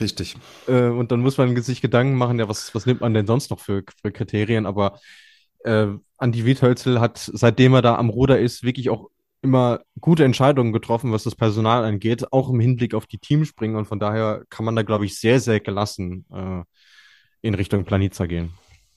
Richtig. 0.00 0.36
Äh, 0.68 0.84
und 0.84 1.10
dann 1.10 1.18
muss 1.18 1.36
man 1.36 1.60
sich 1.62 1.82
Gedanken 1.82 2.14
machen, 2.14 2.38
ja, 2.38 2.48
was, 2.48 2.72
was 2.76 2.86
nimmt 2.86 3.00
man 3.00 3.12
denn 3.12 3.26
sonst 3.26 3.50
noch 3.50 3.58
für, 3.58 3.82
für 4.00 4.12
Kriterien? 4.12 4.66
Aber 4.66 5.00
äh, 5.64 5.88
Andi 6.16 6.44
Wiethölzel 6.44 7.00
hat, 7.00 7.18
seitdem 7.18 7.74
er 7.74 7.82
da 7.82 7.96
am 7.96 8.08
Ruder 8.08 8.38
ist, 8.38 8.62
wirklich 8.62 8.88
auch 8.88 9.10
immer 9.42 9.80
gute 10.00 10.24
Entscheidungen 10.24 10.72
getroffen, 10.72 11.12
was 11.12 11.24
das 11.24 11.34
Personal 11.34 11.84
angeht, 11.84 12.32
auch 12.32 12.48
im 12.48 12.60
Hinblick 12.60 12.94
auf 12.94 13.06
die 13.06 13.18
Teamspringen. 13.18 13.76
Und 13.76 13.86
von 13.86 13.98
daher 13.98 14.44
kann 14.48 14.64
man 14.64 14.76
da, 14.76 14.82
glaube 14.82 15.04
ich, 15.04 15.18
sehr, 15.18 15.40
sehr 15.40 15.60
gelassen 15.60 16.24
äh, 16.32 16.62
in 17.42 17.54
Richtung 17.54 17.84
Planica 17.84 18.26
gehen. 18.26 18.52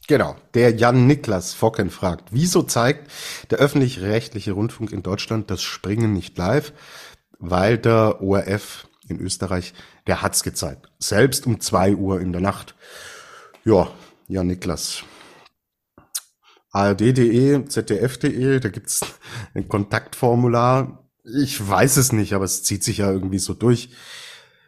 Genau. 0.08 0.36
Der 0.54 0.76
Jan 0.76 1.08
Niklas 1.08 1.54
Focken 1.56 1.90
fragt, 1.90 2.30
wieso 2.32 2.62
zeigt 2.62 3.12
der 3.50 3.58
öffentlich-rechtliche 3.58 4.52
Rundfunk 4.52 4.92
in 4.92 5.02
Deutschland 5.02 5.50
das 5.50 5.64
Springen 5.64 6.14
nicht 6.14 6.38
live? 6.38 6.74
Weil 7.40 7.80
der 7.80 8.22
ORF 8.22 8.88
in 9.10 9.20
Österreich, 9.20 9.74
der 10.08 10.22
hat's 10.22 10.44
gezeigt. 10.44 10.90
Selbst 11.00 11.48
um 11.48 11.60
zwei 11.60 11.96
Uhr 11.96 12.22
in 12.22 12.32
der 12.32 12.42
Nacht. 12.42 12.76
Ja, 13.66 13.90
Jan 14.28 14.48
Niklas. 14.48 15.04
ARD.de, 16.76 17.66
ZDF.de, 17.66 18.60
da 18.60 18.68
gibt's 18.68 19.00
ein 19.54 19.70
Kontaktformular. 19.70 21.08
Ich 21.24 21.66
weiß 21.66 21.96
es 21.96 22.12
nicht, 22.12 22.34
aber 22.34 22.44
es 22.44 22.64
zieht 22.64 22.84
sich 22.84 22.98
ja 22.98 23.10
irgendwie 23.10 23.40
so 23.40 23.54
durch. 23.54 23.92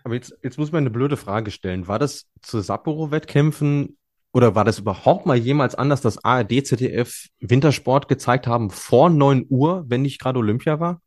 Aber 0.05 0.15
jetzt, 0.15 0.33
jetzt 0.41 0.57
muss 0.57 0.71
man 0.71 0.83
eine 0.83 0.89
blöde 0.89 1.17
Frage 1.17 1.51
stellen. 1.51 1.89
War 1.89 1.99
das 1.99 2.27
zu 2.41 2.61
Sapporo-Wettkämpfen 2.61 3.97
oder 4.31 4.55
war 4.55 4.63
das 4.63 4.79
überhaupt 4.79 5.25
mal 5.25 5.35
jemals 5.35 5.75
anders, 5.75 5.99
dass 5.99 6.23
ARD, 6.23 6.65
ZDF 6.65 7.27
Wintersport 7.41 8.07
gezeigt 8.07 8.47
haben 8.47 8.69
vor 8.69 9.09
neun 9.09 9.45
Uhr, 9.49 9.83
wenn 9.89 10.01
nicht 10.01 10.21
gerade 10.21 10.39
Olympia 10.39 10.79
war? 10.79 11.01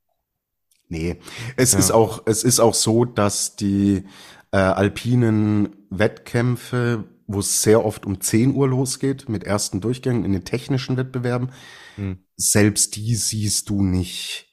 Nee, 0.89 1.17
es 1.57 1.73
ja. 1.73 1.79
ist 1.79 1.93
auch, 1.93 2.25
es 2.27 2.45
ist 2.45 2.61
auch 2.61 2.75
so, 2.75 3.07
dass 3.07 3.57
die 3.57 4.05
äh, 4.53 4.59
alpinen 4.59 5.77
Wettkämpfe, 5.89 7.05
wo 7.33 7.41
es 7.41 7.63
sehr 7.63 7.85
oft 7.85 8.07
um 8.07 8.21
10 8.21 8.55
Uhr 8.55 8.69
losgeht, 8.69 9.29
mit 9.29 9.45
ersten 9.45 9.81
Durchgängen 9.81 10.25
in 10.25 10.33
den 10.33 10.45
technischen 10.45 10.97
Wettbewerben, 10.97 11.51
hm. 11.97 12.25
selbst 12.37 12.97
die 12.97 13.15
siehst 13.15 13.71
du 13.71 13.83
nicht 13.83 14.49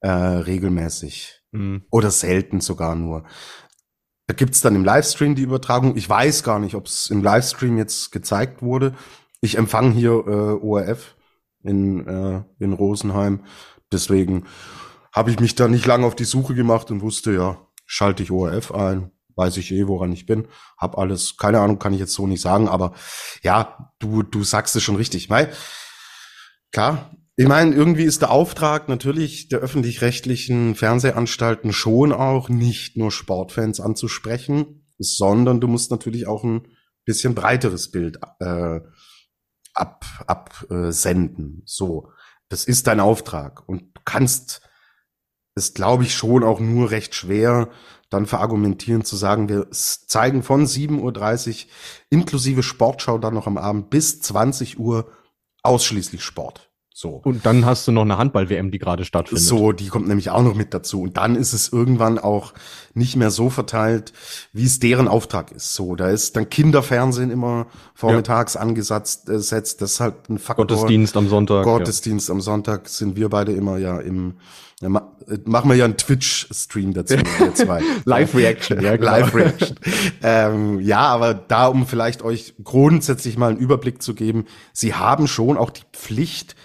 äh, 0.00 0.08
regelmäßig. 0.08 1.40
Hm. 1.52 1.84
Oder 1.90 2.10
selten 2.10 2.60
sogar 2.60 2.94
nur. 2.94 3.24
Da 4.26 4.34
gibt's 4.34 4.60
dann 4.60 4.76
im 4.76 4.84
Livestream 4.84 5.34
die 5.34 5.42
Übertragung. 5.42 5.96
Ich 5.96 6.08
weiß 6.08 6.42
gar 6.42 6.58
nicht, 6.58 6.74
ob 6.74 6.86
es 6.86 7.08
im 7.08 7.22
Livestream 7.22 7.78
jetzt 7.78 8.12
gezeigt 8.12 8.60
wurde. 8.60 8.94
Ich 9.40 9.56
empfange 9.56 9.92
hier 9.92 10.10
äh, 10.10 10.64
ORF 10.64 11.16
in, 11.62 12.06
äh, 12.06 12.42
in 12.58 12.74
Rosenheim. 12.74 13.44
Deswegen 13.90 14.44
habe 15.12 15.30
ich 15.30 15.40
mich 15.40 15.54
da 15.54 15.66
nicht 15.66 15.86
lange 15.86 16.06
auf 16.06 16.14
die 16.14 16.24
Suche 16.24 16.54
gemacht 16.54 16.90
und 16.90 17.00
wusste, 17.00 17.32
ja, 17.32 17.58
schalte 17.86 18.22
ich 18.22 18.30
ORF 18.30 18.72
ein, 18.72 19.10
weiß 19.38 19.56
ich 19.56 19.72
eh, 19.72 19.86
woran 19.88 20.12
ich 20.12 20.26
bin, 20.26 20.48
hab 20.76 20.98
alles, 20.98 21.36
keine 21.36 21.60
Ahnung, 21.60 21.78
kann 21.78 21.94
ich 21.94 22.00
jetzt 22.00 22.12
so 22.12 22.26
nicht 22.26 22.42
sagen, 22.42 22.68
aber 22.68 22.92
ja, 23.42 23.92
du, 23.98 24.22
du 24.22 24.44
sagst 24.44 24.76
es 24.76 24.82
schon 24.82 24.96
richtig, 24.96 25.30
weil 25.30 25.50
klar, 26.72 27.10
ich 27.36 27.46
meine, 27.46 27.72
irgendwie 27.72 28.02
ist 28.02 28.20
der 28.20 28.32
Auftrag 28.32 28.88
natürlich 28.88 29.48
der 29.48 29.60
öffentlich-rechtlichen 29.60 30.74
Fernsehanstalten 30.74 31.72
schon 31.72 32.12
auch 32.12 32.48
nicht 32.48 32.96
nur 32.96 33.12
Sportfans 33.12 33.78
anzusprechen, 33.80 34.88
sondern 34.98 35.60
du 35.60 35.68
musst 35.68 35.92
natürlich 35.92 36.26
auch 36.26 36.42
ein 36.42 36.66
bisschen 37.04 37.36
breiteres 37.36 37.92
Bild 37.92 38.18
äh, 38.40 38.80
ab 39.72 40.04
absenden. 40.26 41.60
Äh, 41.60 41.62
so, 41.64 42.10
das 42.48 42.64
ist 42.64 42.88
dein 42.88 42.98
Auftrag 42.98 43.68
und 43.68 43.82
du 43.82 44.00
kannst 44.04 44.67
es, 45.58 45.74
glaube 45.74 46.04
ich, 46.04 46.14
schon 46.14 46.42
auch 46.42 46.60
nur 46.60 46.90
recht 46.90 47.14
schwer 47.14 47.68
dann 48.10 48.24
verargumentieren 48.24 49.04
zu 49.04 49.16
sagen, 49.16 49.48
wir 49.50 49.70
zeigen 49.70 50.42
von 50.42 50.64
7.30 50.64 51.64
Uhr 51.66 51.70
inklusive 52.08 52.62
Sportschau 52.62 53.18
dann 53.18 53.34
noch 53.34 53.46
am 53.46 53.58
Abend 53.58 53.90
bis 53.90 54.20
20 54.22 54.78
Uhr 54.78 55.10
ausschließlich 55.62 56.22
Sport. 56.22 56.67
So. 57.00 57.10
Und 57.10 57.46
dann 57.46 57.64
hast 57.64 57.86
du 57.86 57.92
noch 57.92 58.02
eine 58.02 58.18
Handball-WM, 58.18 58.72
die 58.72 58.80
gerade 58.80 59.04
stattfindet. 59.04 59.44
So, 59.44 59.70
die 59.70 59.86
kommt 59.86 60.08
nämlich 60.08 60.30
auch 60.30 60.42
noch 60.42 60.56
mit 60.56 60.74
dazu. 60.74 61.02
Und 61.02 61.16
dann 61.16 61.36
ist 61.36 61.52
es 61.52 61.72
irgendwann 61.72 62.18
auch 62.18 62.54
nicht 62.92 63.14
mehr 63.14 63.30
so 63.30 63.50
verteilt, 63.50 64.12
wie 64.52 64.64
es 64.64 64.80
deren 64.80 65.06
Auftrag 65.06 65.52
ist. 65.52 65.76
So, 65.76 65.94
da 65.94 66.08
ist 66.08 66.34
dann 66.34 66.50
Kinderfernsehen 66.50 67.30
immer 67.30 67.68
vormittags 67.94 68.54
ja. 68.54 68.62
angesetzt, 68.62 69.28
äh, 69.28 69.38
setzt. 69.38 69.80
Das 69.80 69.92
ist 69.92 70.00
halt 70.00 70.28
ein 70.28 70.40
Faktor. 70.40 70.66
Gottesdienst 70.66 71.16
am 71.16 71.28
Sonntag. 71.28 71.62
Gottesdienst 71.62 72.30
ja. 72.30 72.34
am 72.34 72.40
Sonntag 72.40 72.88
sind 72.88 73.14
wir 73.14 73.28
beide 73.28 73.52
immer 73.52 73.78
ja 73.78 74.00
im, 74.00 74.34
ja, 74.80 74.88
äh, 74.88 75.38
machen 75.44 75.70
wir 75.70 75.76
ja 75.76 75.84
einen 75.84 75.98
Twitch-Stream 75.98 76.94
dazu, 76.94 77.14
wir 77.38 77.54
zwei. 77.54 77.80
Live-Reaction, 78.06 78.80
ja, 78.80 78.96
genau. 78.96 79.12
Live-Reaction. 79.12 79.76
ähm, 80.24 80.80
ja, 80.80 81.02
aber 81.02 81.34
da, 81.34 81.68
um 81.68 81.86
vielleicht 81.86 82.22
euch 82.22 82.54
grundsätzlich 82.64 83.38
mal 83.38 83.50
einen 83.50 83.58
Überblick 83.58 84.02
zu 84.02 84.14
geben, 84.14 84.46
sie 84.72 84.94
haben 84.94 85.28
schon 85.28 85.56
auch 85.56 85.70
die 85.70 85.82
Pflicht, 85.92 86.56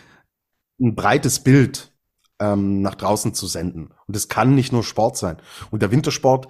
ein 0.84 0.95
breites 0.95 1.39
Bild 1.39 1.93
ähm, 2.39 2.81
nach 2.81 2.95
draußen 2.95 3.34
zu 3.34 3.47
senden. 3.47 3.93
Und 4.07 4.15
es 4.15 4.27
kann 4.27 4.53
nicht 4.53 4.71
nur 4.71 4.84
Sport 4.84 5.17
sein. 5.17 5.38
Und 5.71 5.81
der 5.81 5.91
Wintersport 5.91 6.47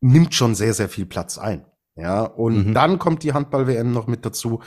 nimmt 0.00 0.34
schon 0.34 0.54
sehr, 0.54 0.74
sehr 0.74 0.88
viel 0.88 1.06
Platz 1.06 1.38
ein. 1.38 1.64
Ja, 1.96 2.22
und 2.22 2.68
mhm. 2.68 2.74
dann 2.74 2.98
kommt 2.98 3.22
die 3.22 3.32
Handball-WM 3.32 3.92
noch 3.92 4.06
mit 4.06 4.24
dazu. 4.24 4.60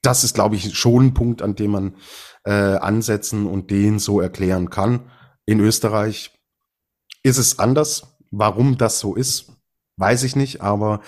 Das 0.00 0.24
ist, 0.24 0.34
glaube 0.34 0.56
ich, 0.56 0.76
schon 0.76 1.06
ein 1.06 1.14
Punkt, 1.14 1.42
an 1.42 1.54
dem 1.54 1.70
man 1.70 1.96
äh, 2.44 2.52
ansetzen 2.52 3.46
und 3.46 3.70
den 3.70 3.98
so 3.98 4.20
erklären 4.20 4.70
kann. 4.70 5.10
In 5.44 5.60
Österreich 5.60 6.32
ist 7.22 7.38
es 7.38 7.58
anders. 7.58 8.16
Warum 8.30 8.78
das 8.78 8.98
so 8.98 9.14
ist, 9.14 9.52
weiß 9.96 10.22
ich 10.22 10.36
nicht, 10.36 10.62
aber 10.62 11.02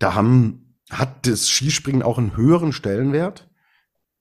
da 0.00 0.14
haben, 0.14 0.76
hat 0.90 1.26
das 1.26 1.48
Skispringen 1.48 2.02
auch 2.02 2.18
einen 2.18 2.36
höheren 2.36 2.72
Stellenwert 2.72 3.48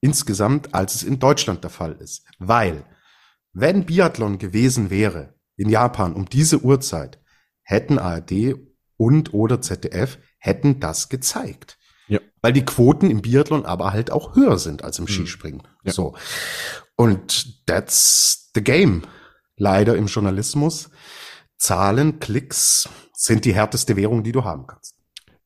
insgesamt, 0.04 0.76
als 0.76 0.96
es 0.96 1.04
in 1.04 1.20
Deutschland 1.20 1.64
der 1.64 1.72
Fall 1.72 1.94
ist. 1.94 2.26
Weil, 2.38 2.86
wenn 3.54 3.86
Biathlon 3.86 4.38
gewesen 4.38 4.90
wäre 4.90 5.36
in 5.56 5.70
Japan 5.70 6.14
um 6.14 6.28
diese 6.28 6.62
Uhrzeit, 6.62 7.22
hätten 7.62 7.98
ARD 8.00 8.56
und 8.98 9.34
oder 9.34 9.62
ZDF 9.62 10.18
hätten 10.40 10.82
das 10.82 11.08
gezeigt. 11.08 11.78
Ja. 12.08 12.20
Weil 12.42 12.52
die 12.52 12.66
Quoten 12.66 13.10
im 13.10 13.22
Biathlon 13.22 13.66
aber 13.66 13.94
halt 13.94 14.12
auch 14.12 14.36
höher 14.36 14.60
sind 14.60 14.84
als 14.84 15.00
im 15.00 15.08
hm. 15.08 15.14
Skispringen. 15.14 15.64
Ja. 15.86 15.94
So. 15.94 16.16
Und 16.98 17.66
that's 17.66 18.52
the 18.54 18.62
game. 18.62 19.04
Leider 19.56 19.96
im 19.96 20.08
Journalismus. 20.08 20.90
Zahlen, 21.58 22.20
Klicks 22.20 22.90
sind 23.14 23.46
die 23.46 23.54
härteste 23.54 23.96
Währung, 23.96 24.24
die 24.24 24.34
du 24.34 24.44
haben 24.44 24.68
kannst. 24.68 24.96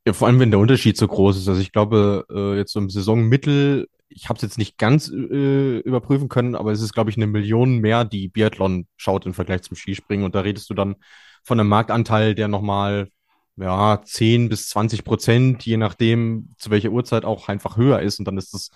Ja, 0.08 0.14
vor 0.14 0.28
allem, 0.28 0.40
wenn 0.40 0.50
der 0.50 0.60
Unterschied 0.60 0.98
so 0.98 1.08
groß 1.08 1.38
ist. 1.38 1.48
Also 1.48 1.62
ich 1.62 1.72
glaube, 1.72 2.26
äh, 2.32 2.58
jetzt 2.58 2.72
so 2.72 2.80
im 2.80 2.90
Saisonmittel 2.90 3.88
ich 4.10 4.30
habe 4.30 4.38
es 4.38 4.42
jetzt 4.42 4.58
nicht 4.58 4.78
ganz 4.78 5.10
äh, 5.10 5.80
überprüfen 5.80 6.30
können, 6.30 6.56
aber 6.56 6.72
es 6.72 6.82
ist, 6.82 6.94
glaube 6.94 7.10
ich, 7.10 7.18
eine 7.18 7.28
Million 7.28 7.80
mehr, 7.80 8.06
die 8.06 8.28
Biathlon 8.28 8.88
schaut 8.96 9.26
im 9.26 9.34
Vergleich 9.34 9.64
zum 9.64 9.76
Skispringen. 9.76 10.26
Und 10.26 10.36
da 10.36 10.42
redest 10.42 10.70
du 10.70 10.74
dann 10.74 10.96
von 11.44 11.60
einem 11.60 11.70
Marktanteil, 11.70 12.36
der 12.36 12.48
nochmal 12.48 13.10
ja, 13.58 14.02
10 14.04 14.50
bis 14.50 14.70
20 14.70 15.04
Prozent, 15.04 15.66
je 15.66 15.78
nachdem, 15.78 16.54
zu 16.58 16.70
welcher 16.70 16.90
Uhrzeit 16.90 17.26
auch 17.26 17.48
einfach 17.48 17.78
höher 17.78 18.02
ist. 18.02 18.20
Und 18.20 18.26
dann 18.26 18.38
ist 18.38 18.54
das 18.54 18.72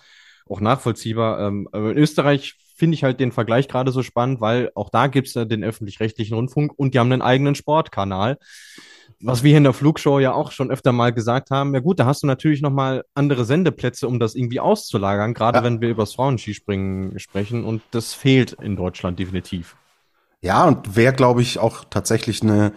auch 0.48 0.60
nachvollziehbar. 0.60 1.40
Ähm, 1.40 1.68
in 1.72 1.96
Österreich 1.96 2.56
finde 2.76 2.94
ich 2.94 3.04
halt 3.04 3.20
den 3.20 3.32
Vergleich 3.32 3.68
gerade 3.68 3.92
so 3.92 4.02
spannend, 4.02 4.40
weil 4.40 4.70
auch 4.74 4.90
da 4.90 5.06
gibt's 5.06 5.34
ja 5.34 5.44
den 5.44 5.62
öffentlich-rechtlichen 5.62 6.34
Rundfunk 6.34 6.72
und 6.76 6.94
die 6.94 6.98
haben 6.98 7.12
einen 7.12 7.22
eigenen 7.22 7.54
Sportkanal 7.54 8.38
was 9.22 9.42
wir 9.42 9.50
hier 9.50 9.58
in 9.58 9.64
der 9.64 9.72
Flugshow 9.72 10.18
ja 10.18 10.32
auch 10.32 10.50
schon 10.50 10.70
öfter 10.70 10.92
mal 10.92 11.12
gesagt 11.12 11.50
haben, 11.50 11.74
ja 11.74 11.80
gut, 11.80 12.00
da 12.00 12.06
hast 12.06 12.22
du 12.22 12.26
natürlich 12.26 12.60
nochmal 12.60 13.04
andere 13.14 13.44
Sendeplätze, 13.44 14.08
um 14.08 14.18
das 14.18 14.34
irgendwie 14.34 14.60
auszulagern, 14.60 15.32
gerade 15.32 15.58
ja. 15.58 15.64
wenn 15.64 15.80
wir 15.80 15.90
über 15.90 16.02
das 16.02 16.14
Frauenskispringen 16.14 17.18
sprechen 17.18 17.64
und 17.64 17.82
das 17.92 18.14
fehlt 18.14 18.52
in 18.54 18.76
Deutschland 18.76 19.18
definitiv. 19.18 19.76
Ja, 20.40 20.64
und 20.64 20.96
wäre, 20.96 21.14
glaube 21.14 21.40
ich, 21.40 21.60
auch 21.60 21.84
tatsächlich 21.88 22.42
eine, 22.42 22.72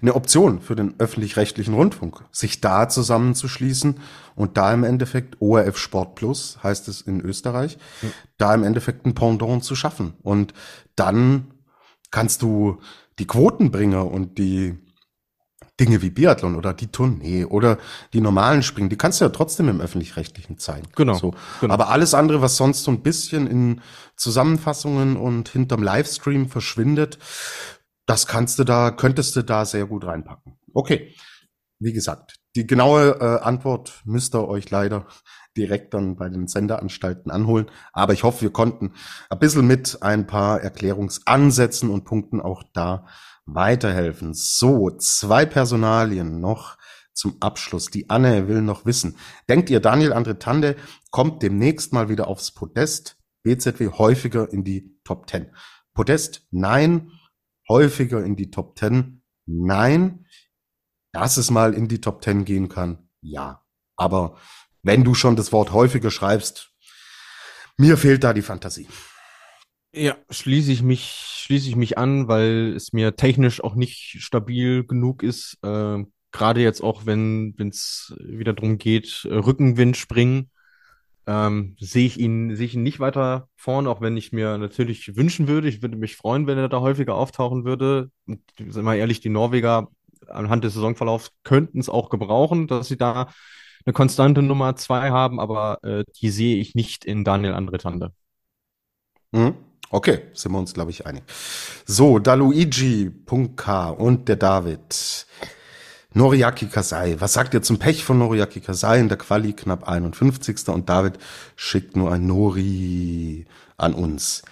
eine 0.00 0.14
Option 0.14 0.60
für 0.60 0.76
den 0.76 0.94
öffentlich-rechtlichen 0.98 1.74
Rundfunk, 1.74 2.24
sich 2.30 2.60
da 2.60 2.88
zusammenzuschließen 2.88 3.96
und 4.36 4.56
da 4.56 4.72
im 4.72 4.84
Endeffekt 4.84 5.42
ORF 5.42 5.76
Sport 5.76 6.14
Plus, 6.14 6.58
heißt 6.62 6.86
es 6.86 7.00
in 7.00 7.20
Österreich, 7.20 7.78
mhm. 8.00 8.12
da 8.38 8.54
im 8.54 8.62
Endeffekt 8.62 9.06
ein 9.06 9.14
Pendant 9.14 9.64
zu 9.64 9.74
schaffen. 9.74 10.14
Und 10.22 10.54
dann 10.94 11.48
kannst 12.12 12.42
du 12.42 12.78
die 13.18 13.26
Quotenbringer 13.26 14.06
und 14.06 14.38
die 14.38 14.78
Dinge 15.80 16.02
wie 16.02 16.10
Biathlon 16.10 16.56
oder 16.56 16.74
die 16.74 16.88
Tournee 16.88 17.44
oder 17.46 17.78
die 18.12 18.20
normalen 18.20 18.62
Springen, 18.62 18.90
die 18.90 18.98
kannst 18.98 19.20
du 19.20 19.24
ja 19.24 19.30
trotzdem 19.30 19.68
im 19.68 19.80
öffentlich-rechtlichen 19.80 20.58
zeigen. 20.58 20.86
Genau, 20.94 21.14
so. 21.14 21.34
genau. 21.60 21.72
Aber 21.72 21.88
alles 21.88 22.12
andere, 22.14 22.42
was 22.42 22.56
sonst 22.56 22.84
so 22.84 22.90
ein 22.90 23.02
bisschen 23.02 23.46
in 23.46 23.80
Zusammenfassungen 24.16 25.16
und 25.16 25.48
hinterm 25.48 25.82
Livestream 25.82 26.48
verschwindet, 26.48 27.18
das 28.06 28.26
kannst 28.26 28.58
du 28.58 28.64
da, 28.64 28.90
könntest 28.90 29.34
du 29.36 29.42
da 29.42 29.64
sehr 29.64 29.86
gut 29.86 30.04
reinpacken. 30.04 30.58
Okay. 30.74 31.14
wie 31.80 31.92
gesagt, 31.92 32.36
die 32.56 32.66
genaue 32.66 33.18
äh, 33.20 33.40
Antwort 33.42 34.02
müsst 34.04 34.34
ihr 34.34 34.46
euch 34.46 34.70
leider 34.70 35.06
direkt 35.56 35.94
dann 35.94 36.16
bei 36.16 36.28
den 36.28 36.46
Senderanstalten 36.46 37.30
anholen. 37.30 37.70
Aber 37.92 38.12
ich 38.12 38.22
hoffe, 38.22 38.42
wir 38.42 38.52
konnten 38.52 38.92
ein 39.30 39.38
bisschen 39.38 39.66
mit 39.66 39.98
ein 40.02 40.26
paar 40.26 40.60
Erklärungsansätzen 40.60 41.90
und 41.90 42.04
Punkten 42.04 42.40
auch 42.40 42.62
da 42.72 43.06
weiterhelfen. 43.54 44.34
So, 44.34 44.90
zwei 44.90 45.46
Personalien 45.46 46.40
noch 46.40 46.78
zum 47.12 47.36
Abschluss. 47.40 47.90
Die 47.90 48.08
Anne 48.08 48.48
will 48.48 48.62
noch 48.62 48.86
wissen. 48.86 49.16
Denkt 49.48 49.70
ihr, 49.70 49.80
Daniel 49.80 50.12
Andre 50.12 50.38
Tande 50.38 50.76
kommt 51.10 51.42
demnächst 51.42 51.92
mal 51.92 52.08
wieder 52.08 52.28
aufs 52.28 52.52
Podest? 52.52 53.16
BZW 53.42 53.88
häufiger 53.88 54.52
in 54.52 54.64
die 54.64 54.98
Top 55.04 55.28
10. 55.28 55.50
Podest, 55.94 56.46
nein. 56.50 57.10
Häufiger 57.68 58.24
in 58.24 58.36
die 58.36 58.50
Top 58.50 58.78
10, 58.78 59.22
nein. 59.46 60.26
Dass 61.12 61.36
es 61.36 61.50
mal 61.50 61.74
in 61.74 61.88
die 61.88 62.00
Top 62.00 62.22
10 62.22 62.44
gehen 62.44 62.68
kann, 62.68 63.08
ja. 63.20 63.64
Aber 63.96 64.36
wenn 64.82 65.04
du 65.04 65.14
schon 65.14 65.36
das 65.36 65.52
Wort 65.52 65.72
häufiger 65.72 66.10
schreibst, 66.10 66.72
mir 67.76 67.96
fehlt 67.96 68.24
da 68.24 68.32
die 68.32 68.42
Fantasie. 68.42 68.88
Ja, 69.92 70.16
schließe 70.30 70.70
ich 70.70 70.82
mich, 70.82 71.02
schließe 71.44 71.68
ich 71.68 71.74
mich 71.74 71.98
an, 71.98 72.28
weil 72.28 72.74
es 72.76 72.92
mir 72.92 73.16
technisch 73.16 73.62
auch 73.62 73.74
nicht 73.74 74.22
stabil 74.22 74.84
genug 74.84 75.22
ist. 75.22 75.58
Äh, 75.62 76.04
Gerade 76.32 76.60
jetzt 76.62 76.80
auch, 76.80 77.06
wenn 77.06 77.56
es 77.58 78.14
wieder 78.20 78.52
darum 78.52 78.78
geht, 78.78 79.26
Rückenwind 79.28 79.96
springen, 79.96 80.48
ähm, 81.26 81.76
sehe 81.80 82.06
ich 82.06 82.20
ihn, 82.20 82.56
sehe 82.56 82.66
ich 82.66 82.74
ihn 82.74 82.84
nicht 82.84 83.00
weiter 83.00 83.48
vorne, 83.56 83.90
auch 83.90 84.00
wenn 84.00 84.16
ich 84.16 84.32
mir 84.32 84.58
natürlich 84.58 85.16
wünschen 85.16 85.48
würde. 85.48 85.68
Ich 85.68 85.82
würde 85.82 85.96
mich 85.96 86.16
freuen, 86.16 86.46
wenn 86.46 86.58
er 86.58 86.68
da 86.68 86.80
häufiger 86.80 87.16
auftauchen 87.16 87.64
würde. 87.64 88.10
Und 88.26 88.42
sind 88.58 88.84
wir 88.84 88.96
ehrlich, 88.96 89.20
die 89.20 89.28
Norweger 89.28 89.88
anhand 90.28 90.64
des 90.64 90.74
Saisonverlaufs 90.74 91.32
könnten 91.44 91.80
es 91.80 91.88
auch 91.88 92.10
gebrauchen, 92.10 92.68
dass 92.68 92.88
sie 92.88 92.96
da 92.96 93.32
eine 93.84 93.92
konstante 93.92 94.42
Nummer 94.42 94.76
zwei 94.76 95.10
haben, 95.10 95.40
aber 95.40 95.82
äh, 95.82 96.04
die 96.20 96.30
sehe 96.30 96.56
ich 96.58 96.74
nicht 96.76 97.04
in 97.04 97.24
Daniel 97.24 97.54
Andretande. 97.54 98.12
Mhm. 99.32 99.69
Okay, 99.92 100.22
sind 100.34 100.52
wir 100.52 100.58
uns, 100.58 100.72
glaube 100.72 100.92
ich, 100.92 101.04
einig. 101.04 101.24
So, 101.84 102.20
da 102.20 102.34
Luigi.k 102.34 103.90
und 103.90 104.28
der 104.28 104.36
David. 104.36 105.26
Noriaki 106.12 106.66
Kasai. 106.66 107.20
Was 107.20 107.32
sagt 107.32 107.54
ihr 107.54 107.62
zum 107.62 107.80
Pech 107.80 108.04
von 108.04 108.18
Noriaki 108.18 108.60
Kasai 108.60 109.00
in 109.00 109.08
der 109.08 109.18
Quali 109.18 109.52
knapp 109.52 109.88
51. 109.88 110.68
Und 110.68 110.88
David 110.88 111.18
schickt 111.56 111.96
nur 111.96 112.12
ein 112.12 112.24
Nori 112.26 113.46
an 113.76 113.94
uns. 113.94 114.42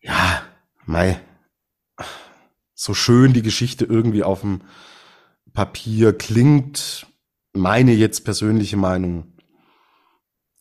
Ja, 0.00 0.42
mei. 0.84 1.20
So 2.74 2.94
schön 2.94 3.32
die 3.32 3.42
Geschichte 3.42 3.84
irgendwie 3.84 4.24
auf 4.24 4.40
dem 4.40 4.62
Papier 5.52 6.12
klingt, 6.12 7.06
meine 7.52 7.92
jetzt 7.92 8.24
persönliche 8.24 8.76
Meinung, 8.76 9.36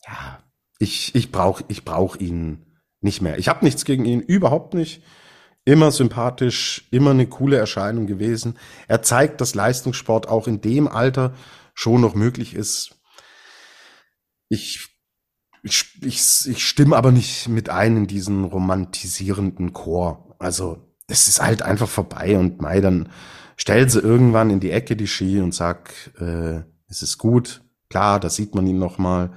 ja, 0.06 0.44
ich, 0.78 1.16
ich 1.16 1.32
brauche 1.32 1.64
ich 1.68 1.84
brauch 1.84 2.16
ihn 2.16 2.71
nicht 3.02 3.22
mehr. 3.22 3.38
Ich 3.38 3.50
habe 3.50 3.66
nichts 3.66 3.86
gegen 3.86 4.06
ihn, 4.06 4.22
überhaupt 4.22 4.74
nicht. 4.74 5.04
Immer 5.64 5.92
sympathisch, 5.92 6.88
immer 6.90 7.12
eine 7.12 7.28
coole 7.28 7.58
Erscheinung 7.58 8.08
gewesen. 8.08 8.58
Er 8.88 9.04
zeigt, 9.04 9.42
dass 9.42 9.54
Leistungssport 9.54 10.28
auch 10.28 10.48
in 10.48 10.62
dem 10.62 10.88
Alter 10.88 11.34
schon 11.76 12.02
noch 12.02 12.16
möglich 12.16 12.56
ist. 12.56 12.96
Ich, 14.50 14.88
ich, 15.62 15.86
ich, 16.02 16.48
ich 16.48 16.68
stimme 16.68 16.96
aber 16.96 17.12
nicht 17.12 17.48
mit 17.48 17.70
ein 17.70 17.96
in 17.96 18.08
diesen 18.08 18.44
romantisierenden 18.44 19.74
Chor. 19.74 20.36
Also, 20.40 20.92
es 21.08 21.28
ist 21.28 21.42
halt 21.42 21.62
einfach 21.62 21.90
vorbei 21.90 22.38
und 22.38 22.62
Mai, 22.62 22.82
dann 22.82 23.10
stellt 23.56 23.92
sie 23.92 24.00
irgendwann 24.00 24.50
in 24.50 24.60
die 24.60 24.72
Ecke 24.72 24.96
die 24.96 25.08
Ski 25.08 25.40
und 25.40 25.54
sag, 25.54 25.94
äh, 26.20 26.64
es 26.88 27.04
ist 27.04 27.18
gut. 27.20 27.62
Klar, 27.90 28.20
da 28.20 28.30
sieht 28.30 28.56
man 28.56 28.66
ihn 28.66 28.80
noch 28.80 28.98
mal. 28.98 29.34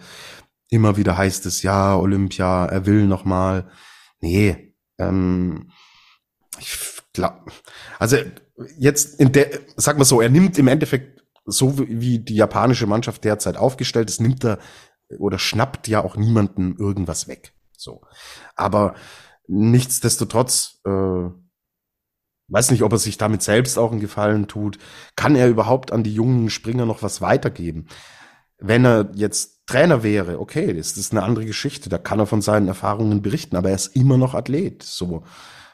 Immer 0.75 0.97
wieder 0.97 1.17
heißt 1.17 1.47
es, 1.47 1.63
ja, 1.63 1.97
Olympia, 1.97 2.67
er 2.67 2.85
will 2.85 3.07
noch 3.07 3.25
mal. 3.25 3.71
Nee, 4.19 4.75
ähm, 4.99 5.71
ich 6.59 6.77
glaube, 7.13 7.53
also 8.01 8.17
jetzt 8.77 9.21
in 9.21 9.31
der, 9.31 9.61
sag 9.77 9.99
mal 9.99 10.05
so, 10.05 10.21
er 10.21 10.31
nimmt 10.31 10.59
im 10.59 10.67
Endeffekt 10.67 11.23
so 11.45 11.79
wie 11.79 12.19
die 12.19 12.35
japanische 12.35 12.89
Mannschaft 12.89 13.23
derzeit 13.23 13.57
aufgestellt 13.57 14.11
ist, 14.11 14.21
nimmt 14.21 14.45
er 14.45 14.59
oder 15.17 15.39
schnappt 15.39 15.87
ja 15.87 16.03
auch 16.03 16.17
niemanden 16.17 16.75
irgendwas 16.77 17.29
weg. 17.29 17.53
So, 17.77 18.03
aber 18.57 18.97
nichtsdestotrotz 19.47 20.81
äh, 20.85 21.31
weiß 22.49 22.73
nicht, 22.73 22.83
ob 22.83 22.91
er 22.91 22.99
sich 22.99 23.17
damit 23.17 23.43
selbst 23.43 23.79
auch 23.79 23.93
einen 23.93 24.01
Gefallen 24.01 24.49
tut. 24.49 24.79
Kann 25.15 25.37
er 25.37 25.49
überhaupt 25.49 25.93
an 25.93 26.03
die 26.03 26.15
jungen 26.15 26.51
Springer 26.51 26.85
noch 26.85 27.05
was 27.05 27.21
weitergeben? 27.21 27.87
Wenn 28.59 28.85
er 28.85 29.13
jetzt 29.15 29.54
Trainer 29.67 30.03
wäre, 30.03 30.41
okay, 30.41 30.73
das 30.75 30.97
ist 30.97 31.13
eine 31.13 31.23
andere 31.23 31.47
Geschichte. 31.47 31.89
Da 31.89 31.99
kann 31.99 32.19
er 32.19 32.27
von 32.27 32.43
seinen 32.43 32.69
Erfahrungen 32.69 33.23
berichten, 33.23 33.57
aber 33.57 33.71
er 33.71 33.77
ist 33.77 33.97
immer 33.97 34.19
noch 34.19 34.35
Athlet. 34.35 34.83
So. 34.83 35.25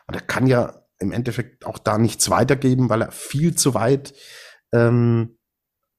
Und 0.07 0.15
er 0.15 0.21
kann 0.21 0.47
ja 0.47 0.83
im 0.99 1.13
Endeffekt 1.13 1.67
auch 1.67 1.79
da 1.79 1.99
nichts 1.99 2.31
weitergeben, 2.31 2.89
weil 2.89 3.03
er 3.03 3.11
viel 3.11 3.55
zu 3.55 3.75
weit 3.75 4.15
ähm, 4.73 5.39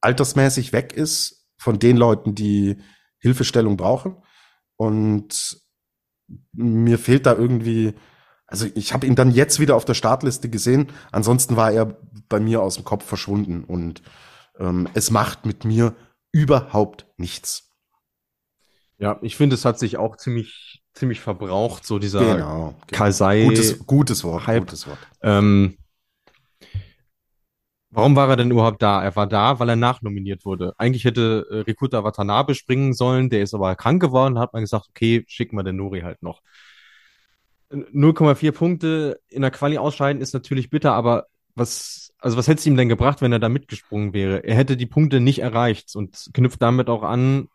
altersmäßig 0.02 0.74
weg 0.74 0.94
ist 0.94 1.48
von 1.58 1.80
den 1.80 1.98
Leuten, 1.98 2.36
die 2.36 2.78
Hilfestellung 3.20 3.78
brauchen. 3.78 4.18
Und 4.78 5.58
mir 6.54 6.98
fehlt 6.98 7.26
da 7.26 7.34
irgendwie 7.34 7.94
also 8.52 8.68
ich 8.76 8.94
habe 8.94 9.08
ihn 9.08 9.16
dann 9.16 9.32
jetzt 9.32 9.62
wieder 9.62 9.78
auf 9.78 9.86
der 9.86 9.94
Startliste 9.94 10.50
gesehen. 10.50 10.92
Ansonsten 11.14 11.56
war 11.56 11.72
er 11.72 11.98
bei 12.28 12.42
mir 12.42 12.62
aus 12.62 12.76
dem 12.76 12.84
Kopf 12.84 13.06
verschwunden 13.06 13.64
und 13.64 14.02
ähm, 14.60 14.90
es 14.94 15.10
macht 15.10 15.46
mit 15.46 15.64
mir 15.64 15.96
überhaupt 16.34 17.08
nichts. 17.16 17.71
Ja, 19.02 19.18
ich 19.24 19.36
finde, 19.36 19.56
es 19.56 19.66
hat 19.66 19.80
sich 19.80 19.98
auch 19.98 20.16
ziemlich, 20.16 20.84
ziemlich 20.94 21.22
verbraucht, 21.22 21.88
so 21.88 21.98
dieser 21.98 22.20
genau, 22.20 22.36
genau. 22.36 22.76
Kasai. 22.92 23.46
Gutes, 23.46 23.80
gutes 23.88 24.24
Wort, 24.24 24.46
Hype. 24.46 24.60
gutes 24.62 24.86
Wort. 24.88 25.00
Ähm, 25.24 25.76
warum 27.90 28.16
war 28.16 28.30
er 28.30 28.36
denn 28.36 28.52
überhaupt 28.52 28.80
da? 28.84 29.04
Er 29.04 29.16
war 29.16 29.26
da, 29.26 29.60
weil 29.60 29.70
er 29.70 29.76
nachnominiert 29.76 30.46
wurde. 30.46 30.74
Eigentlich 30.78 31.04
hätte 31.04 31.48
äh, 31.50 31.56
Rikuta 31.62 32.04
Watanabe 32.04 32.54
springen 32.54 32.94
sollen, 32.94 33.32
der 33.32 33.42
ist 33.42 33.56
aber 33.56 33.76
krank 33.76 34.04
geworden, 34.04 34.38
hat 34.38 34.54
man 34.54 34.62
gesagt, 34.62 34.86
okay, 34.90 35.24
schicken 35.28 35.58
wir 35.58 35.64
den 35.64 35.78
Nori 35.78 36.02
halt 36.02 36.22
noch. 36.22 36.42
0,4 37.72 38.52
Punkte 38.52 39.20
in 39.30 39.42
der 39.42 39.50
Quali 39.50 39.80
ausscheiden 39.80 40.22
ist 40.22 40.34
natürlich 40.36 40.70
bitter, 40.70 40.94
aber 40.94 41.26
was, 41.56 42.14
also 42.20 42.38
was 42.38 42.48
hätte 42.48 42.60
es 42.60 42.68
ihm 42.68 42.78
denn 42.78 42.90
gebracht, 42.90 43.22
wenn 43.22 43.32
er 43.32 43.40
da 43.40 43.50
mitgesprungen 43.50 44.14
wäre? 44.14 44.44
Er 44.44 44.56
hätte 44.56 44.78
die 44.78 44.86
Punkte 44.86 45.20
nicht 45.20 45.40
erreicht 45.40 45.96
und 45.96 46.30
knüpft 46.36 46.62
damit 46.62 46.88
auch 46.88 47.02
an, 47.02 47.48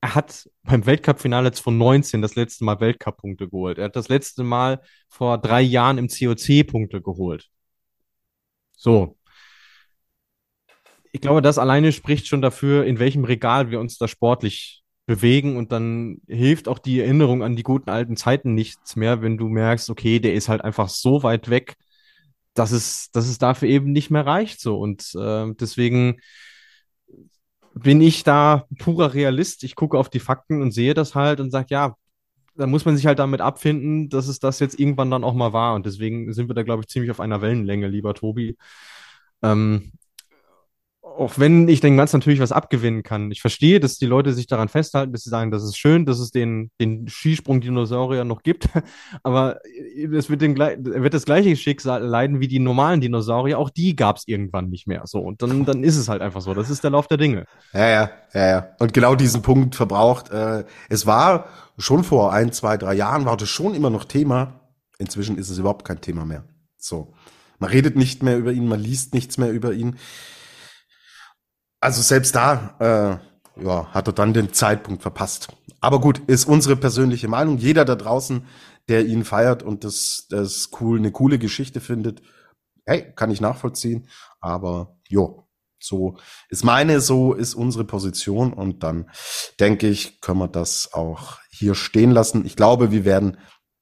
er 0.00 0.14
hat 0.14 0.48
beim 0.62 0.86
Weltcup-Finale 0.86 1.52
2019 1.52 2.22
das 2.22 2.34
letzte 2.34 2.64
Mal 2.64 2.80
Weltcup-Punkte 2.80 3.48
geholt. 3.48 3.78
Er 3.78 3.84
hat 3.84 3.96
das 3.96 4.08
letzte 4.08 4.42
Mal 4.44 4.80
vor 5.08 5.38
drei 5.38 5.60
Jahren 5.60 5.98
im 5.98 6.08
COC 6.08 6.66
Punkte 6.66 7.02
geholt. 7.02 7.50
So. 8.76 9.18
Ich 11.12 11.20
glaube, 11.20 11.42
das 11.42 11.58
alleine 11.58 11.92
spricht 11.92 12.28
schon 12.28 12.40
dafür, 12.40 12.84
in 12.84 12.98
welchem 12.98 13.24
Regal 13.24 13.70
wir 13.70 13.80
uns 13.80 13.98
da 13.98 14.08
sportlich 14.08 14.82
bewegen 15.06 15.56
und 15.56 15.72
dann 15.72 16.20
hilft 16.28 16.68
auch 16.68 16.78
die 16.78 17.00
Erinnerung 17.00 17.42
an 17.42 17.56
die 17.56 17.64
guten 17.64 17.90
alten 17.90 18.16
Zeiten 18.16 18.54
nichts 18.54 18.94
mehr, 18.96 19.22
wenn 19.22 19.36
du 19.36 19.48
merkst, 19.48 19.90
okay, 19.90 20.20
der 20.20 20.34
ist 20.34 20.48
halt 20.48 20.62
einfach 20.62 20.88
so 20.88 21.24
weit 21.24 21.50
weg, 21.50 21.74
dass 22.54 22.70
es, 22.70 23.10
dass 23.10 23.26
es 23.28 23.38
dafür 23.38 23.68
eben 23.68 23.92
nicht 23.92 24.10
mehr 24.10 24.24
reicht 24.24 24.60
so 24.60 24.78
und 24.78 25.12
äh, 25.16 25.52
deswegen 25.54 26.20
bin 27.74 28.00
ich 28.00 28.24
da 28.24 28.66
purer 28.78 29.14
Realist. 29.14 29.64
Ich 29.64 29.74
gucke 29.74 29.98
auf 29.98 30.08
die 30.08 30.20
Fakten 30.20 30.62
und 30.62 30.72
sehe 30.72 30.94
das 30.94 31.14
halt 31.14 31.40
und 31.40 31.50
sage, 31.50 31.68
ja, 31.70 31.96
da 32.56 32.66
muss 32.66 32.84
man 32.84 32.96
sich 32.96 33.06
halt 33.06 33.18
damit 33.18 33.40
abfinden, 33.40 34.08
dass 34.08 34.28
es 34.28 34.38
das 34.38 34.58
jetzt 34.60 34.78
irgendwann 34.78 35.10
dann 35.10 35.24
auch 35.24 35.34
mal 35.34 35.52
war. 35.52 35.74
Und 35.74 35.86
deswegen 35.86 36.32
sind 36.32 36.48
wir 36.48 36.54
da, 36.54 36.62
glaube 36.62 36.82
ich, 36.82 36.88
ziemlich 36.88 37.10
auf 37.10 37.20
einer 37.20 37.40
Wellenlänge, 37.40 37.88
lieber 37.88 38.14
Tobi. 38.14 38.56
Ähm, 39.42 39.92
auch 41.16 41.38
wenn 41.38 41.68
ich 41.68 41.80
dem 41.80 41.96
Ganzen 41.96 42.18
natürlich 42.18 42.40
was 42.40 42.52
abgewinnen 42.52 43.02
kann. 43.02 43.30
Ich 43.30 43.40
verstehe, 43.40 43.80
dass 43.80 43.98
die 43.98 44.06
Leute 44.06 44.32
sich 44.32 44.46
daran 44.46 44.68
festhalten, 44.68 45.12
dass 45.12 45.22
sie 45.22 45.30
sagen, 45.30 45.50
das 45.50 45.62
ist 45.62 45.76
schön, 45.76 46.06
dass 46.06 46.18
es 46.18 46.30
den, 46.30 46.70
den 46.80 47.08
Skisprung-Dinosaurier 47.08 48.24
noch 48.24 48.42
gibt, 48.42 48.68
aber 49.22 49.60
es 50.12 50.30
wird, 50.30 50.42
den, 50.42 50.56
wird 50.58 51.14
das 51.14 51.24
gleiche 51.24 51.54
Schicksal 51.56 52.02
leiden 52.02 52.40
wie 52.40 52.48
die 52.48 52.58
normalen 52.58 53.00
Dinosaurier. 53.00 53.58
Auch 53.58 53.70
die 53.70 53.96
gab 53.96 54.16
es 54.16 54.28
irgendwann 54.28 54.68
nicht 54.68 54.86
mehr. 54.86 55.02
So, 55.04 55.20
und 55.20 55.42
dann, 55.42 55.64
dann 55.64 55.84
ist 55.84 55.96
es 55.96 56.08
halt 56.08 56.22
einfach 56.22 56.40
so. 56.40 56.54
Das 56.54 56.70
ist 56.70 56.84
der 56.84 56.90
Lauf 56.90 57.06
der 57.06 57.18
Dinge. 57.18 57.44
Ja, 57.72 57.88
ja, 57.88 58.10
ja, 58.32 58.48
ja. 58.48 58.68
Und 58.78 58.92
genau 58.92 59.14
diesen 59.14 59.42
Punkt 59.42 59.74
verbraucht. 59.74 60.30
Äh, 60.30 60.64
es 60.88 61.06
war 61.06 61.46
schon 61.78 62.04
vor 62.04 62.32
ein, 62.32 62.52
zwei, 62.52 62.76
drei 62.76 62.94
Jahren, 62.94 63.24
war 63.24 63.36
das 63.36 63.48
schon 63.48 63.74
immer 63.74 63.90
noch 63.90 64.04
Thema. 64.04 64.60
Inzwischen 64.98 65.38
ist 65.38 65.50
es 65.50 65.58
überhaupt 65.58 65.84
kein 65.84 66.00
Thema 66.00 66.24
mehr. 66.24 66.44
So. 66.78 67.14
Man 67.58 67.70
redet 67.70 67.94
nicht 67.94 68.22
mehr 68.22 68.38
über 68.38 68.52
ihn, 68.52 68.66
man 68.66 68.80
liest 68.80 69.12
nichts 69.12 69.36
mehr 69.36 69.52
über 69.52 69.72
ihn. 69.72 69.96
Also 71.80 72.02
selbst 72.02 72.34
da 72.34 73.20
äh, 73.58 73.64
ja, 73.64 73.86
hat 73.92 74.06
er 74.06 74.12
dann 74.12 74.34
den 74.34 74.52
Zeitpunkt 74.52 75.02
verpasst. 75.02 75.48
Aber 75.80 76.00
gut, 76.00 76.18
ist 76.26 76.44
unsere 76.46 76.76
persönliche 76.76 77.28
Meinung. 77.28 77.58
Jeder 77.58 77.84
da 77.84 77.96
draußen, 77.96 78.46
der 78.88 79.06
ihn 79.06 79.24
feiert 79.24 79.62
und 79.62 79.84
das, 79.84 80.26
das 80.28 80.70
cool, 80.80 80.98
eine 80.98 81.12
coole 81.12 81.38
Geschichte 81.38 81.80
findet, 81.80 82.22
hey, 82.84 83.12
kann 83.14 83.30
ich 83.30 83.40
nachvollziehen. 83.40 84.08
Aber 84.40 84.98
jo, 85.08 85.46
So 85.78 86.18
ist 86.50 86.64
meine, 86.64 87.00
so 87.00 87.32
ist 87.32 87.54
unsere 87.54 87.84
Position 87.84 88.52
und 88.52 88.82
dann 88.82 89.10
denke 89.58 89.88
ich, 89.88 90.20
können 90.20 90.40
wir 90.40 90.48
das 90.48 90.92
auch 90.92 91.38
hier 91.50 91.74
stehen 91.74 92.10
lassen. 92.10 92.44
Ich 92.44 92.56
glaube, 92.56 92.90
wir 92.90 93.04
werden 93.04 93.38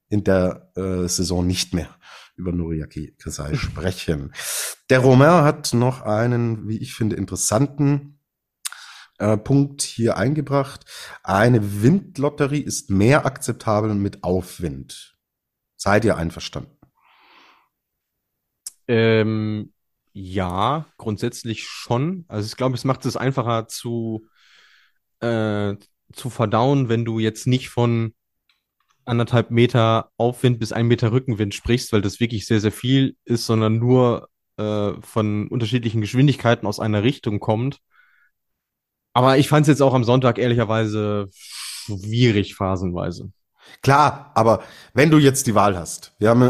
in 0.08 0.24
der 0.24 0.70
äh, 0.76 1.08
Saison 1.08 1.46
nicht 1.46 1.74
mehr 1.74 1.88
über 2.38 2.52
Noriaki 2.52 3.14
Kasai 3.18 3.54
sprechen. 3.54 4.32
Der 4.90 5.00
Romain 5.00 5.44
hat 5.44 5.74
noch 5.74 6.02
einen, 6.02 6.68
wie 6.68 6.78
ich 6.78 6.94
finde, 6.94 7.16
interessanten 7.16 8.18
äh, 9.18 9.36
Punkt 9.36 9.82
hier 9.82 10.16
eingebracht. 10.16 10.84
Eine 11.22 11.82
Windlotterie 11.82 12.60
ist 12.60 12.90
mehr 12.90 13.26
akzeptabel 13.26 13.94
mit 13.94 14.24
Aufwind. 14.24 15.16
Seid 15.76 16.04
ihr 16.04 16.16
einverstanden? 16.16 16.76
Ähm, 18.86 19.72
ja, 20.12 20.86
grundsätzlich 20.96 21.64
schon. 21.68 22.24
Also 22.28 22.46
ich 22.46 22.56
glaube, 22.56 22.74
es 22.74 22.84
macht 22.84 23.04
es 23.04 23.16
einfacher 23.16 23.68
zu, 23.68 24.26
äh, 25.20 25.76
zu 26.12 26.30
verdauen, 26.30 26.88
wenn 26.88 27.04
du 27.04 27.18
jetzt 27.18 27.46
nicht 27.46 27.68
von 27.68 28.14
anderthalb 29.08 29.50
Meter 29.50 30.10
Aufwind 30.16 30.58
bis 30.58 30.72
ein 30.72 30.86
Meter 30.86 31.12
Rückenwind 31.12 31.54
sprichst, 31.54 31.92
weil 31.92 32.02
das 32.02 32.20
wirklich 32.20 32.46
sehr, 32.46 32.60
sehr 32.60 32.72
viel 32.72 33.16
ist, 33.24 33.46
sondern 33.46 33.78
nur 33.78 34.28
äh, 34.56 34.92
von 35.00 35.48
unterschiedlichen 35.48 36.00
Geschwindigkeiten 36.00 36.66
aus 36.66 36.80
einer 36.80 37.02
Richtung 37.02 37.40
kommt. 37.40 37.78
Aber 39.12 39.38
ich 39.38 39.48
fand 39.48 39.62
es 39.62 39.68
jetzt 39.68 39.82
auch 39.82 39.94
am 39.94 40.04
Sonntag 40.04 40.38
ehrlicherweise 40.38 41.28
schwierig 41.32 42.54
phasenweise. 42.54 43.32
Klar, 43.82 44.32
aber 44.34 44.60
wenn 44.94 45.10
du 45.10 45.18
jetzt 45.18 45.46
die 45.46 45.54
Wahl 45.54 45.76
hast, 45.76 46.12
wir 46.18 46.30
haben 46.30 46.42
äh, 46.42 46.46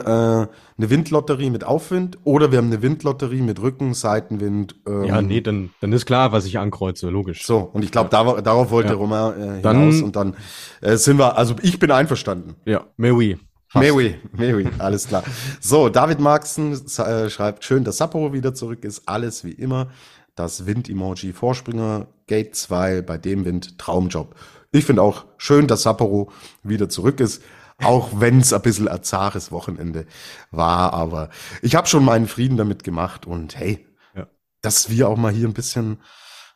eine 0.78 0.90
Windlotterie 0.90 1.50
mit 1.50 1.64
Aufwind 1.64 2.18
oder 2.24 2.50
wir 2.50 2.58
haben 2.58 2.68
eine 2.68 2.82
Windlotterie 2.82 3.42
mit 3.42 3.60
Rücken, 3.60 3.94
Seitenwind. 3.94 4.76
Ähm, 4.86 5.04
ja, 5.04 5.22
nee, 5.22 5.40
dann, 5.40 5.70
dann 5.80 5.92
ist 5.92 6.06
klar, 6.06 6.32
was 6.32 6.46
ich 6.46 6.58
ankreuze, 6.58 7.08
logisch. 7.10 7.44
So, 7.44 7.58
und 7.58 7.84
ich 7.84 7.90
glaube, 7.90 8.10
da, 8.10 8.40
darauf 8.40 8.70
wollte 8.70 8.90
ja. 8.90 8.94
Romain 8.94 9.32
äh, 9.32 9.44
hinaus 9.56 9.62
dann, 9.62 10.02
und 10.02 10.16
dann 10.16 10.36
äh, 10.80 10.96
sind 10.96 11.18
wir, 11.18 11.36
also 11.36 11.54
ich 11.62 11.78
bin 11.78 11.90
einverstanden. 11.90 12.54
Ja, 12.64 12.84
mais 12.96 13.12
oui. 13.12 13.36
Mais 13.74 13.92
oui, 13.92 14.14
mais 14.32 14.54
oui, 14.54 14.66
alles 14.78 15.06
klar. 15.06 15.22
So, 15.60 15.90
David 15.90 16.20
Marxen 16.20 16.72
äh, 16.72 17.28
schreibt, 17.28 17.64
schön, 17.64 17.84
dass 17.84 17.98
Sapporo 17.98 18.32
wieder 18.32 18.54
zurück 18.54 18.82
ist, 18.84 19.02
alles 19.06 19.44
wie 19.44 19.52
immer. 19.52 19.88
Das 20.34 20.64
Wind-Emoji 20.64 21.32
Vorspringer, 21.32 22.06
Gate 22.28 22.54
2, 22.54 23.02
bei 23.02 23.18
dem 23.18 23.44
Wind 23.44 23.76
Traumjob. 23.76 24.34
Ich 24.70 24.84
finde 24.84 25.02
auch 25.02 25.24
schön, 25.38 25.66
dass 25.66 25.82
Sapporo 25.82 26.30
wieder 26.62 26.88
zurück 26.88 27.20
ist, 27.20 27.42
auch 27.78 28.20
wenn 28.20 28.40
es 28.40 28.52
ein 28.52 28.62
bisschen 28.62 28.88
ein 28.88 29.02
zares 29.02 29.50
Wochenende 29.50 30.06
war. 30.50 30.92
Aber 30.92 31.30
ich 31.62 31.74
habe 31.74 31.86
schon 31.86 32.04
meinen 32.04 32.28
Frieden 32.28 32.56
damit 32.56 32.84
gemacht 32.84 33.26
und 33.26 33.56
hey, 33.56 33.86
ja. 34.14 34.26
dass 34.60 34.90
wir 34.90 35.08
auch 35.08 35.16
mal 35.16 35.32
hier 35.32 35.48
ein 35.48 35.54
bisschen, 35.54 35.98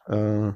äh, 0.07 0.51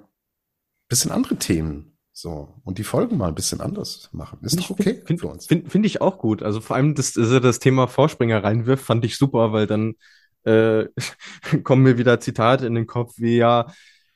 bisschen 0.89 1.13
andere 1.13 1.37
Themen 1.37 1.97
so, 2.13 2.49
und 2.65 2.79
die 2.79 2.85
Folgen 2.85 3.19
mal 3.19 3.29
ein 3.29 3.35
bisschen 3.35 3.61
anders 3.61 4.09
machen. 4.13 4.39
Ist 4.43 4.59
doch 4.59 4.71
okay 4.71 5.03
find, 5.05 5.21
für 5.21 5.29
uns. 5.29 5.47
Finde 5.47 5.69
find 5.69 5.85
ich 5.85 6.01
auch 6.01 6.19
gut. 6.19 6.43
Also 6.43 6.63
vor 6.63 6.77
allem, 6.77 6.95
dass, 6.95 7.13
dass 7.13 7.31
er 7.31 7.41
das 7.41 7.59
Thema 7.59 7.89
Vorspringer 7.89 8.43
reinwirft, 8.43 8.85
fand 8.85 9.05
ich 9.05 9.19
super, 9.19 9.53
weil 9.53 9.67
dann 9.67 9.97
äh, 10.45 10.87
kommen 11.63 11.83
mir 11.83 11.99
wieder 11.99 12.19
Zitate 12.19 12.67
in 12.67 12.75
den 12.75 12.87
Kopf 12.87 13.15
wie 13.19 13.37
ja, 13.37 13.67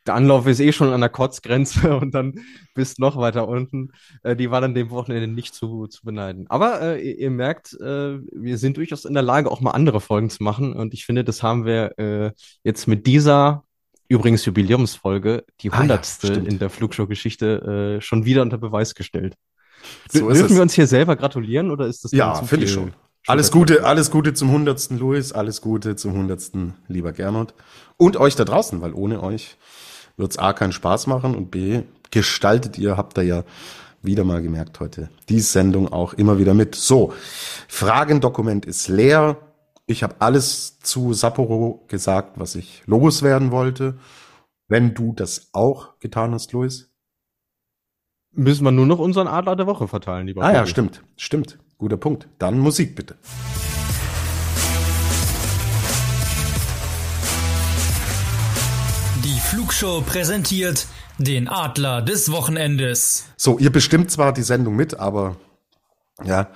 der 0.07 0.15
Anlauf 0.15 0.47
ist 0.47 0.61
eh 0.61 0.73
schon 0.73 0.93
an 0.93 1.01
der 1.01 1.11
Kotzgrenze 1.11 1.97
und 2.01 2.15
dann 2.15 2.35
bist 2.75 2.99
noch 2.99 3.17
weiter 3.17 3.49
unten. 3.49 3.93
Äh, 4.23 4.37
die 4.37 4.51
war 4.51 4.61
dann 4.61 4.75
dem 4.75 4.91
Wochenende 4.91 5.29
nicht 5.29 5.55
zu, 5.55 5.87
zu 5.87 6.05
beneiden. 6.05 6.47
Aber 6.49 6.81
äh, 6.81 7.01
ihr, 7.01 7.19
ihr, 7.19 7.31
merkt, 7.31 7.75
äh, 7.75 8.19
wir 8.33 8.59
sind 8.59 8.77
durchaus 8.77 9.05
in 9.05 9.15
der 9.15 9.23
Lage, 9.23 9.51
auch 9.51 9.61
mal 9.61 9.73
andere 9.73 10.01
Folgen 10.01 10.31
zu 10.31 10.43
machen. 10.43 10.73
Und 10.73 10.95
ich 10.95 11.05
finde, 11.05 11.25
das 11.25 11.43
haben 11.43 11.65
wir 11.65 11.99
äh, 11.99 12.33
jetzt 12.65 12.87
mit 12.87 13.07
dieser 13.07 13.65
übrigens 14.09 14.45
Jubiläumsfolge, 14.45 15.45
die 15.61 15.71
hundertste 15.71 16.33
ah, 16.33 16.37
ja, 16.37 16.43
in 16.43 16.59
der 16.59 16.69
Flugshow-Geschichte, 16.69 17.99
äh, 17.99 18.01
schon 18.01 18.25
wieder 18.25 18.43
unter 18.43 18.59
Beweis 18.59 18.97
gestellt. 18.97 19.37
So 20.11 20.29
Dürfen 20.29 20.57
wir 20.57 20.63
uns 20.63 20.75
hier 20.75 20.89
selber 20.89 21.15
gratulieren 21.15 21.71
oder 21.71 21.87
ist 21.87 22.05
das 22.05 22.13
Ja, 22.13 22.35
finde 22.35 22.67
ich 22.67 22.73
schon. 22.73 22.93
Alles 23.27 23.51
Gute, 23.53 23.85
alles 23.85 24.11
Gute 24.11 24.35
zum 24.35 24.51
hundertsten 24.51 24.99
Louis, 24.99 25.33
alles 25.33 25.61
Gute 25.61 25.95
zum 25.95 26.15
hundertsten 26.15 26.75
lieber 26.89 27.13
Gernot 27.13 27.55
und 27.99 28.17
euch 28.17 28.35
da 28.35 28.45
draußen, 28.45 28.81
weil 28.81 28.95
ohne 28.95 29.23
euch 29.23 29.59
wird 30.17 30.33
es 30.33 30.39
A 30.39 30.53
keinen 30.53 30.73
Spaß 30.73 31.07
machen 31.07 31.35
und 31.35 31.51
B 31.51 31.83
gestaltet 32.11 32.79
ihr, 32.79 32.97
habt 32.97 33.19
ihr 33.19 33.25
ja 33.25 33.45
wieder 34.03 34.25
mal 34.25 34.43
gemerkt 34.43 34.81
heute, 34.81 35.11
die 35.29 35.41
Sendung 35.41 35.93
auch 35.93 36.15
immer 36.15 36.39
wieder 36.39 36.55
mit. 36.55 36.75
So, 36.75 37.13
Fragendokument 37.69 38.67
ist 38.67 38.89
leer. 38.89 39.37
Ich 39.87 40.03
habe 40.03 40.17
alles 40.21 40.79
zu 40.81 41.13
Sapporo 41.13 41.85
gesagt, 41.89 42.39
was 42.39 42.55
ich 42.55 42.83
loswerden 42.87 43.51
wollte. 43.51 43.99
Wenn 44.69 44.95
du 44.95 45.13
das 45.13 45.51
auch 45.53 45.99
getan 45.99 46.33
hast, 46.33 46.53
Luis. 46.53 46.89
Müssen 48.33 48.65
wir 48.65 48.71
nur 48.71 48.87
noch 48.87 49.01
unseren 49.01 49.27
Adler 49.27 49.57
der 49.57 49.67
Woche 49.67 49.89
verteilen, 49.89 50.29
lieber. 50.29 50.45
Ah 50.45 50.53
ja, 50.53 50.67
stimmt, 50.67 51.03
stimmt. 51.17 51.59
Guter 51.79 51.97
Punkt. 51.97 52.29
Dann 52.39 52.59
Musik 52.59 52.95
bitte. 52.95 53.17
Flugshow 59.51 60.01
präsentiert 60.03 60.87
den 61.19 61.49
Adler 61.49 62.03
des 62.03 62.31
Wochenendes. 62.31 63.27
So, 63.37 63.59
ihr 63.59 63.73
bestimmt 63.73 64.09
zwar 64.09 64.33
die 64.33 64.45
Sendung 64.45 64.77
mit, 64.77 65.01
aber 65.01 65.35
ja, 66.23 66.53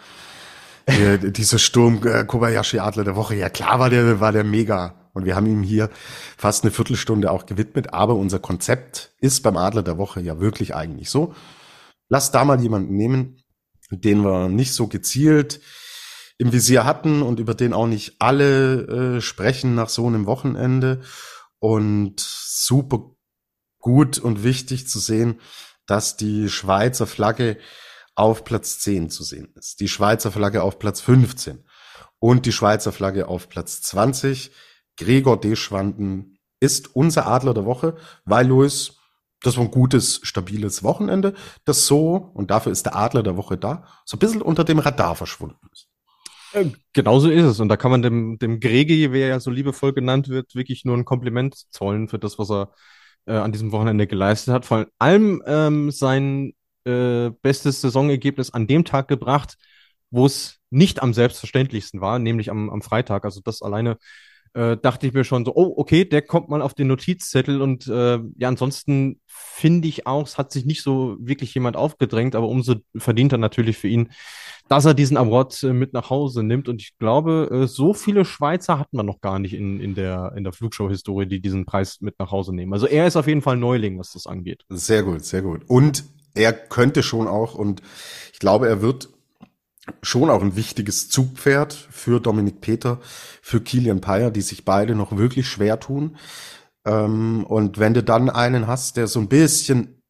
äh, 0.86 1.18
dieser 1.32 1.58
Sturm 1.58 2.06
äh, 2.06 2.22
Kobayashi 2.24 2.78
Adler 2.78 3.02
der 3.02 3.16
Woche, 3.16 3.34
ja 3.34 3.48
klar 3.48 3.80
war 3.80 3.90
der, 3.90 4.20
war 4.20 4.30
der 4.30 4.44
mega. 4.44 4.94
Und 5.12 5.24
wir 5.24 5.34
haben 5.34 5.46
ihm 5.46 5.64
hier 5.64 5.90
fast 6.36 6.62
eine 6.62 6.70
Viertelstunde 6.70 7.32
auch 7.32 7.46
gewidmet. 7.46 7.92
Aber 7.92 8.14
unser 8.14 8.38
Konzept 8.38 9.10
ist 9.18 9.42
beim 9.42 9.56
Adler 9.56 9.82
der 9.82 9.98
Woche 9.98 10.20
ja 10.20 10.38
wirklich 10.38 10.76
eigentlich 10.76 11.10
so. 11.10 11.34
Lass 12.08 12.30
da 12.30 12.44
mal 12.44 12.60
jemanden 12.60 12.94
nehmen, 12.94 13.42
den 13.90 14.24
wir 14.24 14.48
nicht 14.48 14.72
so 14.72 14.86
gezielt 14.86 15.60
im 16.38 16.52
Visier 16.52 16.84
hatten 16.84 17.22
und 17.22 17.40
über 17.40 17.54
den 17.54 17.72
auch 17.72 17.88
nicht 17.88 18.14
alle 18.20 19.16
äh, 19.16 19.20
sprechen 19.20 19.74
nach 19.74 19.88
so 19.88 20.06
einem 20.06 20.26
Wochenende 20.26 21.00
und 21.64 22.20
super 22.20 23.16
gut 23.78 24.18
und 24.18 24.44
wichtig 24.44 24.86
zu 24.86 24.98
sehen, 24.98 25.40
dass 25.86 26.18
die 26.18 26.50
Schweizer 26.50 27.06
Flagge 27.06 27.56
auf 28.14 28.44
Platz 28.44 28.80
10 28.80 29.08
zu 29.08 29.24
sehen 29.24 29.50
ist, 29.54 29.80
die 29.80 29.88
Schweizer 29.88 30.30
Flagge 30.30 30.62
auf 30.62 30.78
Platz 30.78 31.00
15 31.00 31.64
und 32.18 32.44
die 32.44 32.52
Schweizer 32.52 32.92
Flagge 32.92 33.28
auf 33.28 33.48
Platz 33.48 33.80
20. 33.80 34.50
Gregor 34.98 35.40
Deschwanden 35.40 36.38
ist 36.60 36.94
unser 36.94 37.26
Adler 37.26 37.54
der 37.54 37.64
Woche, 37.64 37.96
weil 38.26 38.46
Louis, 38.46 38.98
das 39.40 39.56
war 39.56 39.64
ein 39.64 39.70
gutes, 39.70 40.20
stabiles 40.22 40.82
Wochenende, 40.82 41.32
das 41.64 41.86
so, 41.86 42.30
und 42.34 42.50
dafür 42.50 42.72
ist 42.72 42.84
der 42.84 42.94
Adler 42.94 43.22
der 43.22 43.38
Woche 43.38 43.56
da, 43.56 43.86
so 44.04 44.16
ein 44.16 44.20
bisschen 44.20 44.42
unter 44.42 44.64
dem 44.64 44.80
Radar 44.80 45.16
verschwunden 45.16 45.66
ist. 45.72 45.88
Äh, 46.54 46.70
genauso 46.92 47.30
ist 47.30 47.44
es. 47.44 47.60
Und 47.60 47.68
da 47.68 47.76
kann 47.76 47.90
man 47.90 48.02
dem, 48.02 48.38
dem 48.38 48.60
Grege, 48.60 49.12
wie 49.12 49.20
er 49.20 49.28
ja 49.28 49.40
so 49.40 49.50
liebevoll 49.50 49.92
genannt 49.92 50.28
wird, 50.28 50.54
wirklich 50.54 50.84
nur 50.84 50.96
ein 50.96 51.04
Kompliment 51.04 51.56
zollen 51.70 52.08
für 52.08 52.18
das, 52.18 52.38
was 52.38 52.50
er 52.50 52.72
äh, 53.26 53.34
an 53.34 53.52
diesem 53.52 53.72
Wochenende 53.72 54.06
geleistet 54.06 54.54
hat. 54.54 54.64
Vor 54.64 54.86
allem 54.98 55.42
ähm, 55.46 55.90
sein 55.90 56.54
äh, 56.84 57.30
bestes 57.42 57.80
Saisonergebnis 57.80 58.50
an 58.50 58.66
dem 58.66 58.84
Tag 58.84 59.08
gebracht, 59.08 59.56
wo 60.10 60.26
es 60.26 60.60
nicht 60.70 61.02
am 61.02 61.12
selbstverständlichsten 61.12 62.00
war, 62.00 62.18
nämlich 62.18 62.50
am, 62.50 62.70
am 62.70 62.82
Freitag. 62.82 63.24
Also 63.24 63.40
das 63.42 63.62
alleine 63.62 63.98
äh, 64.54 64.76
dachte 64.76 65.06
ich 65.06 65.12
mir 65.12 65.24
schon 65.24 65.44
so, 65.44 65.52
oh, 65.54 65.74
okay, 65.76 66.04
der 66.04 66.22
kommt 66.22 66.48
mal 66.48 66.62
auf 66.62 66.74
den 66.74 66.86
Notizzettel 66.86 67.60
und 67.60 67.86
äh, 67.88 68.20
ja, 68.38 68.48
ansonsten 68.48 69.20
finde 69.26 69.88
ich 69.88 70.06
auch, 70.06 70.26
es 70.26 70.38
hat 70.38 70.52
sich 70.52 70.64
nicht 70.64 70.82
so 70.82 71.16
wirklich 71.20 71.52
jemand 71.54 71.76
aufgedrängt, 71.76 72.34
aber 72.36 72.48
umso 72.48 72.76
verdienter 72.96 73.36
natürlich 73.36 73.76
für 73.76 73.88
ihn, 73.88 74.10
dass 74.68 74.84
er 74.84 74.94
diesen 74.94 75.16
Award 75.16 75.62
äh, 75.64 75.72
mit 75.72 75.92
nach 75.92 76.08
Hause 76.08 76.42
nimmt. 76.42 76.68
Und 76.68 76.80
ich 76.80 76.96
glaube, 76.98 77.48
äh, 77.50 77.66
so 77.66 77.94
viele 77.94 78.24
Schweizer 78.24 78.78
hatten 78.78 78.96
wir 78.96 79.02
noch 79.02 79.20
gar 79.20 79.38
nicht 79.38 79.54
in, 79.54 79.80
in 79.80 79.94
der, 79.94 80.32
in 80.36 80.44
der 80.44 80.52
Flugshow-Historie, 80.52 81.26
die 81.26 81.40
diesen 81.40 81.66
Preis 81.66 82.00
mit 82.00 82.18
nach 82.18 82.30
Hause 82.30 82.54
nehmen. 82.54 82.72
Also 82.72 82.86
er 82.86 83.06
ist 83.06 83.16
auf 83.16 83.26
jeden 83.26 83.42
Fall 83.42 83.56
Neuling, 83.56 83.98
was 83.98 84.12
das 84.12 84.26
angeht. 84.26 84.64
Sehr 84.68 85.02
gut, 85.02 85.24
sehr 85.24 85.42
gut. 85.42 85.62
Und 85.66 86.04
er 86.34 86.52
könnte 86.52 87.02
schon 87.02 87.26
auch, 87.26 87.54
und 87.54 87.82
ich 88.32 88.38
glaube, 88.38 88.68
er 88.68 88.82
wird 88.82 89.08
schon 90.02 90.30
auch 90.30 90.42
ein 90.42 90.56
wichtiges 90.56 91.08
Zugpferd 91.08 91.72
für 91.72 92.20
Dominik 92.20 92.60
Peter, 92.60 93.00
für 93.42 93.60
Kilian 93.60 94.00
Payer, 94.00 94.30
die 94.30 94.40
sich 94.40 94.64
beide 94.64 94.94
noch 94.94 95.16
wirklich 95.16 95.46
schwer 95.46 95.80
tun. 95.80 96.16
Ähm, 96.86 97.44
und 97.44 97.78
wenn 97.78 97.94
du 97.94 98.02
dann 98.02 98.30
einen 98.30 98.66
hast, 98.66 98.96
der 98.96 99.06
so 99.06 99.20
ein 99.20 99.28
bisschen 99.28 100.02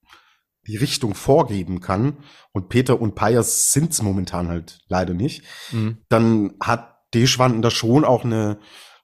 die 0.66 0.76
Richtung 0.76 1.14
vorgeben 1.14 1.80
kann, 1.80 2.16
und 2.52 2.68
Peter 2.68 3.00
und 3.00 3.16
Payer 3.16 3.42
sind's 3.42 4.00
momentan 4.00 4.48
halt 4.48 4.80
leider 4.88 5.12
nicht, 5.12 5.42
mhm. 5.72 5.98
dann 6.08 6.54
hat 6.60 6.94
Deschwanden 7.12 7.62
da 7.62 7.70
schon 7.70 8.04
auch 8.04 8.24
eine, 8.24 8.58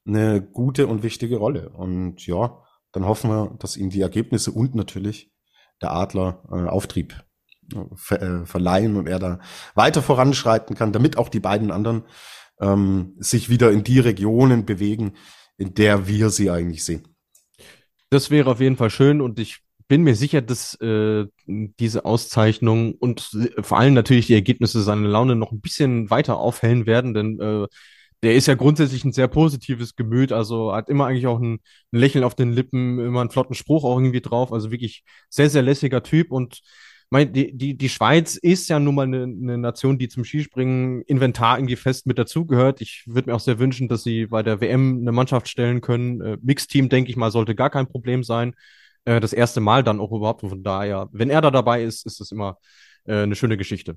eine 0.06 0.40
gute 0.40 0.86
und 0.86 1.02
wichtige 1.02 1.36
Rolle. 1.36 1.70
Und 1.70 2.26
ja, 2.26 2.62
dann 2.92 3.04
hoffen 3.04 3.30
wir, 3.30 3.56
dass 3.58 3.76
ihm 3.76 3.90
die 3.90 4.00
Ergebnisse 4.00 4.52
und 4.52 4.74
natürlich 4.74 5.32
der 5.82 5.92
Adler 5.92 6.42
äh, 6.50 6.68
Auftrieb 6.68 7.24
ver 7.94 8.22
äh, 8.22 8.46
verleihen 8.46 8.96
und 8.96 9.08
er 9.08 9.18
da 9.18 9.38
weiter 9.74 10.02
voranschreiten 10.02 10.76
kann, 10.76 10.92
damit 10.92 11.16
auch 11.18 11.28
die 11.28 11.40
beiden 11.40 11.70
anderen 11.70 12.04
ähm, 12.60 13.14
sich 13.18 13.48
wieder 13.48 13.70
in 13.70 13.84
die 13.84 13.98
Regionen 13.98 14.66
bewegen, 14.66 15.12
in 15.56 15.74
der 15.74 16.06
wir 16.06 16.30
sie 16.30 16.50
eigentlich 16.50 16.84
sehen. 16.84 17.02
Das 18.10 18.30
wäre 18.30 18.50
auf 18.50 18.60
jeden 18.60 18.76
Fall 18.76 18.90
schön 18.90 19.20
und 19.20 19.38
ich 19.38 19.60
bin 19.88 20.02
mir 20.02 20.14
sicher, 20.14 20.40
dass 20.40 20.80
äh, 20.80 21.26
diese 21.46 22.04
Auszeichnung 22.04 22.94
und 22.94 23.36
vor 23.60 23.78
allem 23.78 23.94
natürlich 23.94 24.28
die 24.28 24.34
Ergebnisse 24.34 24.82
seine 24.82 25.08
Laune 25.08 25.34
noch 25.34 25.50
ein 25.50 25.60
bisschen 25.60 26.10
weiter 26.10 26.38
aufhellen 26.38 26.86
werden, 26.86 27.12
denn 27.12 27.40
äh, 27.40 27.66
der 28.22 28.34
ist 28.34 28.46
ja 28.46 28.54
grundsätzlich 28.54 29.04
ein 29.04 29.12
sehr 29.12 29.28
positives 29.28 29.96
Gemüt, 29.96 30.30
also 30.32 30.72
hat 30.72 30.88
immer 30.88 31.06
eigentlich 31.06 31.26
auch 31.26 31.40
ein, 31.40 31.54
ein 31.92 31.98
Lächeln 31.98 32.22
auf 32.22 32.34
den 32.34 32.52
Lippen, 32.52 32.98
immer 33.00 33.20
einen 33.20 33.30
flotten 33.30 33.54
Spruch 33.54 33.84
auch 33.84 33.98
irgendwie 33.98 34.20
drauf, 34.20 34.52
also 34.52 34.70
wirklich 34.70 35.02
sehr, 35.28 35.50
sehr 35.50 35.62
lässiger 35.62 36.02
Typ 36.02 36.30
und 36.30 36.60
mein, 37.10 37.32
die, 37.32 37.56
die, 37.56 37.76
die 37.76 37.88
Schweiz 37.88 38.36
ist 38.36 38.68
ja 38.68 38.78
nun 38.78 38.94
mal 38.94 39.02
eine, 39.02 39.24
eine 39.24 39.58
Nation, 39.58 39.98
die 39.98 40.08
zum 40.08 40.24
Skispringen 40.24 41.02
Inventar 41.02 41.58
irgendwie 41.58 41.76
fest 41.76 42.06
mit 42.06 42.18
dazugehört. 42.18 42.80
Ich 42.80 43.02
würde 43.06 43.30
mir 43.30 43.36
auch 43.36 43.40
sehr 43.40 43.58
wünschen, 43.58 43.88
dass 43.88 44.04
sie 44.04 44.26
bei 44.26 44.44
der 44.44 44.60
WM 44.60 45.00
eine 45.00 45.10
Mannschaft 45.10 45.48
stellen 45.48 45.80
können. 45.80 46.20
Äh, 46.20 46.38
Mixteam, 46.40 46.88
denke 46.88 47.10
ich 47.10 47.16
mal, 47.16 47.32
sollte 47.32 47.56
gar 47.56 47.68
kein 47.70 47.88
Problem 47.88 48.22
sein. 48.22 48.54
Äh, 49.04 49.18
das 49.18 49.32
erste 49.32 49.60
Mal 49.60 49.82
dann 49.82 49.98
auch 49.98 50.12
überhaupt. 50.12 50.42
Von 50.42 50.62
daher, 50.62 51.08
wenn 51.12 51.30
er 51.30 51.40
da 51.40 51.50
dabei 51.50 51.82
ist, 51.82 52.06
ist 52.06 52.20
das 52.20 52.30
immer 52.30 52.58
äh, 53.04 53.22
eine 53.22 53.34
schöne 53.34 53.56
Geschichte. 53.56 53.96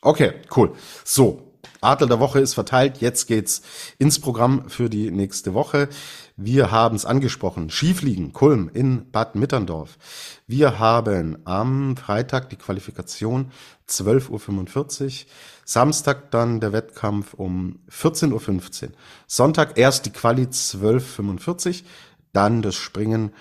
Okay, 0.00 0.32
cool. 0.56 0.72
So, 1.04 1.51
Adler 1.80 2.06
der 2.06 2.20
Woche 2.20 2.40
ist 2.40 2.54
verteilt. 2.54 2.98
Jetzt 2.98 3.26
geht's 3.26 3.62
ins 3.98 4.20
Programm 4.20 4.68
für 4.68 4.88
die 4.88 5.10
nächste 5.10 5.52
Woche. 5.52 5.88
Wir 6.36 6.70
haben 6.70 6.94
es 6.96 7.04
angesprochen. 7.04 7.70
Skifliegen, 7.70 8.32
Kulm 8.32 8.70
in 8.72 9.10
Bad 9.10 9.34
Mitterndorf. 9.34 9.98
Wir 10.46 10.78
haben 10.78 11.38
am 11.44 11.96
Freitag 11.96 12.50
die 12.50 12.56
Qualifikation 12.56 13.50
12.45 13.88 15.04
Uhr. 15.04 15.26
Samstag 15.64 16.30
dann 16.30 16.60
der 16.60 16.72
Wettkampf 16.72 17.34
um 17.34 17.80
14.15 17.90 18.32
Uhr. 18.32 18.90
Sonntag 19.26 19.76
erst 19.76 20.06
die 20.06 20.10
Quali 20.10 20.44
12.45 20.44 21.68
Uhr. 21.68 21.88
Dann 22.32 22.62
das 22.62 22.76
Springen 22.76 23.32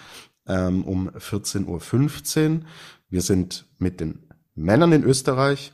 ähm, 0.47 0.83
um 0.83 1.09
14.15 1.09 2.49
Uhr. 2.49 2.59
Wir 3.09 3.21
sind 3.21 3.65
mit 3.77 3.99
den 3.99 4.27
Männern 4.55 4.91
in 4.91 5.03
Österreich 5.03 5.73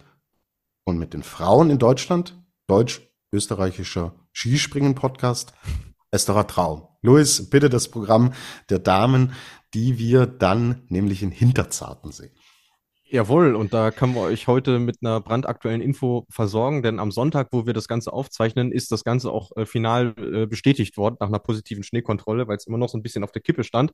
und 0.88 0.98
mit 0.98 1.14
den 1.14 1.22
Frauen 1.22 1.70
in 1.70 1.80
Deutschland 1.80 2.42
deutsch-österreichischer 2.68 4.16
Skispringen-Podcast. 4.32 5.52
Esterer 6.12 6.48
Traum. 6.48 6.88
Luis, 7.02 7.50
bitte 7.50 7.70
das 7.70 7.90
Programm 7.90 8.32
der 8.70 8.80
Damen, 8.80 9.34
die 9.74 10.00
wir 10.00 10.26
dann 10.26 10.84
nämlich 10.88 11.24
in 11.24 11.32
Hinterzarten 11.32 12.14
sehen. 12.14 12.32
Jawohl, 13.04 13.56
und 13.56 13.74
da 13.74 13.92
können 13.92 14.16
wir 14.16 14.22
euch 14.22 14.48
heute 14.48 14.80
mit 14.80 15.00
einer 15.02 15.20
brandaktuellen 15.20 15.82
Info 15.82 16.26
versorgen, 16.30 16.84
denn 16.84 17.00
am 17.00 17.12
Sonntag, 17.12 17.50
wo 17.52 17.66
wir 17.66 17.74
das 17.74 17.90
Ganze 17.90 18.14
aufzeichnen, 18.14 18.72
ist 18.72 18.90
das 18.94 19.04
Ganze 19.04 19.32
auch 19.32 19.52
äh, 19.58 19.66
final 19.66 20.14
äh, 20.18 20.46
bestätigt 20.46 20.96
worden 20.96 21.18
nach 21.20 21.28
einer 21.28 21.40
positiven 21.40 21.84
Schneekontrolle, 21.84 22.48
weil 22.48 22.56
es 22.56 22.68
immer 22.68 22.78
noch 22.78 22.90
so 22.90 22.98
ein 22.98 23.04
bisschen 23.04 23.26
auf 23.26 23.32
der 23.34 23.42
Kippe 23.42 23.66
stand. 23.66 23.92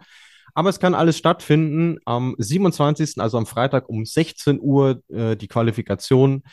Aber 0.54 0.70
es 0.70 0.80
kann 0.80 0.94
alles 0.94 1.18
stattfinden 1.18 1.98
am 2.06 2.36
27., 2.38 3.20
also 3.20 3.40
am 3.40 3.48
Freitag 3.48 3.90
um 3.90 4.06
16 4.06 4.60
Uhr 4.62 5.02
äh, 5.10 5.36
die 5.36 5.48
Qualifikation 5.48 6.44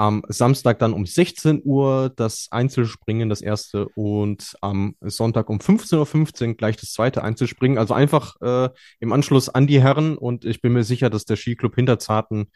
am 0.00 0.22
Samstag 0.28 0.78
dann 0.78 0.94
um 0.94 1.04
16 1.04 1.60
Uhr 1.62 2.10
das 2.16 2.48
Einzelspringen, 2.50 3.28
das 3.28 3.42
erste, 3.42 3.86
und 3.90 4.56
am 4.62 4.96
Sonntag 5.02 5.50
um 5.50 5.58
15.15 5.58 6.48
Uhr 6.48 6.54
gleich 6.54 6.78
das 6.78 6.92
zweite 6.92 7.22
Einzelspringen. 7.22 7.76
Also 7.76 7.92
einfach 7.92 8.40
äh, 8.40 8.70
im 8.98 9.12
Anschluss 9.12 9.50
an 9.50 9.66
die 9.66 9.82
Herren 9.82 10.16
und 10.16 10.46
ich 10.46 10.62
bin 10.62 10.72
mir 10.72 10.84
sicher, 10.84 11.10
dass 11.10 11.26
der 11.26 11.36
Skiclub 11.36 11.74
Hinterzarten 11.74 12.50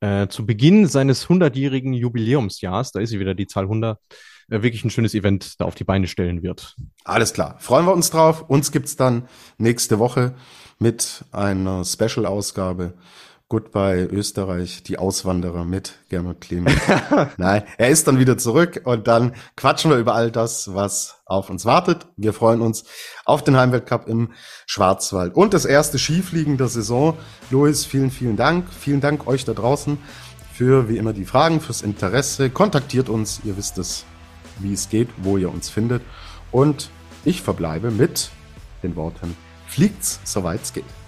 äh, 0.00 0.28
zu 0.28 0.46
Beginn 0.46 0.86
seines 0.86 1.26
100-jährigen 1.26 1.92
Jubiläumsjahrs, 1.92 2.92
da 2.92 3.00
ist 3.00 3.10
sie 3.10 3.20
wieder 3.20 3.34
die 3.34 3.46
Zahl 3.46 3.64
100, 3.64 3.98
äh, 4.48 4.62
wirklich 4.62 4.82
ein 4.82 4.90
schönes 4.90 5.14
Event 5.14 5.60
da 5.60 5.66
auf 5.66 5.74
die 5.74 5.84
Beine 5.84 6.06
stellen 6.06 6.42
wird. 6.42 6.76
Alles 7.04 7.34
klar. 7.34 7.56
Freuen 7.58 7.84
wir 7.84 7.92
uns 7.92 8.08
drauf. 8.08 8.48
Uns 8.48 8.72
gibt's 8.72 8.96
dann 8.96 9.28
nächste 9.58 9.98
Woche 9.98 10.34
mit 10.78 11.26
einer 11.30 11.84
Special-Ausgabe 11.84 12.94
Goodbye 13.48 14.08
Österreich, 14.10 14.82
die 14.82 14.98
Auswanderer 14.98 15.64
mit 15.64 16.00
Gernot 16.08 16.40
Clemens. 16.40 16.80
Nein, 17.36 17.62
er 17.78 17.90
ist 17.90 18.08
dann 18.08 18.18
wieder 18.18 18.36
zurück 18.36 18.80
und 18.82 19.06
dann 19.06 19.34
quatschen 19.54 19.92
wir 19.92 19.98
über 19.98 20.16
all 20.16 20.32
das, 20.32 20.74
was 20.74 21.20
auf 21.26 21.48
uns 21.48 21.64
wartet. 21.64 22.08
Wir 22.16 22.32
freuen 22.32 22.60
uns 22.60 22.84
auf 23.24 23.44
den 23.44 23.56
Heimweltcup 23.56 24.08
im 24.08 24.32
Schwarzwald 24.66 25.36
und 25.36 25.54
das 25.54 25.64
erste 25.64 25.96
Skifliegen 25.96 26.56
der 26.56 26.66
Saison. 26.66 27.16
Luis, 27.50 27.84
vielen, 27.84 28.10
vielen 28.10 28.36
Dank. 28.36 28.66
Vielen 28.72 29.00
Dank 29.00 29.28
euch 29.28 29.44
da 29.44 29.52
draußen 29.52 29.96
für 30.52 30.88
wie 30.88 30.96
immer 30.96 31.12
die 31.12 31.24
Fragen, 31.24 31.60
fürs 31.60 31.82
Interesse. 31.82 32.50
Kontaktiert 32.50 33.08
uns, 33.08 33.42
ihr 33.44 33.56
wisst 33.56 33.78
es, 33.78 34.06
wie 34.58 34.72
es 34.72 34.88
geht, 34.88 35.08
wo 35.18 35.36
ihr 35.36 35.52
uns 35.52 35.70
findet. 35.70 36.02
Und 36.50 36.90
ich 37.24 37.42
verbleibe 37.42 37.92
mit 37.92 38.30
den 38.82 38.96
Worten, 38.96 39.36
fliegt's, 39.68 40.18
soweit 40.24 40.62
es 40.62 40.72
geht. 40.72 41.05